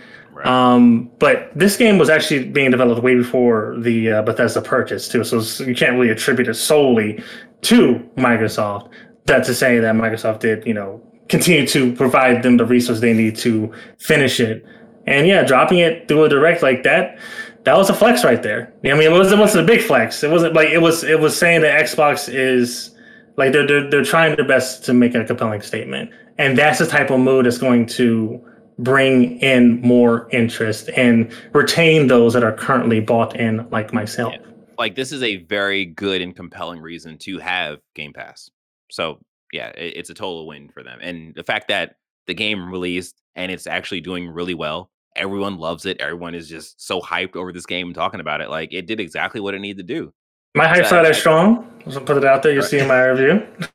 Right. 0.44 0.52
Um, 0.52 1.12
but 1.20 1.52
this 1.56 1.78
game 1.78 1.98
was 1.98 2.10
actually 2.10 2.50
being 2.50 2.72
developed 2.72 3.02
way 3.04 3.16
before 3.16 3.76
the 3.80 4.12
uh, 4.12 4.22
Bethesda 4.24 4.62
purchase 4.62 5.08
too, 5.08 5.24
so 5.24 5.64
you 5.64 5.76
can't 5.76 5.94
really 5.94 6.10
attribute 6.10 6.48
it 6.48 6.56
solely 6.56 7.24
to 7.62 8.10
Microsoft. 8.18 8.90
That 9.26 9.46
to 9.46 9.54
say 9.54 9.80
that 9.80 9.96
Microsoft 9.96 10.40
did, 10.40 10.66
you 10.68 10.74
know, 10.74 11.02
continue 11.30 11.66
to 11.68 11.94
provide 11.96 12.44
them 12.44 12.58
the 12.58 12.66
resources 12.66 13.00
they 13.00 13.14
need 13.14 13.38
to 13.38 13.72
finish 13.98 14.40
it. 14.40 14.66
And 15.08 15.28
yeah, 15.28 15.44
dropping 15.44 15.80
it 15.80 16.08
through 16.08 16.26
a 16.26 16.30
direct 16.30 16.62
like 16.62 16.84
that, 16.84 17.18
that 17.64 17.78
was 17.78 17.90
a 17.90 17.94
flex 17.94 18.24
right 18.24 18.42
there. 18.44 18.74
I 18.84 18.94
mean, 18.94 19.02
it 19.04 19.12
wasn't, 19.12 19.40
it 19.40 19.42
wasn't 19.42 19.64
a 19.64 19.68
big 19.68 19.82
flex. 19.82 20.24
It 20.24 20.32
wasn't 20.32 20.54
like 20.54 20.70
it 20.70 20.80
was. 20.80 21.04
It 21.04 21.20
was 21.20 21.38
saying 21.38 21.62
that 21.62 21.82
Xbox 21.86 22.34
is 22.34 22.92
like 23.38 23.54
they're 23.54 23.66
they're, 23.66 23.90
they're 23.90 24.04
trying 24.04 24.36
their 24.36 24.48
best 24.48 24.84
to 24.86 24.94
make 24.94 25.16
a 25.16 25.24
compelling 25.24 25.62
statement, 25.62 26.12
and 26.38 26.58
that's 26.58 26.80
the 26.80 26.86
type 26.86 27.10
of 27.10 27.20
mood 27.20 27.46
that's 27.46 27.58
going 27.58 27.86
to 27.88 28.44
bring 28.80 29.40
in 29.40 29.80
more 29.82 30.28
interest 30.32 30.90
and 30.96 31.32
retain 31.54 32.08
those 32.08 32.34
that 32.34 32.44
are 32.44 32.52
currently 32.54 33.00
bought 33.00 33.36
in, 33.36 33.68
like 33.70 33.94
myself. 33.94 34.34
like 34.78 34.96
this 34.96 35.12
is 35.12 35.22
a 35.24 35.38
very 35.44 35.86
good 35.86 36.22
and 36.22 36.36
compelling 36.36 36.82
reason 36.82 37.18
to 37.20 37.38
have 37.40 37.80
Game 37.96 38.14
Pass. 38.14 38.50
So 38.92 39.20
yeah, 39.52 39.70
it, 39.70 39.98
it's 39.98 40.10
a 40.10 40.14
total 40.14 40.48
win 40.48 40.70
for 40.70 40.84
them. 40.84 41.00
And 41.02 41.34
the 41.36 41.44
fact 41.44 41.68
that 41.68 41.96
the 42.28 42.34
game 42.34 42.72
released 42.72 43.22
and 43.36 43.52
it's 43.52 43.68
actually 43.68 44.02
doing 44.02 44.28
really 44.30 44.54
well, 44.56 44.90
everyone 45.16 45.58
loves 45.58 45.86
it. 45.86 46.02
Everyone 46.02 46.34
is 46.34 46.50
just 46.50 46.82
so 46.86 47.00
hyped 47.02 47.36
over 47.36 47.52
this 47.54 47.66
game 47.66 47.88
and 47.88 47.96
talking 47.96 48.20
about 48.20 48.42
it. 48.42 48.50
Like 48.50 48.74
it 48.74 48.88
did 48.88 49.00
exactly 49.00 49.40
what 49.42 49.54
it 49.54 49.60
needed 49.60 49.88
to 49.88 49.94
do. 49.94 50.14
My 50.56 50.68
hype's 50.68 50.90
So- 50.90 50.96
not 50.98 51.06
as 51.06 51.18
strong. 51.18 51.70
So 51.90 52.00
put 52.00 52.18
it 52.18 52.26
out 52.26 52.44
there. 52.44 52.54
You'll 52.54 52.64
see 52.64 52.80
in 52.80 52.88
my 52.88 53.04
review. 53.06 53.46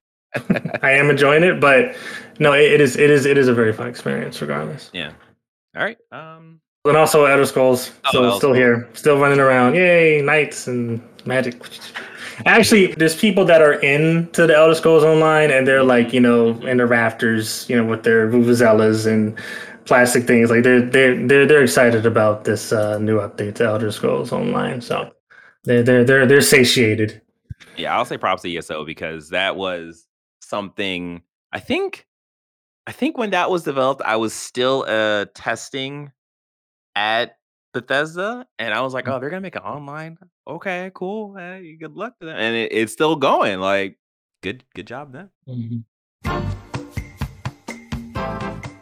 I 0.83 0.93
am 0.93 1.11
enjoying 1.11 1.45
it, 1.45 1.61
but 1.61 1.97
no, 2.39 2.53
it, 2.53 2.73
it 2.73 2.81
is 2.81 2.97
it 2.97 3.11
is 3.11 3.27
it 3.27 3.39
is 3.39 3.49
a 3.49 3.55
very 3.55 3.73
fun 3.73 3.89
experience, 3.89 4.41
regardless. 4.41 4.91
Yeah. 4.93 5.13
All 5.77 5.83
right. 5.85 5.99
Um. 6.13 6.61
And 6.85 6.97
also 6.97 7.27
Elder 7.27 7.45
Scrolls, 7.45 7.91
Oh, 8.07 8.09
still 8.09 8.37
still 8.39 8.53
here, 8.55 8.89
still 8.95 9.19
running 9.19 9.41
around. 9.41 9.75
Yay, 9.75 10.23
knights 10.23 10.67
and 10.69 11.03
magic. 11.27 11.61
Actually, 12.47 12.95
there's 12.95 13.17
people 13.17 13.45
that 13.45 13.61
are 13.61 13.75
into 13.75 14.47
the 14.47 14.57
Elder 14.57 14.75
Scrolls 14.75 15.03
Online, 15.05 15.51
and 15.51 15.67
they're 15.67 15.83
like, 15.83 16.13
you 16.13 16.21
know, 16.21 16.51
in 16.63 16.77
the 16.79 16.87
rafters, 16.87 17.69
you 17.69 17.77
know, 17.77 17.85
with 17.85 18.05
their 18.05 18.29
vuvuzelas 18.29 19.07
and 19.07 19.37
plastic 19.85 20.25
things. 20.25 20.51
Like 20.51 20.63
they're 20.63 20.81
they're 20.81 21.27
they're 21.27 21.47
they're 21.47 21.63
excited 21.63 22.07
about 22.07 22.45
this 22.45 22.73
uh, 22.73 22.99
new 22.99 23.19
update 23.19 23.57
to 23.57 23.65
Elder 23.65 23.91
Scrolls 23.91 24.33
Online. 24.33 24.81
So 24.81 25.13
they're 25.65 25.83
they're 25.83 26.05
they're 26.05 26.27
they're 26.27 26.41
satiated. 26.41 27.21
Yeah, 27.77 27.97
I'll 27.97 28.05
say 28.05 28.17
props 28.19 28.43
to 28.43 28.57
ESO 28.57 28.85
because 28.85 29.29
that 29.31 29.57
was 29.57 30.07
something. 30.49 31.23
I 31.53 31.61
think. 31.61 32.07
I 32.87 32.93
think 32.93 33.19
when 33.19 33.31
that 33.31 33.51
was 33.51 33.65
developed, 33.65 34.01
I 34.03 34.17
was 34.17 34.33
still 34.33 34.85
uh 34.89 35.27
testing 35.35 36.11
at 36.97 37.37
Bethesda, 37.75 38.47
and 38.59 38.73
I 38.73 38.81
was 38.81 38.95
like, 38.95 39.09
"Oh, 39.09 39.19
they're 39.21 39.31
gonna 39.31 39.43
make 39.43 39.57
it 39.57 39.63
online. 39.63 40.17
Okay, 40.47 40.91
cool. 40.95 41.37
Hey, 41.37 41.77
good 41.79 41.95
luck 41.95 42.19
to 42.21 42.27
them." 42.27 42.37
And 42.37 42.57
it, 42.57 42.73
it's 42.73 42.93
still 42.93 43.17
going. 43.17 43.61
Like, 43.61 43.99
good, 44.43 44.65
good 44.75 44.87
job 44.87 45.13
then. 45.13 45.85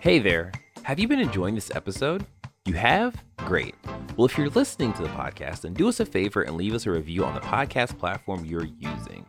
Hey 0.00 0.20
there. 0.20 0.52
Have 0.84 1.00
you 1.00 1.08
been 1.08 1.18
enjoying 1.18 1.56
this 1.56 1.74
episode? 1.74 2.24
You 2.64 2.74
have? 2.74 3.20
Great. 3.38 3.74
Well, 4.16 4.24
if 4.24 4.38
you're 4.38 4.50
listening 4.50 4.92
to 4.94 5.02
the 5.02 5.08
podcast, 5.08 5.62
then 5.62 5.74
do 5.74 5.88
us 5.88 5.98
a 5.98 6.06
favor 6.06 6.42
and 6.42 6.56
leave 6.56 6.74
us 6.74 6.86
a 6.86 6.92
review 6.92 7.24
on 7.24 7.34
the 7.34 7.40
podcast 7.40 7.98
platform 7.98 8.44
you're 8.44 8.64
using. 8.78 9.26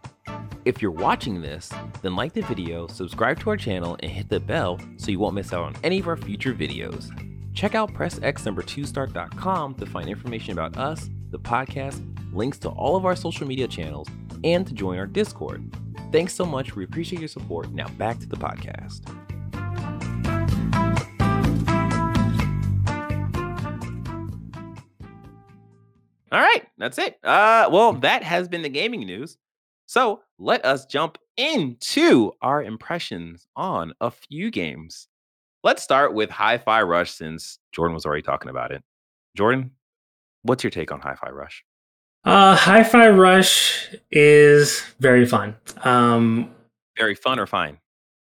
If 0.65 0.81
you're 0.81 0.91
watching 0.91 1.41
this, 1.41 1.71
then 2.01 2.15
like 2.15 2.33
the 2.33 2.41
video, 2.41 2.87
subscribe 2.87 3.39
to 3.39 3.49
our 3.51 3.57
channel, 3.57 3.95
and 4.01 4.11
hit 4.11 4.27
the 4.27 4.39
bell 4.39 4.79
so 4.97 5.11
you 5.11 5.19
won't 5.19 5.35
miss 5.35 5.53
out 5.53 5.63
on 5.63 5.75
any 5.83 5.99
of 5.99 6.07
our 6.07 6.17
future 6.17 6.53
videos. 6.53 7.09
Check 7.53 7.73
out 7.73 7.93
pressxnumber2start.com 7.93 9.75
to 9.75 9.85
find 9.85 10.09
information 10.09 10.51
about 10.51 10.77
us, 10.77 11.09
the 11.29 11.39
podcast, 11.39 12.03
links 12.33 12.57
to 12.59 12.69
all 12.69 12.95
of 12.95 13.05
our 13.05 13.15
social 13.15 13.47
media 13.47 13.67
channels, 13.67 14.07
and 14.43 14.67
to 14.67 14.73
join 14.73 14.99
our 14.99 15.07
Discord. 15.07 15.73
Thanks 16.11 16.33
so 16.33 16.45
much. 16.45 16.75
We 16.75 16.83
appreciate 16.83 17.19
your 17.19 17.29
support. 17.29 17.71
Now 17.71 17.87
back 17.89 18.19
to 18.19 18.27
the 18.27 18.35
podcast. 18.35 19.01
All 26.29 26.41
right, 26.41 26.63
that's 26.77 26.97
it. 26.97 27.17
Uh, 27.23 27.69
well, 27.71 27.93
that 27.93 28.21
has 28.23 28.49
been 28.49 28.61
the 28.61 28.69
gaming 28.69 28.99
news. 29.01 29.37
So 29.87 30.21
let 30.37 30.65
us 30.65 30.85
jump 30.85 31.17
into 31.37 32.33
our 32.41 32.61
impressions 32.61 33.47
on 33.55 33.93
a 34.01 34.11
few 34.11 34.51
games. 34.51 35.07
Let's 35.63 35.81
start 35.81 36.13
with 36.13 36.29
Hi-Fi 36.29 36.81
Rush 36.83 37.11
since 37.11 37.59
Jordan 37.71 37.93
was 37.93 38.05
already 38.05 38.21
talking 38.21 38.49
about 38.49 38.71
it. 38.71 38.83
Jordan, 39.35 39.71
what's 40.43 40.63
your 40.63 40.71
take 40.71 40.91
on 40.91 40.99
Hi-Fi 40.99 41.29
Rush? 41.29 41.63
Uh, 42.25 42.55
Hi-Fi 42.55 43.09
Rush 43.09 43.95
is 44.11 44.81
very 44.99 45.25
fun. 45.25 45.55
Um, 45.83 46.51
Very 46.97 47.15
fun 47.15 47.39
or 47.39 47.47
fine? 47.47 47.77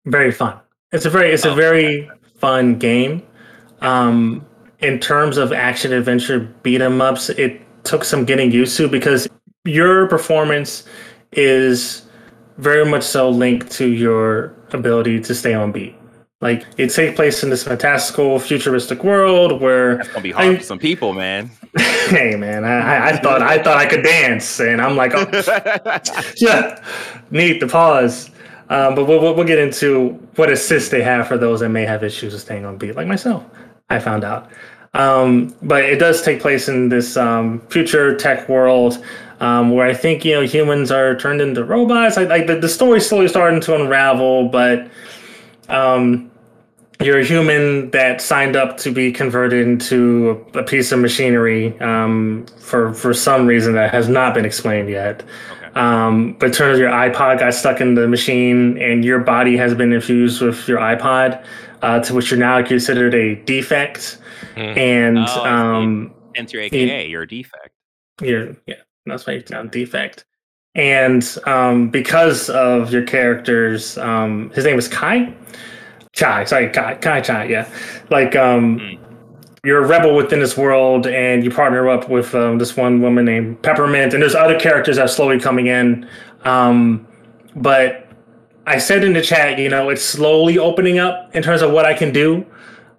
very 0.06 0.32
fun. 0.32 0.58
It's 0.93 1.06
a 1.06 1.10
very 1.10 1.32
it's 1.34 1.43
a 1.43 1.52
Oh, 1.52 1.56
very 1.56 2.10
fun 2.39 2.78
game. 2.80 3.22
Um, 3.82 4.45
in 4.80 5.00
terms 5.00 5.36
of 5.38 5.52
action 5.52 5.91
adventure 5.91 6.39
beat 6.64 6.82
'em 6.82 7.02
ups, 7.02 7.30
it 7.32 7.62
took 7.84 8.04
some 8.06 8.24
getting 8.24 8.50
used 8.52 8.78
to 8.78 8.88
because 8.88 9.28
your 9.66 10.08
performance 10.08 10.88
is 11.38 12.03
very 12.57 12.85
much 12.89 13.03
so 13.03 13.29
linked 13.29 13.71
to 13.71 13.88
your 13.88 14.53
ability 14.73 15.21
to 15.21 15.35
stay 15.35 15.53
on 15.53 15.71
beat. 15.71 15.95
Like 16.41 16.65
it 16.77 16.89
takes 16.89 17.15
place 17.15 17.43
in 17.43 17.49
this 17.49 17.63
fantastical 17.63 18.38
futuristic 18.39 19.03
world 19.03 19.59
where 19.61 19.97
That's 19.97 20.09
gonna 20.09 20.21
be 20.21 20.31
hard 20.31 20.47
I- 20.47 20.57
for 20.57 20.63
some 20.63 20.79
people, 20.79 21.13
man. 21.13 21.49
hey 22.09 22.35
man, 22.35 22.63
I, 22.65 23.09
I- 23.09 23.17
thought 23.17 23.41
I 23.41 23.61
thought 23.61 23.77
I 23.77 23.85
could 23.85 24.03
dance, 24.03 24.59
and 24.59 24.81
I'm 24.81 24.95
like, 24.95 25.13
oh, 25.15 25.25
yeah, 26.38 26.83
neat 27.31 27.59
the 27.59 27.67
pause. 27.67 28.29
Um, 28.69 28.95
but 28.95 29.05
we'll, 29.05 29.19
we'll 29.21 29.33
we'll 29.33 29.47
get 29.47 29.59
into 29.59 30.09
what 30.35 30.51
assists 30.51 30.89
they 30.89 31.01
have 31.01 31.27
for 31.27 31.38
those 31.38 31.61
that 31.61 31.69
may 31.69 31.85
have 31.85 32.03
issues 32.03 32.33
with 32.33 32.41
staying 32.41 32.65
on 32.65 32.77
beat, 32.77 32.95
like 32.95 33.07
myself. 33.07 33.43
I 33.89 33.99
found 33.99 34.23
out. 34.23 34.51
Um, 34.93 35.55
but 35.61 35.83
it 35.85 35.97
does 35.99 36.21
take 36.21 36.39
place 36.41 36.67
in 36.67 36.89
this 36.89 37.17
um, 37.17 37.61
future 37.69 38.15
tech 38.15 38.49
world 38.49 39.03
um, 39.39 39.71
where 39.71 39.88
I 39.88 39.93
think 39.93 40.25
you 40.25 40.33
know 40.33 40.41
humans 40.41 40.91
are 40.91 41.15
turned 41.15 41.41
into 41.41 41.63
robots. 41.63 42.17
Like, 42.17 42.29
like 42.29 42.47
the, 42.47 42.55
the 42.59 42.69
story's 42.69 43.07
slowly 43.07 43.27
starting 43.27 43.61
to 43.61 43.75
unravel, 43.75 44.49
but 44.49 44.89
um, 45.69 46.29
you're 47.01 47.19
a 47.19 47.23
human 47.25 47.91
that 47.91 48.21
signed 48.21 48.55
up 48.55 48.77
to 48.77 48.91
be 48.91 49.11
converted 49.11 49.67
into 49.67 50.45
a, 50.55 50.59
a 50.59 50.63
piece 50.63 50.91
of 50.91 50.99
machinery 50.99 51.79
um, 51.79 52.45
for 52.59 52.93
for 52.93 53.13
some 53.13 53.45
reason 53.45 53.73
that 53.73 53.91
has 53.91 54.09
not 54.09 54.33
been 54.33 54.45
explained 54.45 54.89
yet. 54.89 55.23
Okay. 55.51 55.79
Um, 55.79 56.33
but 56.39 56.49
it 56.49 56.53
turns 56.53 56.75
out 56.75 56.79
your 56.79 56.89
iPod 56.89 57.39
got 57.39 57.53
stuck 57.53 57.81
in 57.81 57.93
the 57.95 58.07
machine, 58.07 58.77
and 58.79 59.05
your 59.05 59.19
body 59.19 59.55
has 59.57 59.75
been 59.75 59.93
infused 59.93 60.41
with 60.41 60.67
your 60.67 60.79
iPod, 60.79 61.43
uh, 61.83 61.99
to 61.99 62.15
which 62.15 62.31
you're 62.31 62.39
now 62.39 62.63
considered 62.63 63.13
a 63.13 63.35
defect. 63.43 64.17
Hmm. 64.55 64.59
And 64.61 65.17
Oh, 65.19 65.45
um, 65.45 66.13
Hence 66.35 66.51
your 66.53 66.63
AKA, 66.63 67.07
you're 67.07 67.23
a 67.23 67.27
defect. 67.27 67.69
you're 68.23 68.55
yeah, 68.65 68.75
that's 69.10 69.26
why 69.28 69.34
you're 69.34 69.41
down 69.41 69.70
defect. 69.70 70.26
And 70.76 71.38
um, 71.45 71.89
because 71.89 72.49
of 72.49 72.93
your 72.93 73.03
character's, 73.03 73.97
um, 73.97 74.51
his 74.51 74.64
name 74.64 74.78
is 74.78 74.88
Kai. 74.88 75.34
Chai, 76.14 76.43
sorry, 76.45 76.70
Kai, 76.70 76.95
Kai 76.95 77.22
Chai, 77.22 77.45
yeah. 77.45 77.68
Like, 78.10 78.36
um, 78.36 78.80
Mm. 78.80 78.99
you're 79.64 79.84
a 79.84 79.88
rebel 79.88 80.16
within 80.16 80.39
this 80.39 80.55
world, 80.55 81.08
and 81.08 81.43
you 81.43 81.51
partner 81.51 81.89
up 81.89 82.10
with 82.10 82.34
um, 82.36 82.58
this 82.60 82.78
one 82.78 83.01
woman 83.01 83.26
named 83.26 83.62
Peppermint, 83.64 84.14
and 84.14 84.22
there's 84.22 84.36
other 84.36 84.60
characters 84.60 84.97
that 84.97 85.05
are 85.05 85.08
slowly 85.08 85.39
coming 85.39 85.68
in. 85.68 86.08
Um, 86.43 87.08
but 87.55 88.08
I 88.68 88.78
said 88.78 89.03
in 89.03 89.14
the 89.14 89.22
chat, 89.22 89.58
you 89.60 89.70
know, 89.70 89.89
it's 89.89 90.03
slowly 90.03 90.58
opening 90.58 90.99
up 90.99 91.36
in 91.36 91.41
terms 91.41 91.62
of 91.62 91.72
what 91.72 91.86
I 91.86 91.93
can 91.93 92.12
do 92.14 92.45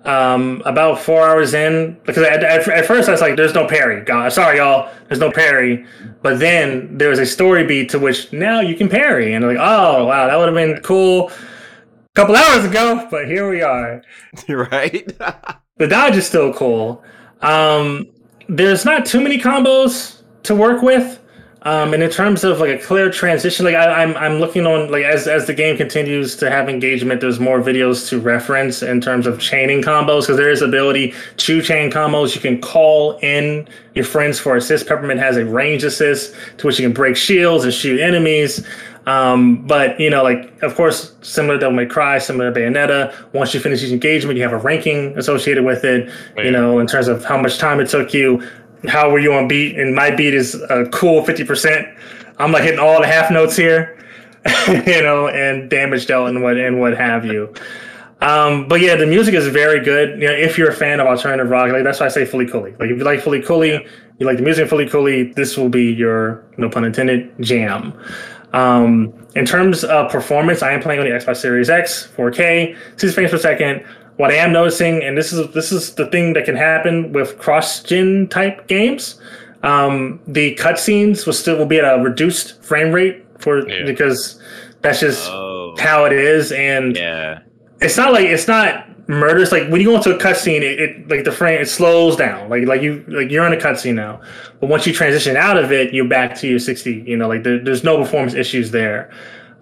um, 0.04 0.62
about 0.64 1.00
four 1.00 1.28
hours 1.28 1.54
in 1.54 1.98
because 2.04 2.22
at, 2.22 2.42
at, 2.44 2.68
at 2.68 2.86
first 2.86 3.08
I 3.08 3.12
was 3.12 3.20
like, 3.20 3.36
"There's 3.36 3.54
no 3.54 3.66
parry." 3.66 4.02
God, 4.04 4.32
sorry, 4.32 4.58
y'all. 4.58 4.90
There's 5.08 5.20
no 5.20 5.30
parry. 5.30 5.84
But 6.22 6.38
then 6.38 6.96
there 6.96 7.10
was 7.10 7.18
a 7.18 7.26
story 7.26 7.64
beat 7.64 7.90
to 7.90 7.98
which 7.98 8.32
now 8.32 8.60
you 8.60 8.74
can 8.74 8.88
parry, 8.88 9.34
and 9.34 9.46
like, 9.46 9.58
"Oh 9.58 10.06
wow, 10.06 10.26
that 10.26 10.36
would 10.36 10.46
have 10.46 10.54
been 10.54 10.82
cool." 10.82 11.30
A 11.30 12.20
couple 12.20 12.36
hours 12.36 12.64
ago, 12.64 13.06
but 13.10 13.26
here 13.26 13.48
we 13.48 13.62
are. 13.62 14.02
right? 14.48 15.10
The 15.78 15.86
dodge 15.86 16.16
is 16.16 16.26
still 16.26 16.52
cool. 16.52 17.04
Um, 17.40 18.08
there's 18.48 18.84
not 18.84 19.06
too 19.06 19.20
many 19.20 19.38
combos 19.38 20.22
to 20.42 20.54
work 20.54 20.82
with. 20.82 21.20
Um, 21.62 21.92
and 21.92 22.02
in 22.04 22.10
terms 22.10 22.44
of 22.44 22.60
like 22.60 22.70
a 22.70 22.78
clear 22.78 23.10
transition, 23.10 23.64
like 23.64 23.74
I, 23.74 24.02
I'm 24.02 24.16
I'm 24.16 24.34
looking 24.34 24.64
on 24.64 24.92
like 24.92 25.04
as 25.04 25.26
as 25.26 25.46
the 25.48 25.54
game 25.54 25.76
continues 25.76 26.36
to 26.36 26.50
have 26.50 26.68
engagement, 26.68 27.20
there's 27.20 27.40
more 27.40 27.60
videos 27.60 28.08
to 28.10 28.20
reference 28.20 28.80
in 28.80 29.00
terms 29.00 29.26
of 29.26 29.40
chaining 29.40 29.82
combos 29.82 30.22
because 30.22 30.36
there 30.36 30.50
is 30.50 30.62
ability 30.62 31.14
to 31.38 31.60
chain 31.60 31.90
combos. 31.90 32.34
You 32.36 32.40
can 32.40 32.60
call 32.60 33.18
in 33.18 33.68
your 33.94 34.04
friends 34.04 34.38
for 34.38 34.56
assist. 34.56 34.86
Peppermint 34.86 35.18
has 35.18 35.36
a 35.36 35.44
range 35.44 35.82
assist 35.82 36.32
to 36.58 36.66
which 36.68 36.78
you 36.78 36.86
can 36.86 36.94
break 36.94 37.16
shields 37.16 37.64
and 37.64 37.74
shoot 37.74 37.98
enemies. 37.98 38.64
Um, 39.06 39.66
but 39.66 39.98
you 39.98 40.10
know, 40.10 40.22
like 40.22 40.62
of 40.62 40.76
course, 40.76 41.14
similar 41.22 41.54
to 41.54 41.60
Devil 41.60 41.74
May 41.74 41.86
Cry, 41.86 42.18
similar 42.18 42.52
to 42.52 42.60
Bayonetta. 42.60 43.32
Once 43.32 43.52
you 43.52 43.58
finish 43.58 43.82
each 43.82 43.90
engagement, 43.90 44.36
you 44.36 44.44
have 44.44 44.52
a 44.52 44.58
ranking 44.58 45.18
associated 45.18 45.64
with 45.64 45.82
it. 45.82 46.08
You 46.36 46.52
know, 46.52 46.78
in 46.78 46.86
terms 46.86 47.08
of 47.08 47.24
how 47.24 47.40
much 47.40 47.58
time 47.58 47.80
it 47.80 47.88
took 47.88 48.14
you, 48.14 48.46
how 48.86 49.10
were 49.10 49.18
you 49.18 49.32
on 49.32 49.48
beat, 49.48 49.78
and 49.78 49.94
my 49.94 50.10
beat 50.10 50.34
is 50.34 50.54
a 50.54 50.86
cool 50.92 51.24
fifty 51.24 51.44
percent. 51.44 51.88
I'm 52.38 52.52
like 52.52 52.62
hitting 52.62 52.78
all 52.78 53.00
the 53.00 53.06
half 53.06 53.30
notes 53.30 53.56
here, 53.56 53.98
you 54.68 55.02
know, 55.02 55.28
and 55.28 55.68
damage 55.68 56.06
dealt 56.06 56.28
and 56.28 56.42
what 56.42 56.56
and 56.56 56.80
what 56.80 56.96
have 56.96 57.24
you. 57.24 57.52
Um, 58.20 58.66
but 58.66 58.80
yeah, 58.80 58.96
the 58.96 59.06
music 59.06 59.34
is 59.34 59.46
very 59.48 59.80
good. 59.80 60.20
You 60.20 60.28
know, 60.28 60.34
if 60.34 60.58
you're 60.58 60.70
a 60.70 60.74
fan 60.74 61.00
of 61.00 61.06
alternative 61.06 61.50
rock, 61.50 61.70
like 61.70 61.84
that's 61.84 62.00
why 62.00 62.06
I 62.06 62.08
say 62.08 62.24
Fooly 62.24 62.50
Cooly. 62.50 62.72
Like 62.72 62.90
if 62.90 62.98
you 62.98 63.04
like 63.04 63.20
Fooly 63.20 63.44
Cooly, 63.44 63.86
you 64.18 64.26
like 64.26 64.38
the 64.38 64.42
music 64.42 64.64
of 64.64 64.70
Fooly 64.70 64.90
Cooly, 64.90 65.32
this 65.32 65.56
will 65.56 65.68
be 65.68 65.92
your 65.92 66.44
no 66.56 66.68
pun 66.68 66.84
intended 66.84 67.32
jam. 67.40 67.92
Um, 68.52 69.12
in 69.36 69.44
terms 69.44 69.84
of 69.84 70.10
performance, 70.10 70.62
I 70.62 70.72
am 70.72 70.80
playing 70.80 71.00
on 71.00 71.06
the 71.06 71.12
Xbox 71.12 71.36
Series 71.36 71.70
X, 71.70 72.08
4K, 72.16 72.76
60 72.96 73.14
frames 73.14 73.30
per 73.30 73.38
second. 73.38 73.84
What 74.18 74.30
I 74.30 74.34
am 74.34 74.52
noticing, 74.52 75.02
and 75.02 75.16
this 75.16 75.32
is 75.32 75.52
this 75.54 75.72
is 75.72 75.94
the 75.94 76.06
thing 76.06 76.32
that 76.34 76.44
can 76.44 76.56
happen 76.56 77.12
with 77.12 77.38
cross-gen 77.38 78.26
type 78.28 78.66
games, 78.66 79.20
um, 79.62 80.20
the 80.26 80.56
cutscenes 80.56 81.24
will 81.24 81.32
still 81.32 81.56
will 81.56 81.66
be 81.66 81.78
at 81.78 81.84
a 81.84 82.02
reduced 82.02 82.62
frame 82.62 82.92
rate 82.92 83.24
for 83.38 83.68
Yeah. 83.68 83.84
because 83.86 84.40
that's 84.82 85.00
just 85.00 85.30
oh, 85.30 85.74
how 85.78 86.04
it 86.04 86.12
is, 86.12 86.50
and 86.52 86.96
yeah. 86.96 87.40
it's 87.80 87.96
not 87.96 88.12
like 88.12 88.26
it's 88.26 88.48
not 88.48 88.86
murders. 89.08 89.52
Like 89.52 89.68
when 89.68 89.80
you 89.80 89.86
go 89.88 89.96
into 89.96 90.14
a 90.14 90.18
cutscene, 90.18 90.62
it, 90.62 90.80
it 90.80 91.08
like 91.08 91.22
the 91.22 91.30
frame 91.32 91.60
it 91.60 91.68
slows 91.68 92.16
down. 92.16 92.48
Like 92.48 92.66
like 92.66 92.82
you 92.82 93.04
like 93.06 93.30
you're 93.30 93.46
in 93.46 93.52
a 93.52 93.56
cutscene 93.56 93.94
now, 93.94 94.20
but 94.60 94.68
once 94.68 94.84
you 94.84 94.92
transition 94.92 95.36
out 95.36 95.56
of 95.56 95.70
it, 95.70 95.94
you're 95.94 96.08
back 96.08 96.34
to 96.38 96.48
your 96.48 96.58
60. 96.58 97.04
You 97.06 97.16
know, 97.16 97.28
like 97.28 97.44
there, 97.44 97.62
there's 97.62 97.84
no 97.84 97.96
performance 97.98 98.34
issues 98.34 98.72
there. 98.72 99.10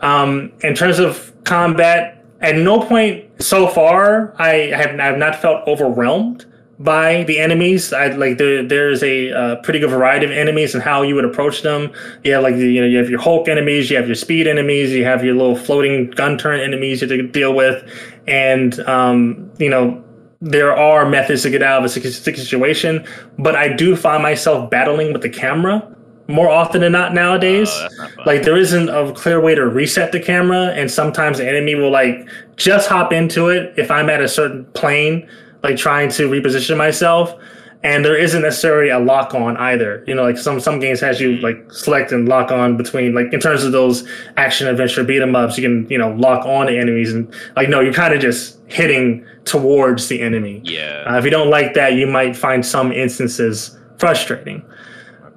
Um, 0.01 0.53
in 0.63 0.75
terms 0.75 0.99
of 0.99 1.33
combat, 1.45 2.16
at 2.41 2.57
no 2.57 2.81
point 2.81 3.43
so 3.43 3.67
far 3.67 4.35
I 4.39 4.71
have, 4.75 4.99
I 5.01 5.05
have 5.05 5.19
not 5.19 5.37
felt 5.37 5.67
overwhelmed 5.67 6.47
by 6.79 7.23
the 7.25 7.39
enemies. 7.39 7.93
I 7.93 8.09
like 8.09 8.39
there. 8.39 8.63
There's 8.63 9.03
a 9.03 9.33
uh, 9.33 9.57
pretty 9.57 9.79
good 9.79 9.91
variety 9.91 10.27
of 10.27 10.33
enemies 10.33 10.75
and 10.75 10.83
how 10.83 11.03
you 11.03 11.15
would 11.15 11.25
approach 11.25 11.63
them. 11.63 11.93
You 12.23 12.35
have 12.35 12.43
like 12.43 12.57
you 12.57 12.81
know 12.81 12.87
you 12.87 12.99
have 12.99 13.09
your 13.09 13.21
Hulk 13.21 13.49
enemies, 13.49 13.91
you 13.91 13.97
have 13.97 14.07
your 14.07 14.15
speed 14.15 14.47
enemies, 14.47 14.93
you 14.93 15.05
have 15.05 15.25
your 15.25 15.35
little 15.35 15.57
floating 15.57 16.11
gun 16.11 16.37
turn 16.37 16.61
enemies 16.61 17.01
you 17.01 17.09
have 17.09 17.19
to 17.19 17.27
deal 17.27 17.55
with, 17.55 17.89
and 18.27 18.79
um, 18.81 19.51
you 19.59 19.71
know 19.71 20.03
there 20.43 20.77
are 20.77 21.09
methods 21.09 21.43
to 21.43 21.51
get 21.51 21.63
out 21.63 21.83
of 21.83 21.85
a 21.85 21.89
situation. 21.89 23.07
But 23.39 23.57
I 23.57 23.73
do 23.73 23.97
find 23.97 24.23
myself 24.23 24.71
battling 24.71 25.13
with 25.13 25.23
the 25.23 25.31
camera 25.31 25.96
more 26.29 26.51
often 26.51 26.81
than 26.81 26.93
not 26.93 27.15
nowadays. 27.15 27.71
Oh, 27.73 27.89
not 27.99 28.27
like 28.27 28.43
there 28.43 28.57
isn't 28.57 28.89
a 28.89 29.13
clear 29.13 29.41
way 29.41 29.55
to 29.55 29.67
reset 29.67 30.13
the 30.13 30.21
camera, 30.21 30.73
and 30.75 30.91
sometimes 30.91 31.39
the 31.39 31.49
enemy 31.49 31.75
will 31.75 31.91
like 31.91 32.29
just 32.57 32.89
hop 32.89 33.13
into 33.13 33.49
it 33.49 33.75
if 33.77 33.91
I'm 33.91 34.09
at 34.11 34.21
a 34.21 34.29
certain 34.29 34.65
plane, 34.73 35.29
like 35.63 35.77
trying 35.77 36.11
to 36.13 36.29
reposition 36.29 36.77
myself. 36.77 37.35
And 37.83 38.05
there 38.05 38.17
isn't 38.17 38.43
necessarily 38.43 38.89
a 38.91 38.99
lock 38.99 39.33
on 39.35 39.57
either. 39.59 40.03
You 40.09 40.15
know, 40.17 40.25
like 40.25 40.39
some 40.39 40.59
some 40.59 40.81
games 40.81 40.99
has 41.01 41.21
you 41.21 41.37
like 41.37 41.71
select 41.71 42.11
and 42.11 42.29
lock 42.29 42.51
on 42.51 42.77
between 42.77 43.15
like 43.15 43.33
in 43.33 43.39
terms 43.39 43.63
of 43.63 43.71
those 43.71 44.09
action 44.37 44.67
adventure 44.67 45.05
beat 45.05 45.23
'em 45.23 45.37
ups, 45.37 45.57
you 45.57 45.63
can, 45.63 45.89
you 45.89 45.99
know, 45.99 46.11
lock 46.15 46.45
on 46.47 46.67
to 46.67 46.77
enemies 46.77 47.13
and 47.13 47.33
like 47.55 47.69
no, 47.69 47.79
you're 47.81 47.93
kind 47.93 48.13
of 48.13 48.21
just 48.21 48.59
hitting 48.67 49.25
towards 49.45 50.09
the 50.09 50.21
enemy. 50.21 50.61
yeah. 50.65 51.05
Uh, 51.07 51.17
if 51.19 51.25
you 51.25 51.31
don't 51.31 51.51
like 51.51 51.75
that, 51.75 51.93
you 51.93 52.09
might 52.09 52.35
find 52.35 52.67
some 52.67 52.91
instances 52.91 53.79
frustrating. 53.99 54.65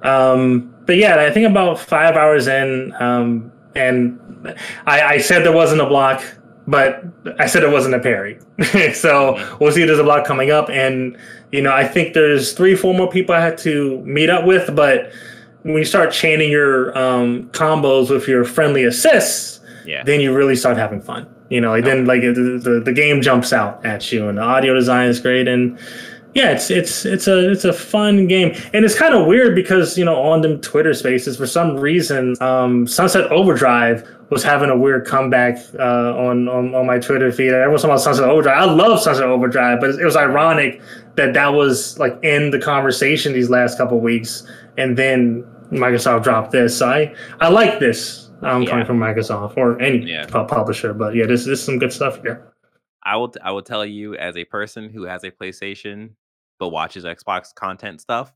Um, 0.02 0.74
but 0.90 0.96
yeah, 0.96 1.20
I 1.20 1.30
think 1.30 1.48
about 1.48 1.78
five 1.78 2.16
hours 2.16 2.48
in, 2.48 2.92
um, 2.98 3.52
and 3.76 4.18
I, 4.88 5.02
I 5.02 5.18
said 5.18 5.44
there 5.44 5.52
wasn't 5.52 5.80
a 5.80 5.86
block, 5.86 6.20
but 6.66 7.04
I 7.38 7.46
said 7.46 7.62
it 7.62 7.70
wasn't 7.70 7.94
a 7.94 8.00
parry. 8.00 8.40
so 8.92 9.34
we'll 9.60 9.70
see 9.70 9.82
if 9.82 9.86
there's 9.86 10.00
a 10.00 10.02
block 10.02 10.26
coming 10.26 10.50
up. 10.50 10.68
And, 10.68 11.16
you 11.52 11.62
know, 11.62 11.72
I 11.72 11.86
think 11.86 12.12
there's 12.12 12.54
three, 12.54 12.74
four 12.74 12.92
more 12.92 13.08
people 13.08 13.36
I 13.36 13.40
had 13.40 13.56
to 13.58 14.00
meet 14.00 14.30
up 14.30 14.46
with, 14.46 14.74
but 14.74 15.12
when 15.62 15.76
you 15.76 15.84
start 15.84 16.10
chaining 16.10 16.50
your 16.50 16.98
um, 16.98 17.48
combos 17.50 18.10
with 18.10 18.26
your 18.26 18.44
friendly 18.44 18.82
assists, 18.82 19.60
yeah. 19.86 20.02
then 20.02 20.20
you 20.20 20.34
really 20.34 20.56
start 20.56 20.76
having 20.76 21.00
fun. 21.00 21.32
You 21.50 21.60
know, 21.60 21.70
like 21.70 21.84
then 21.84 22.04
like 22.04 22.22
the, 22.22 22.32
the 22.32 22.80
the 22.84 22.92
game 22.92 23.22
jumps 23.22 23.52
out 23.52 23.84
at 23.86 24.10
you, 24.10 24.28
and 24.28 24.38
the 24.38 24.42
audio 24.42 24.74
design 24.74 25.08
is 25.08 25.20
great, 25.20 25.46
and 25.46 25.78
yeah, 26.34 26.50
it's 26.52 26.70
it's 26.70 27.04
it's 27.04 27.26
a 27.26 27.50
it's 27.50 27.64
a 27.64 27.72
fun 27.72 28.26
game, 28.26 28.54
and 28.72 28.84
it's 28.84 28.96
kind 28.98 29.14
of 29.14 29.26
weird 29.26 29.54
because 29.54 29.98
you 29.98 30.04
know 30.04 30.20
on 30.20 30.42
them 30.42 30.60
Twitter 30.60 30.94
Spaces 30.94 31.36
for 31.36 31.46
some 31.46 31.76
reason, 31.76 32.36
um, 32.40 32.86
Sunset 32.86 33.30
Overdrive 33.32 34.06
was 34.30 34.44
having 34.44 34.70
a 34.70 34.76
weird 34.78 35.06
comeback 35.06 35.58
uh, 35.78 36.16
on, 36.16 36.48
on 36.48 36.74
on 36.74 36.86
my 36.86 36.98
Twitter 37.00 37.32
feed. 37.32 37.52
Everyone's 37.52 37.82
talking 37.82 37.92
about 37.94 38.00
Sunset 38.02 38.28
Overdrive. 38.28 38.56
I 38.58 38.64
love 38.72 39.00
Sunset 39.00 39.24
Overdrive, 39.24 39.80
but 39.80 39.90
it 39.90 40.04
was 40.04 40.16
ironic 40.16 40.80
that 41.16 41.34
that 41.34 41.48
was 41.48 41.98
like 41.98 42.16
in 42.22 42.50
the 42.50 42.60
conversation 42.60 43.32
these 43.32 43.50
last 43.50 43.76
couple 43.76 43.98
weeks, 44.00 44.46
and 44.78 44.96
then 44.96 45.44
Microsoft 45.72 46.22
dropped 46.22 46.52
this. 46.52 46.78
So 46.78 46.88
I 46.88 47.12
I 47.40 47.48
like 47.48 47.80
this. 47.80 48.30
Um, 48.42 48.62
Yeah. 48.62 48.70
coming 48.70 48.86
from 48.86 48.98
Microsoft 48.98 49.58
or 49.58 49.78
any 49.82 49.98
Yeah. 50.10 50.24
publisher, 50.26 50.94
but 50.94 51.14
yeah, 51.14 51.26
this, 51.26 51.44
this 51.44 51.58
is 51.58 51.62
some 51.64 51.78
good 51.78 51.92
stuff 51.92 52.22
here. 52.22 52.42
I 53.02 53.16
will 53.16 53.34
I 53.42 53.50
will 53.50 53.60
tell 53.62 53.84
you 53.84 54.14
as 54.16 54.34
a 54.36 54.44
person 54.44 54.88
who 54.88 55.02
has 55.02 55.24
a 55.24 55.30
PlayStation 55.30 56.10
but 56.60 56.68
watches 56.68 57.04
Xbox 57.04 57.52
content 57.52 58.00
stuff 58.00 58.32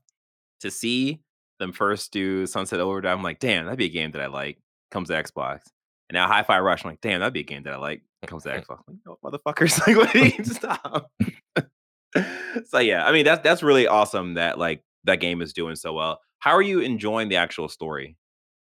to 0.59 0.69
see 0.69 1.21
them 1.59 1.71
first 1.71 2.11
do 2.11 2.45
Sunset 2.45 2.81
Overdrive. 2.81 3.17
I'm 3.17 3.23
like, 3.23 3.39
damn, 3.39 3.65
that'd 3.65 3.77
be 3.77 3.85
a 3.85 3.89
game 3.89 4.11
that 4.11 4.21
I 4.21 4.27
like. 4.27 4.57
Comes 4.91 5.07
to 5.07 5.13
Xbox. 5.13 5.61
And 6.09 6.15
now 6.15 6.27
Hi-Fi 6.27 6.59
Rush. 6.59 6.83
I'm 6.83 6.91
like, 6.91 7.01
damn, 7.01 7.21
that'd 7.21 7.33
be 7.33 7.39
a 7.41 7.43
game 7.43 7.63
that 7.63 7.73
I 7.73 7.77
like. 7.77 8.01
Comes 8.27 8.43
to 8.43 8.49
Xbox. 8.61 8.79
Like, 8.87 8.97
no, 9.05 9.17
motherfuckers, 9.23 9.79
like, 9.87 9.95
what 9.95 10.11
do 10.11 10.27
you 10.27 10.43
stop? 10.43 11.11
so 12.65 12.79
yeah, 12.79 13.05
I 13.05 13.11
mean 13.11 13.25
that's 13.25 13.43
that's 13.43 13.61
really 13.63 13.87
awesome 13.87 14.33
that 14.35 14.57
like 14.57 14.81
that 15.03 15.19
game 15.19 15.41
is 15.41 15.53
doing 15.53 15.75
so 15.75 15.93
well. 15.93 16.19
How 16.39 16.51
are 16.51 16.61
you 16.61 16.79
enjoying 16.79 17.29
the 17.29 17.35
actual 17.35 17.69
story 17.69 18.17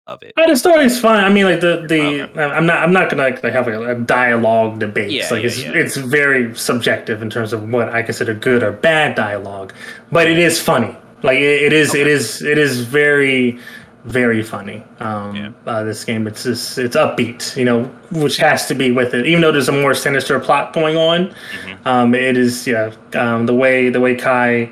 of 0.06 0.22
it? 0.22 0.32
Uh, 0.36 0.46
the 0.46 0.56
story's 0.56 1.00
fine. 1.00 1.24
I 1.24 1.28
mean, 1.28 1.44
like 1.44 1.60
the 1.60 1.84
the 1.88 2.22
Okay. 2.24 2.42
I'm 2.42 2.66
not 2.66 2.82
I'm 2.82 2.92
not 2.92 3.10
gonna 3.10 3.22
like, 3.22 3.42
have 3.42 3.66
like 3.66 3.96
a 3.96 4.00
dialogue 4.00 4.78
debate. 4.78 5.10
Yeah, 5.10 5.28
like 5.30 5.42
yeah, 5.42 5.46
it's 5.46 5.62
yeah. 5.62 5.72
it's 5.72 5.96
very 5.96 6.54
subjective 6.56 7.22
in 7.22 7.30
terms 7.30 7.52
of 7.52 7.70
what 7.70 7.88
I 7.88 8.02
consider 8.02 8.34
good 8.34 8.62
or 8.62 8.72
bad 8.72 9.14
dialogue, 9.14 9.72
but 10.12 10.26
it 10.26 10.38
is 10.38 10.60
funny. 10.60 10.94
Like 11.22 11.38
it, 11.38 11.62
it 11.64 11.72
is 11.72 11.94
it 11.94 12.06
is 12.06 12.42
it 12.42 12.58
is 12.58 12.80
very 12.80 13.58
very 14.04 14.42
funny. 14.42 14.82
Um, 15.00 15.54
uh, 15.66 15.82
this 15.84 16.04
game 16.04 16.26
it's 16.26 16.42
just 16.42 16.76
it's 16.76 16.94
upbeat, 16.96 17.56
you 17.56 17.64
know, 17.64 17.84
which 18.12 18.36
has 18.36 18.66
to 18.66 18.74
be 18.74 18.90
with 18.92 19.14
it. 19.14 19.24
Even 19.26 19.40
though 19.40 19.52
there's 19.52 19.70
a 19.70 19.72
more 19.72 19.94
sinister 19.94 20.38
plot 20.38 20.74
going 20.74 20.96
on, 20.98 21.28
Mhm. 21.64 21.86
um, 21.86 22.14
it 22.14 22.36
is 22.36 22.66
yeah 22.66 22.92
um, 23.14 23.46
the 23.46 23.54
way 23.54 23.88
the 23.88 24.00
way 24.00 24.14
Kai 24.14 24.70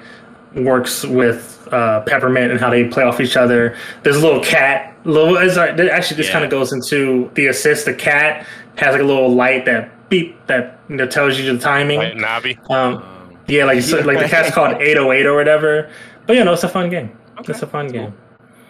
works 0.55 1.05
with 1.07 1.66
uh, 1.72 2.03
Peppermint 2.03 2.51
and 2.53 2.61
how 2.61 2.68
they 2.68 2.85
play 2.85 3.05
off 3.05 3.18
each 3.20 3.39
other. 3.39 3.74
There's 4.03 4.16
a 4.16 4.20
little 4.20 4.43
cat. 4.45 4.91
Little 5.05 5.36
it's 5.36 5.57
like, 5.57 5.78
actually 5.78 6.16
this 6.16 6.26
Yeah. 6.28 6.32
kind 6.32 6.44
of 6.44 6.50
goes 6.50 6.72
into 6.72 7.30
the 7.34 7.46
assist. 7.48 7.86
The 7.86 7.94
cat 7.94 8.46
has 8.76 8.92
like 8.92 9.03
a 9.03 9.05
little 9.05 9.34
light 9.34 9.64
that 9.66 10.09
beep 10.09 10.36
that 10.46 10.78
you 10.88 10.96
know 10.96 11.07
tells 11.07 11.38
you 11.38 11.53
the 11.53 11.59
timing. 11.59 11.98
Like 11.98 12.14
Navi. 12.14 12.70
Um, 12.70 13.03
yeah, 13.48 13.64
like 13.64 13.82
so, 13.82 13.98
like 14.00 14.18
the 14.20 14.28
cat's 14.28 14.50
called 14.55 14.80
808 14.80 15.26
or 15.26 15.34
whatever. 15.34 15.90
But 16.26 16.36
you 16.36 16.44
know, 16.44 16.53
it's 16.53 16.62
a 16.64 16.68
fun 16.68 16.88
game. 16.90 17.11
Okay, 17.38 17.53
It's 17.53 17.62
a 17.62 17.66
fun 17.66 17.86
cool. 17.90 18.00
game. 18.00 18.14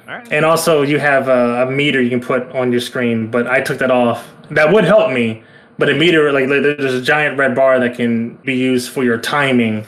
all 0.08 0.14
right. 0.14 0.32
And 0.32 0.44
also, 0.46 0.82
you 0.82 0.98
have 0.98 1.28
a, 1.28 1.66
a 1.66 1.70
meter 1.70 2.00
you 2.00 2.08
can 2.08 2.20
put 2.20 2.50
on 2.52 2.72
your 2.72 2.80
screen, 2.80 3.30
but 3.30 3.46
I 3.46 3.60
took 3.60 3.78
that 3.78 3.90
off. 3.90 4.32
That 4.50 4.72
would 4.72 4.84
help 4.84 5.12
me, 5.12 5.42
but 5.78 5.90
a 5.90 5.94
meter, 5.94 6.32
like 6.32 6.48
like, 6.48 6.62
there's 6.62 6.94
a 6.94 7.02
giant 7.02 7.36
red 7.38 7.54
bar 7.54 7.78
that 7.78 7.94
can 7.94 8.36
be 8.36 8.54
used 8.54 8.90
for 8.90 9.04
your 9.04 9.18
timing. 9.18 9.84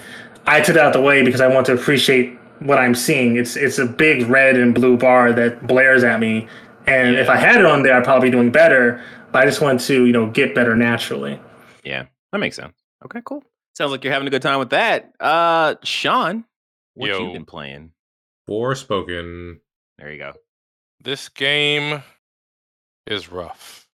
I 0.47 0.61
took 0.61 0.75
that 0.75 0.85
out 0.85 0.93
the 0.93 1.01
way 1.01 1.23
because 1.25 1.41
I 1.41 1.47
want 1.49 1.65
to 1.67 1.73
appreciate 1.73 2.39
what 2.65 2.79
I'm 2.79 2.95
seeing. 2.95 3.37
It's 3.37 3.57
it's 3.57 3.79
a 3.79 3.87
big 3.87 4.29
red 4.29 4.57
and 4.57 4.75
blue 4.75 4.97
bar 4.97 5.33
that 5.33 5.67
blares 5.67 6.03
at 6.05 6.21
me, 6.21 6.49
and 6.87 7.17
if 7.17 7.29
I 7.29 7.37
had 7.37 7.57
it 7.57 7.67
on 7.67 7.83
there, 7.83 7.97
I'd 7.97 8.05
probably 8.05 8.29
be 8.29 8.33
doing 8.33 8.51
better. 8.51 9.03
But 9.33 9.43
I 9.43 9.47
just 9.47 9.61
want 9.61 9.81
to 9.81 10.07
you 10.07 10.13
know 10.13 10.31
get 10.31 10.55
better 10.55 10.75
naturally. 10.75 11.41
Yeah, 11.85 12.07
that 12.33 12.39
makes 12.39 12.57
sense. 12.57 12.75
Okay, 13.05 13.21
cool. 13.25 13.43
Sounds 13.75 13.91
like 13.91 14.05
you're 14.05 14.13
having 14.13 14.29
a 14.29 14.31
good 14.31 14.43
time 14.43 14.59
with 14.59 14.71
that. 14.71 15.13
Uh, 15.21 15.75
Sean, 15.83 16.45
what 16.95 17.09
you 17.09 17.13
Yo. 17.13 17.33
been 17.33 17.45
playing? 17.45 17.91
Forspoken. 18.49 19.59
There 19.99 20.13
you 20.13 20.19
go. 20.19 20.35
This 21.03 21.29
game 21.29 22.03
is 23.07 23.31
rough. 23.31 23.89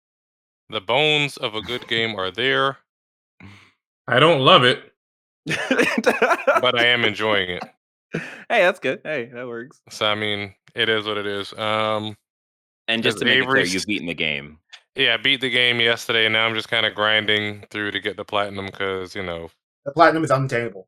The 0.70 0.82
bones 0.82 1.38
of 1.38 1.56
a 1.56 1.62
good 1.62 1.88
game 1.88 2.16
are 2.16 2.30
there, 2.30 2.78
I 4.08 4.20
don't 4.20 4.42
love 4.42 4.64
it. 4.64 4.94
but 5.46 6.78
I 6.78 6.86
am 6.86 7.04
enjoying 7.06 7.50
it. 7.50 7.64
Hey, 8.14 8.64
that's 8.64 8.80
good. 8.80 9.02
Hey, 9.04 9.26
that 9.34 9.48
works. 9.48 9.82
So 9.90 10.06
I 10.06 10.16
mean, 10.16 10.54
it 10.76 10.90
is 10.90 11.06
what 11.06 11.18
it 11.18 11.28
is. 11.28 11.54
Um, 11.54 12.16
And 12.88 13.04
just 13.04 13.20
to 13.20 13.26
make 13.26 13.42
it 13.42 13.48
clear, 13.50 13.64
you've 13.66 13.86
beaten 13.86 14.08
the 14.08 14.14
game. 14.14 14.60
yeah, 14.96 15.14
I 15.14 15.18
beat 15.18 15.42
the 15.42 15.50
game 15.50 15.80
yesterday, 15.80 16.26
and 16.26 16.34
now 16.34 16.46
I'm 16.46 16.56
just 16.56 16.70
kind 16.70 16.86
of 16.86 16.96
grinding 16.96 17.66
through 17.70 17.92
to 17.92 18.00
get 18.00 18.18
the 18.18 18.26
platinum 18.26 18.66
because 18.68 19.16
you 19.16 19.24
know 19.24 19.50
The 19.86 19.92
platinum 19.92 20.24
is 20.24 20.32
unattainable. 20.32 20.88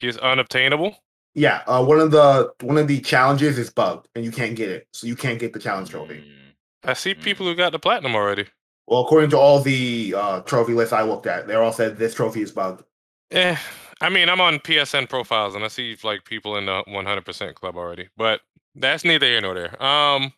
it's 0.00 0.18
unobtainable. 0.18 0.96
Yeah, 1.34 1.62
uh, 1.66 1.84
one 1.84 2.00
of 2.00 2.10
the 2.10 2.52
one 2.62 2.78
of 2.78 2.88
the 2.88 3.00
challenges 3.00 3.58
is 3.58 3.70
bugged, 3.70 4.08
and 4.14 4.24
you 4.24 4.32
can't 4.32 4.56
get 4.56 4.70
it, 4.70 4.88
so 4.92 5.06
you 5.06 5.16
can't 5.16 5.38
get 5.38 5.52
the 5.52 5.58
challenge 5.58 5.90
trophy. 5.90 6.14
Mm, 6.14 6.54
I 6.84 6.94
see 6.94 7.14
Mm. 7.14 7.22
people 7.22 7.46
who 7.46 7.54
got 7.54 7.72
the 7.72 7.78
platinum 7.78 8.14
already. 8.14 8.46
Well, 8.86 9.02
according 9.02 9.30
to 9.30 9.38
all 9.38 9.60
the 9.60 10.14
uh, 10.16 10.40
trophy 10.42 10.72
lists 10.72 10.92
I 10.92 11.02
looked 11.02 11.26
at, 11.26 11.46
they 11.46 11.54
all 11.54 11.72
said 11.72 11.98
this 11.98 12.14
trophy 12.14 12.40
is 12.40 12.52
bugged. 12.52 12.84
Eh, 13.32 13.56
I 14.00 14.10
mean, 14.10 14.28
I'm 14.28 14.40
on 14.40 14.58
PSN 14.58 15.08
profiles 15.08 15.54
and 15.54 15.64
I 15.64 15.68
see 15.68 15.96
like 16.04 16.24
people 16.24 16.56
in 16.56 16.66
the 16.66 16.82
100% 16.88 17.54
club 17.54 17.76
already, 17.76 18.08
but 18.16 18.40
that's 18.74 19.04
neither 19.04 19.26
here 19.26 19.40
nor 19.40 19.54
there. 19.54 19.82
Um, 19.82 20.32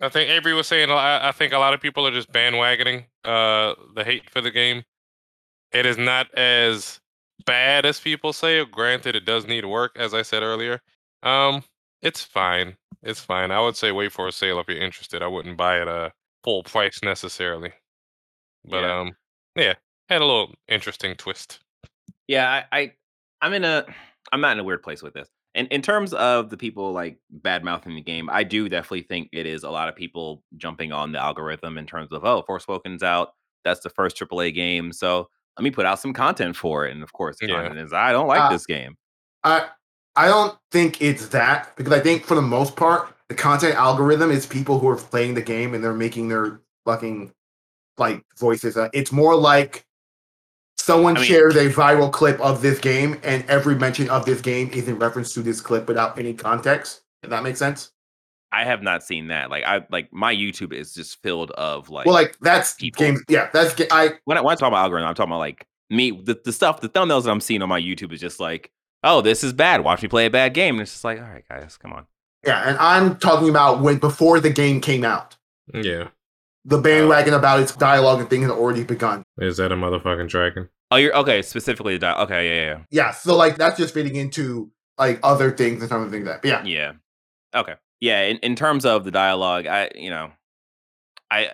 I 0.00 0.08
think 0.08 0.30
Avery 0.30 0.54
was 0.54 0.66
saying. 0.66 0.90
I, 0.90 1.28
I 1.28 1.32
think 1.32 1.52
a 1.52 1.58
lot 1.58 1.74
of 1.74 1.80
people 1.80 2.06
are 2.06 2.10
just 2.10 2.30
bandwagoning 2.30 3.04
uh 3.24 3.74
the 3.94 4.04
hate 4.04 4.28
for 4.30 4.40
the 4.40 4.50
game. 4.50 4.84
It 5.72 5.86
is 5.86 5.96
not 5.98 6.32
as 6.34 7.00
bad 7.46 7.86
as 7.86 7.98
people 8.00 8.32
say. 8.32 8.64
Granted, 8.64 9.16
it 9.16 9.24
does 9.24 9.46
need 9.46 9.64
work, 9.64 9.96
as 9.96 10.12
I 10.14 10.22
said 10.22 10.42
earlier. 10.42 10.80
Um, 11.22 11.64
it's 12.02 12.22
fine. 12.22 12.76
It's 13.02 13.20
fine. 13.20 13.50
I 13.50 13.60
would 13.60 13.76
say 13.76 13.90
wait 13.92 14.12
for 14.12 14.28
a 14.28 14.32
sale 14.32 14.60
if 14.60 14.68
you're 14.68 14.78
interested. 14.82 15.22
I 15.22 15.26
wouldn't 15.28 15.56
buy 15.56 15.80
it 15.80 15.88
a 15.88 16.12
full 16.44 16.62
price 16.62 17.00
necessarily. 17.02 17.72
But 18.64 18.82
Yeah. 18.82 19.00
um, 19.00 19.16
yeah, 19.54 19.74
had 20.08 20.20
a 20.22 20.26
little 20.26 20.54
interesting 20.68 21.14
twist. 21.14 21.60
Yeah, 22.28 22.62
I, 22.72 22.78
I, 22.78 22.92
I'm 23.40 23.52
in 23.52 23.64
a, 23.64 23.84
I'm 24.32 24.40
not 24.40 24.52
in 24.52 24.58
a 24.60 24.64
weird 24.64 24.82
place 24.82 25.02
with 25.02 25.14
this. 25.14 25.28
And 25.54 25.68
in 25.68 25.80
terms 25.80 26.12
of 26.12 26.50
the 26.50 26.56
people 26.56 26.92
like 26.92 27.18
bad 27.30 27.64
mouthing 27.64 27.94
the 27.94 28.02
game, 28.02 28.28
I 28.30 28.44
do 28.44 28.68
definitely 28.68 29.02
think 29.02 29.30
it 29.32 29.46
is 29.46 29.62
a 29.62 29.70
lot 29.70 29.88
of 29.88 29.96
people 29.96 30.42
jumping 30.58 30.92
on 30.92 31.12
the 31.12 31.18
algorithm 31.18 31.78
in 31.78 31.86
terms 31.86 32.12
of 32.12 32.24
oh, 32.24 32.44
Forspoken's 32.46 33.02
out. 33.02 33.30
That's 33.64 33.80
the 33.80 33.88
first 33.88 34.16
AAA 34.18 34.54
game, 34.54 34.92
so 34.92 35.28
let 35.58 35.64
me 35.64 35.70
put 35.70 35.86
out 35.86 35.98
some 35.98 36.12
content 36.12 36.56
for 36.56 36.86
it. 36.86 36.92
And 36.92 37.02
of 37.02 37.12
course, 37.14 37.38
the 37.40 37.46
Yeah. 37.46 37.62
content 37.62 37.78
is 37.80 37.92
I 37.94 38.12
don't 38.12 38.26
like 38.28 38.42
Uh, 38.42 38.50
this 38.50 38.66
game. 38.66 38.96
I 39.44 39.68
I 40.14 40.28
don't 40.28 40.58
think 40.70 41.00
it's 41.00 41.28
that 41.28 41.74
because 41.76 41.92
I 41.92 42.00
think 42.00 42.24
for 42.24 42.34
the 42.34 42.42
most 42.42 42.76
part 42.76 43.14
the 43.28 43.34
content 43.34 43.74
algorithm 43.76 44.30
is 44.30 44.46
people 44.46 44.78
who 44.78 44.88
are 44.88 44.96
playing 44.96 45.34
the 45.34 45.42
game 45.42 45.72
and 45.74 45.82
they're 45.82 45.94
making 45.94 46.28
their 46.28 46.60
fucking 46.84 47.32
like 47.96 48.22
voices. 48.38 48.76
Uh, 48.76 48.90
it's 48.92 49.10
more 49.10 49.34
like 49.34 49.85
someone 50.86 51.16
I 51.16 51.20
mean- 51.20 51.28
shares 51.28 51.56
a 51.56 51.68
viral 51.68 52.12
clip 52.12 52.40
of 52.40 52.62
this 52.62 52.78
game 52.78 53.18
and 53.24 53.44
every 53.48 53.74
mention 53.74 54.08
of 54.08 54.24
this 54.24 54.40
game 54.40 54.70
is 54.72 54.86
in 54.86 54.98
reference 54.98 55.34
to 55.34 55.42
this 55.42 55.60
clip 55.60 55.88
without 55.88 56.16
any 56.16 56.32
context. 56.32 57.02
If 57.24 57.30
that 57.30 57.42
makes 57.42 57.58
sense. 57.58 57.90
I 58.52 58.64
have 58.64 58.82
not 58.82 59.02
seen 59.02 59.26
that. 59.26 59.50
Like 59.50 59.64
I 59.64 59.84
like 59.90 60.12
my 60.12 60.32
YouTube 60.32 60.72
is 60.72 60.94
just 60.94 61.20
filled 61.22 61.50
of 61.52 61.90
like 61.90 62.06
well, 62.06 62.14
like 62.14 62.38
that's 62.40 62.74
people. 62.74 63.00
games. 63.00 63.20
Yeah, 63.28 63.50
that's 63.52 63.74
ga- 63.74 63.88
I 63.90 64.12
when 64.24 64.38
I, 64.38 64.40
when 64.40 64.52
I 64.52 64.54
talk 64.54 64.68
about 64.68 64.78
algorithm, 64.84 65.08
I'm 65.08 65.14
talking 65.16 65.32
about 65.32 65.40
like 65.40 65.66
me 65.90 66.12
the, 66.12 66.40
the 66.44 66.52
stuff, 66.52 66.80
the 66.80 66.88
thumbnails 66.88 67.24
that 67.24 67.30
I'm 67.30 67.40
seeing 67.40 67.62
on 67.62 67.68
my 67.68 67.80
YouTube 67.80 68.12
is 68.12 68.20
just 68.20 68.38
like, 68.38 68.70
oh, 69.02 69.20
this 69.20 69.42
is 69.42 69.52
bad. 69.52 69.82
Watch 69.82 70.02
me 70.02 70.08
play 70.08 70.26
a 70.26 70.30
bad 70.30 70.54
game. 70.54 70.76
And 70.76 70.82
it's 70.82 70.92
just 70.92 71.04
like, 71.04 71.18
all 71.18 71.24
right, 71.24 71.44
guys, 71.48 71.76
come 71.76 71.92
on. 71.92 72.06
yeah, 72.46 72.68
and 72.68 72.78
I'm 72.78 73.16
talking 73.16 73.50
about 73.50 73.80
when 73.80 73.98
before 73.98 74.38
the 74.38 74.50
game 74.50 74.80
came 74.80 75.04
out. 75.04 75.36
Yeah. 75.74 76.08
The 76.64 76.78
oh. 76.78 76.80
bandwagon 76.80 77.34
about 77.34 77.58
its 77.58 77.74
dialogue 77.74 78.20
and 78.20 78.30
things 78.30 78.44
had 78.44 78.52
already 78.52 78.84
begun. 78.84 79.24
Is 79.38 79.56
that 79.56 79.72
a 79.72 79.76
motherfucking 79.76 80.28
dragon? 80.28 80.68
Oh, 80.90 80.96
you're 80.96 81.16
okay. 81.16 81.42
Specifically, 81.42 81.94
the 81.94 82.00
di- 82.00 82.22
okay, 82.22 82.48
yeah, 82.48 82.64
yeah, 82.72 82.82
Yeah, 82.90 83.10
so 83.10 83.36
like 83.36 83.56
that's 83.56 83.76
just 83.76 83.92
fitting 83.92 84.16
into 84.16 84.70
like 84.98 85.18
other 85.22 85.50
things 85.50 85.82
and 85.82 85.88
some 85.88 86.02
of 86.02 86.10
the 86.10 86.16
things 86.16 86.26
that. 86.26 86.42
But 86.42 86.48
yeah, 86.48 86.64
yeah, 86.64 86.92
yeah. 87.54 87.60
Okay, 87.60 87.74
yeah. 88.00 88.22
In, 88.22 88.36
in 88.38 88.56
terms 88.56 88.84
of 88.84 89.04
the 89.04 89.10
dialogue, 89.10 89.66
I 89.66 89.90
you 89.94 90.10
know, 90.10 90.30
I 91.30 91.52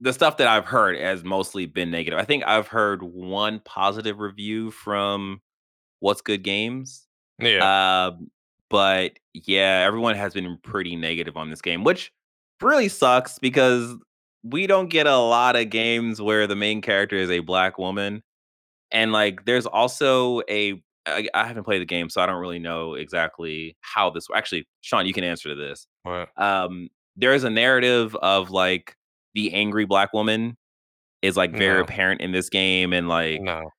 the 0.00 0.12
stuff 0.12 0.36
that 0.38 0.48
I've 0.48 0.66
heard 0.66 0.98
has 0.98 1.24
mostly 1.24 1.66
been 1.66 1.90
negative. 1.90 2.18
I 2.18 2.24
think 2.24 2.44
I've 2.46 2.68
heard 2.68 3.02
one 3.02 3.60
positive 3.64 4.18
review 4.18 4.70
from 4.70 5.40
What's 6.00 6.20
Good 6.20 6.42
Games. 6.42 7.06
Yeah. 7.38 8.08
Um, 8.08 8.30
but 8.68 9.12
yeah, 9.32 9.84
everyone 9.86 10.16
has 10.16 10.34
been 10.34 10.58
pretty 10.62 10.96
negative 10.96 11.36
on 11.36 11.48
this 11.48 11.62
game, 11.62 11.84
which 11.84 12.12
really 12.60 12.88
sucks 12.88 13.38
because 13.38 13.96
we 14.44 14.66
don't 14.66 14.90
get 14.90 15.06
a 15.06 15.16
lot 15.16 15.56
of 15.56 15.70
games 15.70 16.20
where 16.20 16.46
the 16.46 16.54
main 16.56 16.82
character 16.82 17.16
is 17.16 17.30
a 17.30 17.40
black 17.40 17.78
woman. 17.78 18.22
And 18.92 19.10
like 19.12 19.44
there's 19.46 19.66
also 19.66 20.42
a 20.48 20.80
I, 21.06 21.28
I 21.34 21.46
haven't 21.46 21.64
played 21.64 21.82
the 21.82 21.86
game, 21.86 22.08
so 22.08 22.20
I 22.22 22.26
don't 22.26 22.40
really 22.40 22.58
know 22.58 22.94
exactly 22.94 23.76
how 23.80 24.10
this 24.10 24.26
actually, 24.34 24.66
Sean, 24.80 25.06
you 25.06 25.12
can 25.12 25.24
answer 25.24 25.48
to 25.50 25.54
this. 25.54 25.86
What? 26.02 26.28
Um, 26.40 26.88
there 27.16 27.34
is 27.34 27.44
a 27.44 27.50
narrative 27.50 28.14
of 28.16 28.50
like 28.50 28.96
the 29.34 29.52
angry 29.54 29.84
black 29.84 30.12
woman 30.12 30.56
is 31.22 31.36
like 31.36 31.52
very 31.52 31.78
No. 31.78 31.82
apparent 31.82 32.20
in 32.20 32.32
this 32.32 32.48
game 32.48 32.92
and 32.92 33.08
like 33.08 33.40
No. 33.40 33.70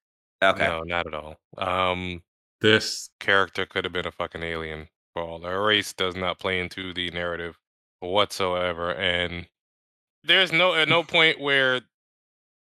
okay. 0.44 0.68
No, 0.68 0.82
not 0.84 1.08
at 1.08 1.14
all. 1.14 1.36
Um, 1.58 2.22
This 2.62 3.10
character 3.20 3.66
could 3.66 3.86
have 3.86 3.94
been 3.94 4.08
a 4.08 4.12
fucking 4.12 4.44
alien 4.44 4.88
for 5.14 5.22
all. 5.24 5.42
Her 5.42 5.64
race 5.64 5.94
does 5.94 6.16
not 6.16 6.40
play 6.40 6.60
into 6.60 6.94
the 6.94 7.10
narrative 7.12 7.58
whatsoever, 8.02 8.94
and 8.94 9.48
there's 10.26 10.52
no 10.52 10.74
at 10.76 10.88
no 10.90 11.04
point 11.04 11.40
where 11.40 11.82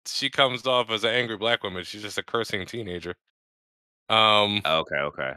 she 0.06 0.28
comes 0.30 0.66
off 0.66 0.90
as 0.90 1.04
an 1.04 1.10
angry 1.14 1.36
black 1.36 1.62
woman. 1.62 1.84
She's 1.84 2.02
just 2.02 2.18
a 2.18 2.22
cursing 2.22 2.66
teenager. 2.66 3.14
Um, 4.08 4.60
Okay, 4.66 4.96
okay. 4.96 5.32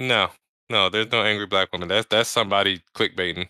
no, 0.00 0.30
no, 0.68 0.88
there's 0.88 1.10
no 1.12 1.22
angry 1.22 1.46
black 1.46 1.72
woman. 1.72 1.88
That's 1.88 2.06
that's 2.08 2.28
somebody 2.28 2.82
clickbaiting. 2.94 3.48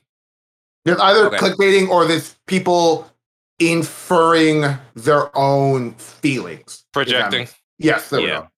there's 0.85 1.01
either 1.01 1.27
Okay. 1.29 1.39
clickbaiting 1.39 1.89
or 1.89 2.05
there's 2.07 2.37
people 2.47 3.11
inferring 3.59 4.65
their 4.95 5.35
own 5.37 5.95
feelings. 5.95 6.85
Projecting. 6.93 7.49
Yes, 7.79 8.11
there 8.11 8.21
we 8.21 8.27
Yeah. 8.27 8.41
go. 8.41 8.51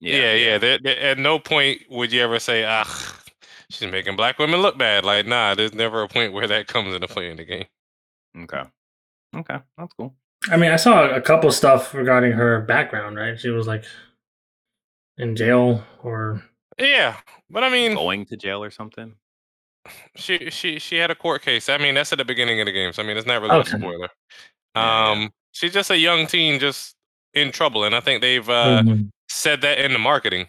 Yeah, 0.00 0.34
yeah. 0.34 0.58
There, 0.58 0.78
there- 0.78 0.98
at 1.00 1.18
no 1.18 1.38
point 1.40 1.82
would 1.90 2.12
you 2.12 2.22
ever 2.22 2.38
say, 2.38 2.64
"Ah, 2.64 2.84
she's 3.70 3.90
making 3.90 4.14
black 4.16 4.38
women 4.38 4.60
look 4.62 4.76
bad." 4.78 5.04
Like, 5.04 5.26
nah, 5.26 5.54
there's 5.54 5.74
never 5.74 6.02
a 6.02 6.08
point 6.08 6.32
where 6.32 6.46
that 6.46 6.68
comes 6.68 6.94
into 6.94 7.08
play 7.08 7.30
in 7.30 7.36
the 7.38 7.44
game. 7.44 7.66
Okay. 8.36 8.62
Okay. 9.34 9.58
That's 9.78 9.92
cool. 9.94 10.14
I 10.50 10.56
mean, 10.56 10.70
I 10.70 10.76
saw 10.76 11.08
a 11.10 11.20
couple 11.20 11.50
stuff 11.50 11.94
regarding 11.94 12.32
her 12.32 12.60
background. 12.62 13.16
Right, 13.16 13.38
she 13.38 13.50
was 13.50 13.66
like 13.66 13.84
in 15.16 15.36
jail 15.36 15.82
or 16.02 16.42
Yeah, 16.78 17.16
but 17.50 17.64
I 17.64 17.70
mean, 17.70 17.94
Going 17.94 18.26
to 18.26 18.36
jail 18.36 18.62
or 18.62 18.70
something? 18.70 19.14
she 20.16 20.50
she 20.50 20.78
she 20.78 20.96
had 20.96 21.10
a 21.10 21.14
court 21.14 21.42
case. 21.42 21.68
I 21.68 21.78
mean, 21.78 21.94
that's 21.94 22.12
at 22.12 22.18
the 22.18 22.24
beginning 22.24 22.60
of 22.60 22.66
the 22.66 22.72
game, 22.72 22.92
so 22.92 23.02
I 23.02 23.06
mean, 23.06 23.16
it's 23.16 23.26
not 23.26 23.40
really 23.42 23.56
Okay. 23.56 23.76
a 23.76 23.78
spoiler. 23.78 24.08
Yeah, 24.74 24.76
yeah. 24.76 25.10
Um, 25.10 25.30
she's 25.52 25.72
just 25.72 25.90
a 25.90 25.96
young 25.98 26.26
teen, 26.26 26.58
just 26.58 26.96
in 27.34 27.52
trouble, 27.52 27.84
and 27.84 27.94
I 27.94 28.00
think 28.00 28.20
they've 28.20 28.48
uh, 28.48 28.82
Mhm. 28.82 29.10
said 29.28 29.60
that 29.62 29.78
in 29.78 29.92
the 29.92 29.98
marketing. 29.98 30.48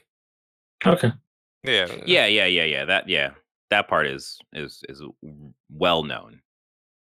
okay. 0.86 1.12
Yeah, 1.64 1.88
Yeah, 2.06 2.26
yeah, 2.28 2.46
yeah, 2.46 2.64
yeah. 2.64 2.86
That 2.86 3.10
yeah. 3.10 3.32
That 3.72 3.88
part 3.88 4.06
is 4.08 4.40
is 4.54 4.84
is 4.88 5.02
well 5.70 6.04
known. 6.04 6.42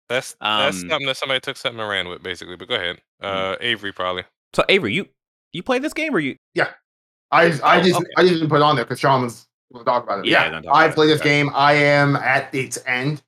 That's 0.09 0.35
that's 0.41 0.81
Um, 0.81 0.89
something 0.89 1.07
that 1.07 1.17
somebody 1.17 1.39
took 1.39 1.55
something 1.55 1.79
and 1.79 1.89
ran 1.89 2.09
with, 2.09 2.23
basically. 2.23 2.55
But 2.55 2.67
go 2.67 2.75
ahead, 2.75 2.99
uh, 3.21 3.55
Avery 3.61 3.93
probably. 3.93 4.23
So 4.53 4.65
Avery, 4.67 4.93
you 4.93 5.07
you 5.53 5.61
play 5.63 5.79
this 5.79 5.93
game 5.93 6.15
or 6.15 6.19
you 6.19 6.35
Yeah, 6.55 6.71
I 7.31 7.45
I 7.63 7.79
Oh, 7.79 7.83
just 7.83 7.95
okay. 7.97 8.09
I 8.17 8.23
didn't 8.23 8.49
put 8.49 8.55
it 8.57 8.63
on 8.63 8.75
there 8.75 8.85
because 8.85 8.99
Sean 8.99 9.21
was 9.23 9.47
going 9.71 9.85
to 9.85 9.89
talk 9.89 10.03
about 10.03 10.19
it. 10.19 10.25
Yeah, 10.25 10.59
Yeah, 10.63 10.71
I 10.73 10.89
play 10.89 11.07
this 11.07 11.21
Okay. 11.21 11.29
game. 11.29 11.51
I 11.53 11.73
am 11.73 12.15
at 12.15 12.53
its 12.55 12.79
end. 12.87 13.21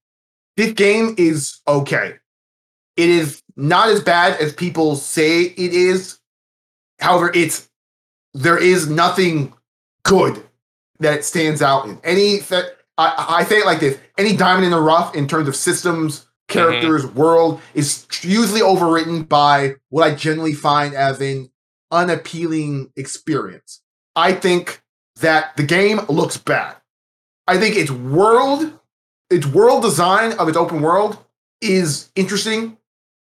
This 0.58 0.74
game 0.74 1.14
is 1.18 1.60
okay. 1.68 2.16
It 2.98 3.10
is 3.10 3.42
not 3.56 3.90
as 3.90 4.04
bad 4.04 4.40
as 4.42 4.52
people 4.54 4.96
say 4.96 5.42
it 5.44 5.74
is. 5.74 6.20
However, 7.00 7.32
it's 7.36 7.70
there 8.34 8.58
is 8.58 8.90
nothing 8.90 9.54
good 10.04 10.44
that 11.00 11.24
stands 11.26 11.62
out 11.62 11.86
in 11.86 12.00
any. 12.04 12.40
that- 12.40 12.78
I, 12.98 13.38
I 13.40 13.44
say 13.46 13.58
it 13.60 13.66
like 13.66 13.80
this: 13.80 13.98
any 14.18 14.36
diamond 14.36 14.66
in 14.66 14.72
the 14.72 14.82
rough 14.82 15.16
in 15.16 15.28
terms 15.28 15.48
of 15.48 15.56
systems, 15.56 16.28
characters, 16.52 17.06
mm-hmm. 17.06 17.20
world 17.20 17.62
is 17.74 18.06
usually 18.22 18.62
overwritten 18.62 19.28
by 19.28 19.76
what 19.90 20.04
I 20.04 20.14
generally 20.16 20.54
find 20.54 20.94
as 20.94 21.20
an 21.22 21.50
unappealing 21.92 22.92
experience. 22.96 23.82
I 24.16 24.34
think 24.34 24.82
that 25.20 25.56
the 25.58 25.64
game 25.64 26.02
looks 26.10 26.38
bad. 26.38 26.76
I 27.48 27.58
think 27.58 27.76
its 27.76 27.92
world, 27.92 28.72
its 29.30 29.46
world 29.46 29.84
design 29.84 30.34
of 30.34 30.48
its 30.48 30.58
open 30.58 30.82
world 30.82 31.18
is 31.62 32.10
interesting, 32.16 32.78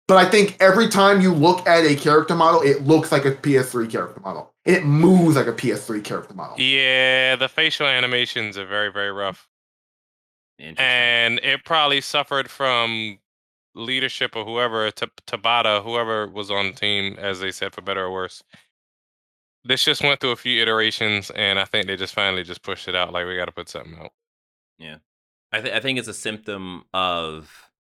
but 0.06 0.16
I 0.16 0.28
think 0.28 0.56
every 0.60 0.88
time 0.88 1.20
you 1.20 1.32
look 1.32 1.66
at 1.66 1.84
a 1.84 1.94
character 1.94 2.34
model, 2.34 2.62
it 2.62 2.84
looks 2.84 3.12
like 3.12 3.24
a 3.24 3.32
PS3 3.32 3.90
character 3.90 4.20
model. 4.20 4.52
It 4.64 4.84
moves 4.84 5.36
like 5.36 5.46
a 5.46 5.52
PS3 5.52 6.02
character 6.04 6.34
model. 6.34 6.58
Yeah, 6.58 7.36
the 7.36 7.48
facial 7.48 7.86
animations 7.86 8.58
are 8.58 8.66
very 8.66 8.92
very 8.92 9.12
rough. 9.12 9.48
And 10.58 11.38
it 11.42 11.64
probably 11.64 12.00
suffered 12.00 12.50
from 12.50 13.18
leadership 13.74 14.34
or 14.34 14.44
whoever 14.44 14.90
T- 14.90 15.06
Tabata, 15.26 15.82
whoever 15.82 16.26
was 16.26 16.50
on 16.50 16.68
the 16.68 16.72
team, 16.72 17.16
as 17.18 17.40
they 17.40 17.50
said, 17.50 17.74
for 17.74 17.80
better 17.80 18.04
or 18.04 18.12
worse. 18.12 18.42
This 19.64 19.84
just 19.84 20.02
went 20.02 20.20
through 20.20 20.30
a 20.30 20.36
few 20.36 20.60
iterations, 20.62 21.30
and 21.30 21.58
I 21.58 21.64
think 21.64 21.86
they 21.86 21.96
just 21.96 22.14
finally 22.14 22.42
just 22.42 22.62
pushed 22.62 22.88
it 22.88 22.94
out. 22.94 23.12
Like 23.12 23.26
we 23.26 23.36
got 23.36 23.46
to 23.46 23.52
put 23.52 23.68
something 23.68 23.98
out. 23.98 24.12
Yeah, 24.78 24.96
I, 25.52 25.60
th- 25.60 25.74
I 25.74 25.80
think 25.80 25.98
it's 25.98 26.08
a 26.08 26.14
symptom 26.14 26.84
of 26.94 27.50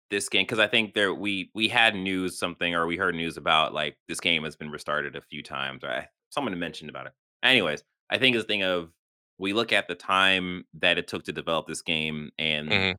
this 0.09 0.29
game 0.29 0.43
because 0.43 0.59
I 0.59 0.67
think 0.67 0.93
there 0.93 1.13
we 1.13 1.49
we 1.55 1.67
had 1.67 1.95
news 1.95 2.37
something 2.37 2.75
or 2.75 2.85
we 2.85 2.97
heard 2.97 3.15
news 3.15 3.37
about 3.37 3.73
like 3.73 3.97
this 4.07 4.19
game 4.19 4.43
has 4.43 4.55
been 4.55 4.69
restarted 4.69 5.15
a 5.15 5.21
few 5.21 5.41
times. 5.41 5.83
Or 5.83 5.89
I, 5.89 6.07
someone 6.29 6.57
mentioned 6.59 6.89
about 6.89 7.07
it. 7.07 7.13
Anyways, 7.41 7.83
I 8.09 8.17
think 8.17 8.35
it's 8.35 8.45
a 8.45 8.47
thing 8.47 8.63
of 8.63 8.91
we 9.37 9.53
look 9.53 9.73
at 9.73 9.87
the 9.87 9.95
time 9.95 10.65
that 10.75 10.97
it 10.97 11.07
took 11.07 11.23
to 11.25 11.31
develop 11.33 11.67
this 11.67 11.81
game, 11.81 12.31
and 12.37 12.69
Mhm. 12.69 12.95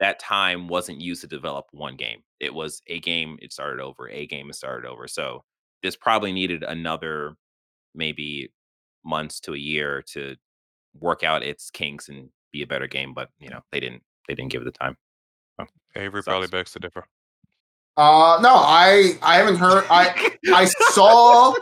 that 0.00 0.18
time 0.18 0.66
wasn't 0.68 1.00
used 1.00 1.20
to 1.20 1.26
develop 1.26 1.66
one 1.72 1.96
game. 1.96 2.22
It 2.40 2.52
was 2.54 2.82
a 2.88 3.00
game. 3.00 3.38
It 3.42 3.52
started 3.52 3.80
over. 3.82 4.08
A 4.08 4.26
game. 4.26 4.50
It 4.50 4.54
started 4.54 4.88
over. 4.88 5.06
So 5.08 5.44
this 5.82 5.96
probably 5.96 6.32
needed 6.32 6.62
another 6.62 7.36
maybe 7.94 8.52
months 9.04 9.38
to 9.40 9.54
a 9.54 9.58
year 9.58 10.02
to 10.12 10.36
work 10.98 11.22
out 11.22 11.42
its 11.42 11.70
kinks 11.70 12.08
and 12.08 12.30
be 12.52 12.62
a 12.62 12.66
better 12.66 12.86
game. 12.86 13.12
But 13.14 13.30
you 13.38 13.50
know 13.50 13.60
they 13.70 13.80
didn't. 13.80 14.02
They 14.28 14.34
didn't 14.34 14.50
give 14.50 14.62
it 14.62 14.64
the 14.64 14.72
time. 14.72 14.96
Avery 15.96 16.20
Sucks. 16.22 16.26
probably 16.32 16.48
begs 16.48 16.72
to 16.72 16.80
differ. 16.80 17.06
Uh 17.96 18.38
no, 18.42 18.54
I 18.56 19.18
I 19.22 19.36
haven't 19.36 19.56
heard. 19.56 19.84
I 19.90 20.36
I 20.52 20.64
saw 20.92 21.54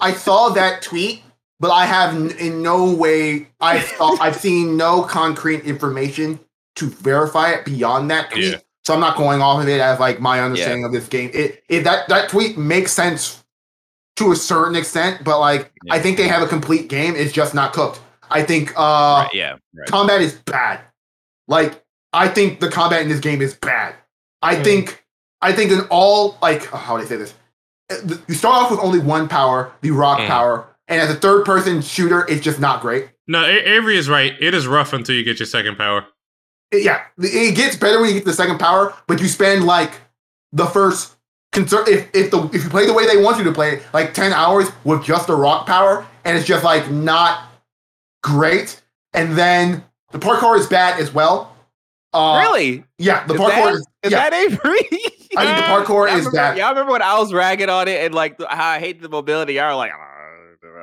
I 0.00 0.12
saw 0.12 0.48
that 0.50 0.82
tweet, 0.82 1.22
but 1.60 1.70
I 1.70 1.86
have 1.86 2.14
in 2.40 2.62
no 2.62 2.90
way 2.92 3.46
I 3.60 3.80
saw 3.80 4.16
I've 4.20 4.36
seen 4.36 4.76
no 4.76 5.02
concrete 5.02 5.60
information 5.64 6.40
to 6.76 6.86
verify 6.88 7.50
it 7.50 7.64
beyond 7.64 8.10
that 8.10 8.30
tweet. 8.30 8.52
Yeah. 8.52 8.58
So 8.84 8.94
I'm 8.94 9.00
not 9.00 9.16
going 9.16 9.42
off 9.42 9.62
of 9.62 9.68
it 9.68 9.80
as 9.80 10.00
like 10.00 10.20
my 10.20 10.40
understanding 10.40 10.84
of 10.84 10.92
this 10.92 11.06
game. 11.06 11.30
It, 11.34 11.62
it 11.68 11.84
that 11.84 12.08
that 12.08 12.28
tweet 12.30 12.56
makes 12.58 12.92
sense 12.92 13.44
to 14.16 14.32
a 14.32 14.36
certain 14.36 14.74
extent, 14.74 15.22
but 15.22 15.38
like 15.38 15.70
I 15.90 15.98
think 16.00 16.16
they 16.16 16.26
have 16.28 16.42
a 16.42 16.46
complete 16.46 16.88
game. 16.88 17.14
It's 17.14 17.32
just 17.32 17.54
not 17.54 17.72
cooked. 17.72 18.00
I 18.30 18.42
think 18.42 18.70
uh 18.76 18.80
right, 19.26 19.28
yeah. 19.34 19.56
Right. 19.74 19.88
combat 19.88 20.20
is 20.22 20.34
bad. 20.34 20.80
Like 21.46 21.82
I 22.12 22.28
think 22.28 22.60
the 22.60 22.70
combat 22.70 23.02
in 23.02 23.08
this 23.08 23.20
game 23.20 23.42
is 23.42 23.54
bad. 23.54 23.94
I 24.42 24.56
Hmm. 24.56 24.62
think 24.62 25.04
I 25.42 25.52
think 25.52 25.70
in 25.72 25.80
all 25.90 26.38
like 26.40 26.72
oh, 26.72 26.76
how 26.78 26.96
do 26.96 27.02
I 27.02 27.06
say 27.06 27.16
this? 27.16 27.34
uh, 27.90 28.16
you 28.28 28.34
start 28.34 28.54
off 28.64 28.70
with 28.70 28.80
only 28.80 28.98
one 29.00 29.28
power, 29.28 29.72
the 29.82 29.90
rock 29.90 30.20
Mm. 30.20 30.26
power, 30.28 30.66
and 30.90 31.00
as 31.00 31.08
a 31.10 31.14
third 31.14 31.46
person 31.46 31.80
shooter, 31.80 32.26
it's 32.28 32.42
just 32.44 32.60
not 32.60 32.82
great. 32.82 33.08
No, 33.26 33.44
Avery 33.46 33.96
is 33.96 34.10
right. 34.10 34.34
It 34.40 34.52
is 34.52 34.66
rough 34.66 34.92
until 34.92 35.14
you 35.14 35.24
get 35.24 35.38
your 35.38 35.46
second 35.46 35.78
power. 35.78 36.04
Yeah, 36.72 37.02
it 37.18 37.54
gets 37.56 37.76
better 37.76 37.98
when 38.00 38.08
you 38.10 38.14
get 38.16 38.24
the 38.26 38.32
second 38.32 38.58
power, 38.58 38.94
but 39.06 39.20
you 39.20 39.26
spend 39.28 39.64
like 39.64 39.92
the 40.52 40.66
first 40.66 41.14
concern 41.52 41.84
if 41.88 42.08
if 42.14 42.30
the 42.30 42.42
if 42.52 42.62
you 42.64 42.70
play 42.70 42.86
the 42.86 42.92
way 42.92 43.06
they 43.06 43.20
want 43.22 43.38
you 43.38 43.44
to 43.44 43.52
play 43.52 43.74
it, 43.76 43.82
like 43.92 44.12
ten 44.14 44.32
hours 44.32 44.68
with 44.84 45.02
just 45.02 45.28
a 45.30 45.34
rock 45.34 45.66
power, 45.66 46.06
and 46.24 46.36
it's 46.36 46.46
just 46.46 46.62
like 46.64 46.90
not 46.90 47.44
great. 48.22 48.80
And 49.14 49.36
then 49.36 49.82
the 50.12 50.18
parkour 50.18 50.58
is 50.58 50.66
bad 50.66 51.00
as 51.00 51.12
well. 51.12 51.56
Uh, 52.12 52.44
really? 52.44 52.84
Yeah, 52.98 53.24
the 53.26 53.34
Is 53.34 53.40
parkour 53.40 53.48
that- 53.48 53.74
is, 53.74 53.86
Is 54.04 54.12
yeah. 54.12 54.30
that 54.30 54.32
Avery? 54.32 54.88
I 55.36 55.44
think 55.44 55.56
the 55.58 55.62
parkour 55.62 55.88
Y'all 56.08 56.18
is 56.18 56.26
remember, 56.26 56.30
bad. 56.32 56.58
Y'all 56.58 56.68
remember 56.70 56.92
when 56.92 57.02
I 57.02 57.18
was 57.18 57.32
ragging 57.32 57.68
on 57.68 57.86
it 57.88 58.04
and 58.04 58.14
like 58.14 58.40
how 58.48 58.68
I 58.70 58.78
hate 58.80 59.00
the 59.00 59.08
mobility? 59.08 59.54
Y'all 59.54 59.68
were 59.68 59.74
like, 59.76 59.92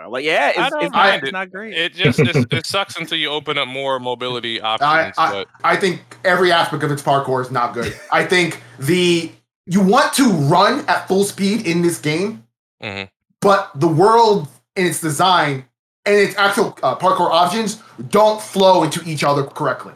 "Uh," 0.07 0.11
like 0.11 0.25
yeah, 0.25 0.49
it's, 0.49 0.57
I 0.59 0.69
don't 0.69 0.83
it's, 0.83 0.91
it's 0.95 1.27
it. 1.27 1.31
not 1.31 1.51
great. 1.51 1.73
It 1.73 1.93
just 1.93 2.19
it 2.51 2.65
sucks 2.65 2.97
until 2.97 3.17
you 3.17 3.29
open 3.29 3.57
up 3.57 3.67
more 3.67 3.99
mobility 3.99 4.59
options. 4.61 5.13
I, 5.17 5.31
but 5.31 5.47
I 5.63 5.75
think 5.75 6.01
every 6.23 6.51
aspect 6.51 6.83
of 6.83 6.91
its 6.91 7.01
parkour 7.01 7.41
is 7.41 7.51
not 7.51 7.73
good. 7.73 7.95
I 8.11 8.25
think 8.25 8.61
the 8.79 9.31
you 9.65 9.81
want 9.81 10.13
to 10.13 10.29
run 10.29 10.85
at 10.87 11.07
full 11.07 11.23
speed 11.25 11.67
in 11.67 11.81
this 11.81 11.99
game, 11.99 12.43
Mhm. 12.81 13.09
but 13.41 13.71
the 13.75 13.87
world 13.87 14.47
and 14.75 14.87
its 14.87 15.01
design 15.01 15.65
and 16.05 16.15
its 16.15 16.37
actual 16.37 16.77
uh, 16.83 16.95
parkour 16.95 17.29
options 17.29 17.81
don't 18.09 18.41
flow 18.41 18.83
into 18.83 19.01
each 19.05 19.23
other 19.23 19.43
correctly. 19.43 19.93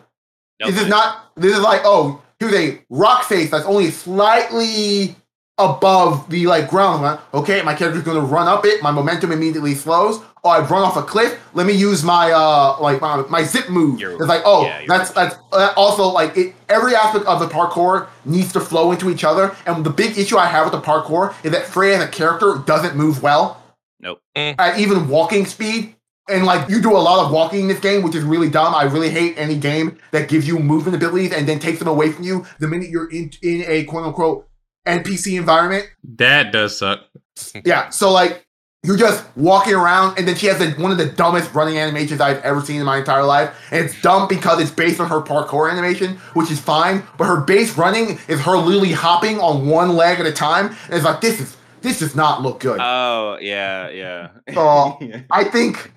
This 0.59 0.80
is 0.80 0.88
not. 0.88 1.32
This 1.36 1.55
is 1.55 1.62
like 1.62 1.82
oh, 1.86 2.22
here's 2.39 2.53
a 2.53 2.82
rock 2.89 3.24
face 3.24 3.49
that's 3.49 3.66
only 3.66 3.89
slightly 3.91 5.16
above 5.64 6.30
the 6.30 6.47
like 6.47 6.70
ground. 6.70 7.03
line. 7.03 7.20
Okay, 7.34 7.62
my 7.62 7.74
character's 7.74 8.03
going 8.03 8.18
to 8.20 8.26
run 8.26 8.47
up 8.47 8.66
it. 8.66 8.82
My 8.82 8.91
momentum 8.91 9.32
immediately 9.32 9.76
slows. 9.76 10.22
Oh, 10.43 10.49
I've 10.49 10.72
run 10.72 10.82
off 10.82 10.97
a 10.97 11.03
cliff. 11.03 11.39
Let 11.53 11.68
me 11.68 11.74
use 11.74 12.03
my 12.03 12.32
uh 12.32 12.78
like 12.82 12.99
my, 12.99 13.18
my 13.30 13.43
zip 13.43 13.70
move. 13.70 13.99
Your- 13.99 14.14
it's 14.14 14.22
like 14.28 14.41
oh, 14.45 14.64
yeah, 14.64 14.80
your- 14.80 14.88
that's 14.88 15.12
that's 15.12 15.36
uh, 15.51 15.74
also 15.78 16.07
like 16.07 16.36
it. 16.36 16.55
Every 16.70 16.95
aspect 16.95 17.26
of 17.26 17.39
the 17.39 17.47
parkour 17.47 18.07
needs 18.26 18.51
to 18.53 18.59
flow 18.59 18.91
into 18.91 19.09
each 19.09 19.24
other. 19.24 19.55
And 19.68 19.86
the 19.86 19.89
big 19.91 20.18
issue 20.18 20.38
I 20.38 20.47
have 20.47 20.66
with 20.66 20.74
the 20.74 20.82
parkour 20.82 21.34
is 21.43 21.51
that 21.51 21.66
Freya 21.66 21.97
as 21.97 22.03
a 22.03 22.07
character 22.07 22.62
doesn't 22.66 22.95
move 22.95 23.22
well 23.22 23.62
Nope. 23.99 24.20
at 24.36 24.80
even 24.80 25.07
walking 25.09 25.45
speed. 25.45 25.95
And 26.30 26.45
like 26.45 26.70
you 26.70 26.82
do 26.82 26.91
a 26.95 26.97
lot 26.97 27.26
of 27.26 27.32
walking 27.32 27.62
in 27.62 27.68
this 27.68 27.80
game, 27.80 28.03
which 28.03 28.16
is 28.16 28.24
really 28.24 28.49
dumb. 28.49 28.74
I 28.74 28.84
really 28.84 29.09
hate 29.09 29.36
any 29.38 29.57
game 29.57 29.97
that 30.12 30.30
gives 30.30 30.47
you 30.47 30.57
movement 30.59 30.95
abilities 30.95 31.34
and 31.34 31.47
then 31.47 31.59
takes 31.59 31.78
them 31.80 31.88
away 31.88 32.12
from 32.12 32.24
you 32.24 32.45
the 32.59 32.68
minute 32.68 32.89
you're 32.89 33.09
in 33.12 33.32
in 33.41 33.64
a 33.68 33.84
quote 33.84 34.05
unquote 34.05 34.47
NPC 34.86 35.38
environment. 35.38 35.88
That 36.18 36.52
does 36.52 36.78
suck. 36.78 37.02
Yeah, 37.66 37.90
so 37.90 38.12
like 38.12 38.46
you're 38.84 38.98
just 38.98 39.26
walking 39.36 39.74
around, 39.74 40.18
and 40.18 40.28
then 40.28 40.36
she 40.36 40.48
has 40.48 40.58
the, 40.58 40.72
one 40.82 40.92
of 40.92 40.98
the 40.98 41.06
dumbest 41.06 41.54
running 41.54 41.78
animations 41.78 42.20
I've 42.20 42.42
ever 42.42 42.62
seen 42.62 42.80
in 42.80 42.86
my 42.86 42.98
entire 42.98 43.24
life, 43.24 43.56
and 43.72 43.86
it's 43.86 44.00
dumb 44.02 44.28
because 44.28 44.60
it's 44.60 44.72
based 44.72 45.00
on 45.00 45.08
her 45.10 45.22
parkour 45.22 45.72
animation, 45.72 46.18
which 46.34 46.50
is 46.50 46.60
fine. 46.60 47.04
But 47.18 47.26
her 47.26 47.42
base 47.42 47.78
running 47.78 48.20
is 48.28 48.40
her 48.42 48.58
literally 48.58 48.92
hopping 48.92 49.40
on 49.40 49.68
one 49.68 49.96
leg 49.96 50.20
at 50.20 50.26
a 50.26 50.32
time, 50.32 50.68
and 50.86 50.96
it's 50.96 51.06
like 51.06 51.22
this 51.22 51.40
is 51.40 51.58
this 51.82 52.00
does 52.00 52.16
not 52.16 52.42
look 52.42 52.60
good. 52.60 52.80
Oh 52.82 53.38
yeah, 53.40 53.90
yeah. 53.90 54.30
So 54.54 54.98
I 55.32 55.44
think 55.44 55.94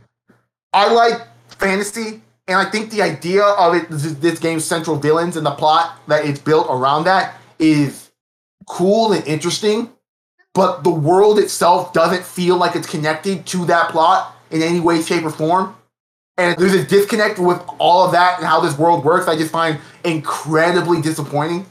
I 0.74 0.92
like 0.92 1.26
fantasy, 1.48 2.22
and 2.48 2.58
I 2.58 2.70
think 2.70 2.90
the 2.90 3.00
idea 3.00 3.44
of 3.44 3.74
it, 3.74 3.88
this, 3.88 4.12
this 4.14 4.38
game's 4.38 4.64
central 4.64 4.96
villains 4.96 5.38
and 5.38 5.46
the 5.46 5.52
plot 5.52 6.00
that 6.08 6.26
it's 6.26 6.40
built 6.40 6.66
around 6.68 7.04
that 7.04 7.36
is 7.58 8.03
cool 8.66 9.12
and 9.12 9.26
interesting. 9.26 9.90
But 10.54 10.84
the 10.84 10.90
world 10.90 11.38
itself 11.40 11.92
doesn't 11.92 12.24
feel 12.24 12.56
like 12.56 12.76
it's 12.76 12.88
connected 12.88 13.44
to 13.46 13.64
that 13.66 13.90
plot 13.90 14.36
in 14.50 14.62
any 14.62 14.78
way, 14.78 15.02
shape, 15.02 15.24
or 15.24 15.30
form. 15.30 15.74
And 16.36 16.56
there's 16.58 16.74
a 16.74 16.84
disconnect 16.84 17.38
with 17.38 17.60
all 17.78 18.04
of 18.06 18.12
that 18.12 18.38
and 18.38 18.46
how 18.46 18.60
this 18.60 18.76
world 18.78 19.04
works. 19.04 19.26
I 19.28 19.36
just 19.36 19.50
find 19.52 19.78
incredibly 20.04 21.00
disappointing. 21.02 21.66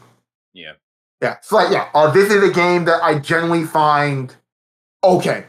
yeah. 0.53 0.73
Yeah. 1.21 1.37
So 1.41 1.55
like, 1.55 1.71
yeah, 1.71 1.87
uh, 1.93 2.11
this 2.11 2.29
is 2.29 2.43
a 2.43 2.51
game 2.51 2.83
that 2.83 3.01
I 3.01 3.17
generally 3.17 3.63
find 3.63 4.35
okay. 5.05 5.45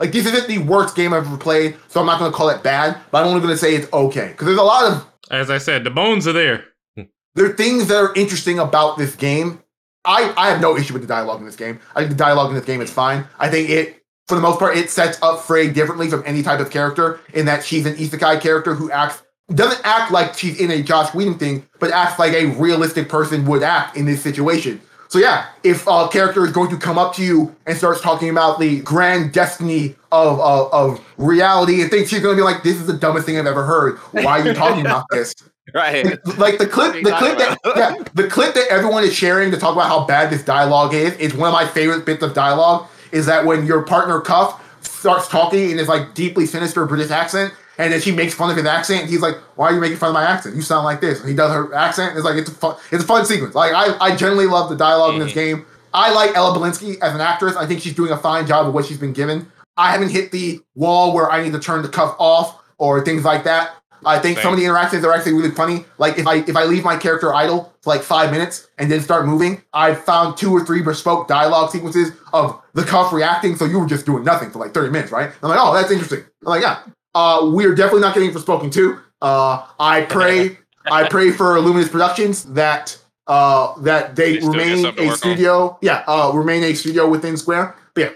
Like 0.00 0.10
this 0.12 0.24
isn't 0.24 0.48
the 0.48 0.56
worst 0.58 0.96
game 0.96 1.12
I've 1.12 1.26
ever 1.26 1.36
played, 1.36 1.76
so 1.88 2.00
I'm 2.00 2.06
not 2.06 2.18
gonna 2.18 2.32
call 2.32 2.48
it 2.48 2.62
bad, 2.62 2.98
but 3.10 3.20
I'm 3.20 3.28
only 3.28 3.42
gonna 3.42 3.58
say 3.58 3.74
it's 3.74 3.92
okay. 3.92 4.28
Because 4.28 4.46
there's 4.46 4.58
a 4.58 4.62
lot 4.62 4.90
of 4.90 5.06
As 5.30 5.50
I 5.50 5.58
said, 5.58 5.84
the 5.84 5.90
bones 5.90 6.26
are 6.26 6.32
there. 6.32 6.64
there 6.96 7.44
are 7.44 7.52
things 7.52 7.88
that 7.88 7.96
are 7.96 8.14
interesting 8.14 8.58
about 8.58 8.96
this 8.96 9.14
game. 9.16 9.62
I, 10.08 10.32
I 10.38 10.48
have 10.48 10.60
no 10.62 10.76
issue 10.76 10.94
with 10.94 11.02
the 11.02 11.08
dialogue 11.08 11.38
in 11.40 11.44
this 11.44 11.54
game. 11.54 11.78
I 11.94 12.00
think 12.00 12.10
the 12.10 12.16
dialogue 12.16 12.48
in 12.48 12.56
this 12.56 12.64
game 12.64 12.80
is 12.80 12.90
fine. 12.90 13.26
I 13.38 13.50
think 13.50 13.68
it, 13.68 14.02
for 14.26 14.36
the 14.36 14.40
most 14.40 14.58
part, 14.58 14.76
it 14.76 14.88
sets 14.88 15.18
up 15.20 15.42
Frey 15.42 15.70
differently 15.70 16.08
from 16.08 16.22
any 16.24 16.42
type 16.42 16.60
of 16.60 16.70
character 16.70 17.20
in 17.34 17.44
that 17.44 17.62
she's 17.62 17.84
an 17.84 17.94
isekai 17.94 18.40
character 18.40 18.74
who 18.74 18.90
acts 18.90 19.22
doesn't 19.54 19.80
act 19.84 20.10
like 20.10 20.34
she's 20.34 20.58
in 20.60 20.70
a 20.70 20.82
Josh 20.82 21.14
Whedon 21.14 21.38
thing, 21.38 21.66
but 21.78 21.90
acts 21.90 22.18
like 22.18 22.32
a 22.32 22.46
realistic 22.46 23.08
person 23.08 23.44
would 23.46 23.62
act 23.62 23.96
in 23.96 24.06
this 24.06 24.22
situation. 24.22 24.80
So 25.08 25.18
yeah, 25.18 25.46
if 25.62 25.86
a 25.86 26.08
character 26.08 26.44
is 26.44 26.52
going 26.52 26.70
to 26.70 26.76
come 26.76 26.98
up 26.98 27.14
to 27.14 27.22
you 27.22 27.54
and 27.66 27.76
starts 27.76 28.00
talking 28.00 28.28
about 28.28 28.58
the 28.58 28.80
grand 28.80 29.32
destiny 29.32 29.94
of 30.12 30.40
of, 30.40 30.72
of 30.72 31.06
reality 31.16 31.80
and 31.82 31.90
thinks 31.90 32.12
you're 32.12 32.20
going 32.20 32.36
to 32.36 32.40
be 32.40 32.44
like, 32.44 32.62
"This 32.62 32.76
is 32.76 32.86
the 32.86 32.92
dumbest 32.92 33.24
thing 33.24 33.38
I've 33.38 33.46
ever 33.46 33.64
heard. 33.64 33.98
Why 34.12 34.40
are 34.40 34.46
you 34.46 34.54
talking 34.54 34.80
about 34.86 35.06
this?" 35.10 35.34
Right. 35.74 36.04
like 36.38 36.58
the 36.58 36.66
clip, 36.66 36.94
What 36.94 36.94
are 36.94 36.98
you 36.98 37.04
the 37.04 37.12
clip 37.12 37.38
that 37.38 37.58
yeah, 37.76 38.04
the 38.14 38.26
clip 38.26 38.54
that 38.54 38.68
everyone 38.70 39.04
is 39.04 39.14
sharing 39.14 39.50
to 39.50 39.58
talk 39.58 39.74
about 39.74 39.86
how 39.86 40.06
bad 40.06 40.30
this 40.30 40.42
dialogue 40.42 40.94
is 40.94 41.12
is 41.18 41.34
one 41.34 41.48
of 41.48 41.52
my 41.52 41.66
favorite 41.66 42.06
bits 42.06 42.22
of 42.22 42.32
dialogue. 42.32 42.88
Is 43.12 43.26
that 43.26 43.44
when 43.44 43.66
your 43.66 43.82
partner 43.82 44.20
Cuff 44.20 44.62
starts 44.82 45.28
talking 45.28 45.70
in 45.70 45.76
this 45.76 45.88
like 45.88 46.14
deeply 46.14 46.46
sinister 46.46 46.86
British 46.86 47.10
accent, 47.10 47.52
and 47.76 47.92
then 47.92 48.00
she 48.00 48.12
makes 48.12 48.34
fun 48.34 48.50
of 48.50 48.56
his 48.56 48.64
accent, 48.64 49.02
and 49.02 49.10
he's 49.10 49.20
like, 49.20 49.36
"Why 49.56 49.66
are 49.66 49.74
you 49.74 49.80
making 49.80 49.98
fun 49.98 50.08
of 50.08 50.14
my 50.14 50.24
accent? 50.24 50.56
You 50.56 50.62
sound 50.62 50.84
like 50.84 51.00
this." 51.00 51.20
And 51.20 51.28
he 51.28 51.34
does 51.34 51.52
her 51.52 51.74
accent. 51.74 52.16
It's 52.16 52.24
like 52.24 52.36
it's 52.36 52.48
a 52.48 52.54
fun, 52.54 52.76
it's 52.90 53.04
a 53.04 53.06
fun 53.06 53.26
sequence. 53.26 53.54
Like 53.54 53.72
I, 53.74 53.96
I 53.98 54.16
generally 54.16 54.46
love 54.46 54.70
the 54.70 54.76
dialog 54.76 55.14
in 55.14 55.20
this 55.20 55.30
mm-hmm. 55.30 55.58
game. 55.58 55.66
I 55.92 56.12
like 56.12 56.34
Ella 56.34 56.56
Balinska 56.58 56.98
as 57.00 57.14
an 57.14 57.20
actress. 57.20 57.56
I 57.56 57.66
think 57.66 57.80
she's 57.80 57.94
doing 57.94 58.10
a 58.10 58.16
fine 58.16 58.46
job 58.46 58.66
of 58.66 58.74
what 58.74 58.86
she's 58.86 58.98
been 58.98 59.12
given. 59.12 59.50
I 59.76 59.92
haven't 59.92 60.10
hit 60.10 60.32
the 60.32 60.60
wall 60.74 61.14
where 61.14 61.30
I 61.30 61.42
need 61.42 61.52
to 61.52 61.60
turn 61.60 61.82
the 61.82 61.88
cuff 61.88 62.16
off 62.18 62.60
or 62.78 63.04
things 63.04 63.24
like 63.24 63.44
that. 63.44 63.76
I 64.04 64.18
think 64.18 64.38
some 64.38 64.52
of 64.52 64.58
the 64.58 64.64
interactions 64.64 65.04
are 65.04 65.12
actually 65.12 65.34
really 65.34 65.50
funny. 65.50 65.84
Like 65.98 66.18
if 66.18 66.26
I 66.26 66.36
if 66.36 66.56
I 66.56 66.64
leave 66.64 66.84
my 66.84 66.96
character 66.96 67.34
idle 67.34 67.72
for 67.82 67.94
like 67.94 68.02
five 68.02 68.30
minutes 68.30 68.68
and 68.78 68.90
then 68.90 69.00
start 69.00 69.26
moving, 69.26 69.62
I've 69.72 70.02
found 70.04 70.36
two 70.36 70.52
or 70.52 70.64
three 70.64 70.82
bespoke 70.82 71.28
dialogue 71.28 71.70
sequences 71.70 72.12
of 72.32 72.60
the 72.74 72.84
cuff 72.84 73.12
reacting. 73.12 73.56
So 73.56 73.64
you 73.64 73.78
were 73.78 73.86
just 73.86 74.06
doing 74.06 74.24
nothing 74.24 74.50
for 74.50 74.58
like 74.58 74.72
30 74.72 74.90
minutes, 74.90 75.12
right? 75.12 75.30
I'm 75.42 75.48
like, 75.48 75.58
oh, 75.60 75.74
that's 75.74 75.90
interesting. 75.90 76.20
I'm 76.42 76.50
like, 76.50 76.62
yeah. 76.62 76.82
Uh, 77.14 77.50
we 77.52 77.64
are 77.64 77.74
definitely 77.74 78.02
not 78.02 78.14
getting 78.14 78.30
Forspoken 78.30 78.72
2. 78.72 78.98
Uh, 79.22 79.66
I 79.80 80.02
pray 80.08 80.58
I 80.90 81.08
pray 81.08 81.30
for 81.30 81.58
Luminous 81.60 81.88
Productions 81.88 82.44
that 82.44 82.96
uh 83.26 83.78
that 83.82 84.16
they 84.16 84.38
remain 84.38 84.86
a 84.86 84.90
work 84.90 85.00
on. 85.00 85.16
studio. 85.16 85.78
Yeah, 85.82 86.02
uh 86.06 86.32
remain 86.34 86.62
a 86.64 86.74
studio 86.74 87.08
within 87.08 87.36
Square. 87.36 87.76
But 87.94 88.00
yeah, 88.00 88.10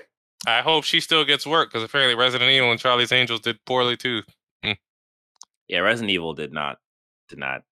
I 0.46 0.62
hope 0.62 0.84
she 0.84 1.00
still 1.00 1.24
gets 1.24 1.46
work 1.46 1.70
because 1.70 1.82
apparently 1.82 2.14
Resident 2.14 2.50
Evil 2.50 2.70
and 2.70 2.80
Charlie's 2.80 3.12
Angels 3.12 3.40
did 3.40 3.62
poorly 3.66 3.96
too. 3.96 4.22
Yeah, 5.68 5.78
Resident 5.80 6.10
Evil 6.10 6.34
did 6.34 6.52
not 6.52 6.78
did 7.28 7.38
not 7.38 7.62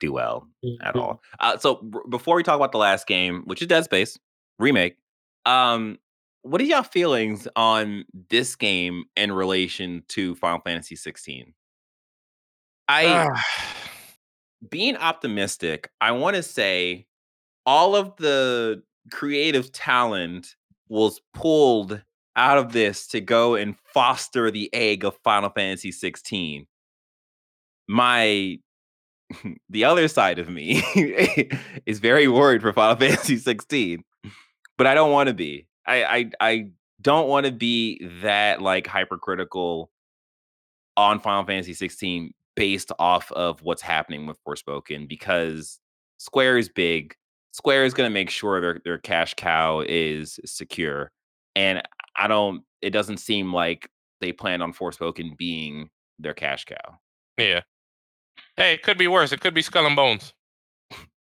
do 0.00 0.12
well 0.12 0.48
at 0.82 0.94
Mhm. 0.94 1.00
all. 1.00 1.22
Uh, 1.40 1.58
so 1.58 1.76
b- 1.76 1.98
before 2.10 2.36
we 2.36 2.42
talk 2.42 2.56
about 2.56 2.72
the 2.72 2.78
last 2.78 3.06
game, 3.06 3.42
which 3.46 3.60
is 3.62 3.66
Dead 3.68 3.84
Space 3.84 4.16
remake, 4.58 4.96
um, 5.44 5.98
what 6.42 6.60
are 6.60 6.64
y'all 6.64 6.82
feelings 6.84 7.48
on 7.56 8.04
this 8.28 8.54
game 8.54 9.04
in 9.16 9.32
relation 9.32 10.04
to 10.08 10.34
Final 10.36 10.60
Fantasy 10.60 10.94
16? 10.94 11.52
I 12.88 13.28
being 14.70 14.96
optimistic, 14.96 15.90
I 16.00 16.12
want 16.12 16.36
to 16.36 16.42
say 16.42 17.06
all 17.66 17.96
of 17.96 18.14
the 18.16 18.82
creative 19.10 19.72
talent 19.72 20.54
was 20.88 21.20
pulled 21.34 22.02
out 22.36 22.56
of 22.58 22.72
this 22.72 23.06
to 23.08 23.20
go 23.20 23.56
and 23.56 23.76
foster 23.92 24.50
the 24.50 24.72
egg 24.72 25.04
of 25.04 25.16
Final 25.24 25.50
Fantasy 25.50 25.90
16. 25.90 26.67
My 27.88 28.58
the 29.68 29.84
other 29.84 30.08
side 30.08 30.38
of 30.38 30.48
me 30.48 30.82
is 31.86 31.98
very 31.98 32.28
worried 32.28 32.62
for 32.62 32.72
Final 32.72 32.96
Fantasy 33.00 33.36
16, 33.36 34.04
but 34.76 34.86
I 34.86 34.94
don't 34.94 35.12
want 35.12 35.28
to 35.28 35.34
be. 35.34 35.66
I 35.86 36.04
I 36.04 36.30
I 36.40 36.70
don't 37.00 37.28
want 37.28 37.46
to 37.46 37.52
be 37.52 38.04
that 38.22 38.60
like 38.60 38.86
hypercritical 38.86 39.90
on 40.96 41.20
Final 41.20 41.44
Fantasy 41.44 41.74
16 41.74 42.32
based 42.56 42.90
off 42.98 43.30
of 43.32 43.62
what's 43.62 43.82
happening 43.82 44.26
with 44.26 44.36
Forspoken 44.44 45.08
because 45.08 45.78
Square 46.18 46.58
is 46.58 46.68
big. 46.68 47.14
Square 47.52 47.84
is 47.84 47.94
going 47.94 48.10
to 48.10 48.14
make 48.14 48.30
sure 48.30 48.60
their 48.60 48.80
their 48.84 48.98
cash 48.98 49.34
cow 49.34 49.82
is 49.86 50.38
secure, 50.44 51.10
and 51.56 51.82
I 52.16 52.28
don't. 52.28 52.62
It 52.82 52.90
doesn't 52.90 53.18
seem 53.18 53.52
like 53.52 53.88
they 54.20 54.32
plan 54.32 54.62
on 54.62 54.72
Forspoken 54.72 55.36
being 55.36 55.90
their 56.18 56.34
cash 56.34 56.64
cow. 56.64 56.98
Yeah. 57.38 57.60
Hey, 58.56 58.74
it 58.74 58.82
could 58.82 58.98
be 58.98 59.08
worse. 59.08 59.32
It 59.32 59.40
could 59.40 59.54
be 59.54 59.62
Skull 59.62 59.86
and 59.86 59.96
Bones. 59.96 60.32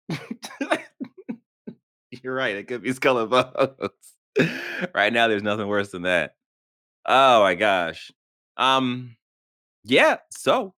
You're 2.23 2.35
right. 2.35 2.55
It 2.55 2.67
could 2.67 2.83
be 2.83 2.93
Skull 2.93 3.19
and 3.19 3.29
Bones. 3.29 3.91
right 4.95 5.11
now, 5.11 5.27
there's 5.27 5.43
nothing 5.43 5.67
worse 5.67 5.91
than 5.91 6.03
that. 6.03 6.35
Oh 7.05 7.41
my 7.41 7.55
gosh. 7.55 8.11
Um, 8.57 9.15
yeah. 9.83 10.17
So 10.31 10.73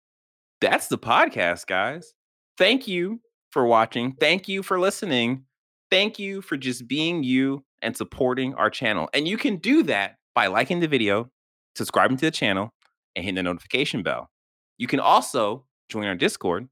that's 0.61 0.88
the 0.88 0.97
podcast, 0.97 1.67
guys. 1.67 2.13
Thank 2.57 2.88
you 2.88 3.21
for 3.51 3.65
watching. 3.65 4.13
Thank 4.19 4.47
you 4.47 4.63
for 4.63 4.80
listening. 4.80 5.43
Thank 5.89 6.19
you 6.19 6.41
for 6.41 6.57
just 6.57 6.88
being 6.88 7.23
you 7.23 7.63
and 7.82 7.95
supporting 7.95 8.53
our 8.55 8.69
channel. 8.69 9.09
And 9.13 9.28
you 9.28 9.38
can 9.38 9.57
do 9.57 9.84
that 9.84 10.15
by 10.36 10.47
liking 10.47 10.80
the 10.80 10.88
video, 10.88 11.30
subscribing 11.75 12.17
to 12.17 12.25
the 12.25 12.32
channel, 12.32 12.73
and 13.15 13.23
hitting 13.23 13.36
the 13.36 13.43
notification 13.43 14.03
bell. 14.03 14.30
You 14.78 14.88
can 14.88 14.99
also 14.99 15.65
join 15.89 16.05
our 16.05 16.15
Discord 16.15 16.67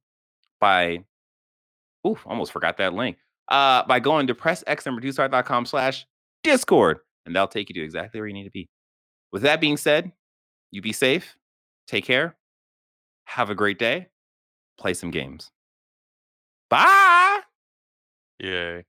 by, 0.59 0.99
ooh, 2.05 2.17
almost 2.25 2.51
forgot 2.51 2.77
that 2.77 2.93
link. 2.93 3.17
Uh, 3.47 3.85
by 3.85 3.99
going 3.99 4.27
to 4.27 4.33
pressx 4.35 5.65
slash 5.67 6.05
Discord, 6.43 6.99
and 7.25 7.35
that'll 7.35 7.47
take 7.47 7.69
you 7.69 7.75
to 7.75 7.81
exactly 7.83 8.19
where 8.19 8.27
you 8.27 8.33
need 8.33 8.45
to 8.45 8.51
be. 8.51 8.67
With 9.31 9.43
that 9.43 9.61
being 9.61 9.77
said, 9.77 10.11
you 10.71 10.81
be 10.81 10.93
safe, 10.93 11.35
take 11.87 12.05
care, 12.05 12.35
have 13.25 13.49
a 13.49 13.55
great 13.55 13.77
day, 13.77 14.07
play 14.79 14.93
some 14.93 15.11
games. 15.11 15.51
Bye. 16.69 17.41
Yay. 18.39 18.83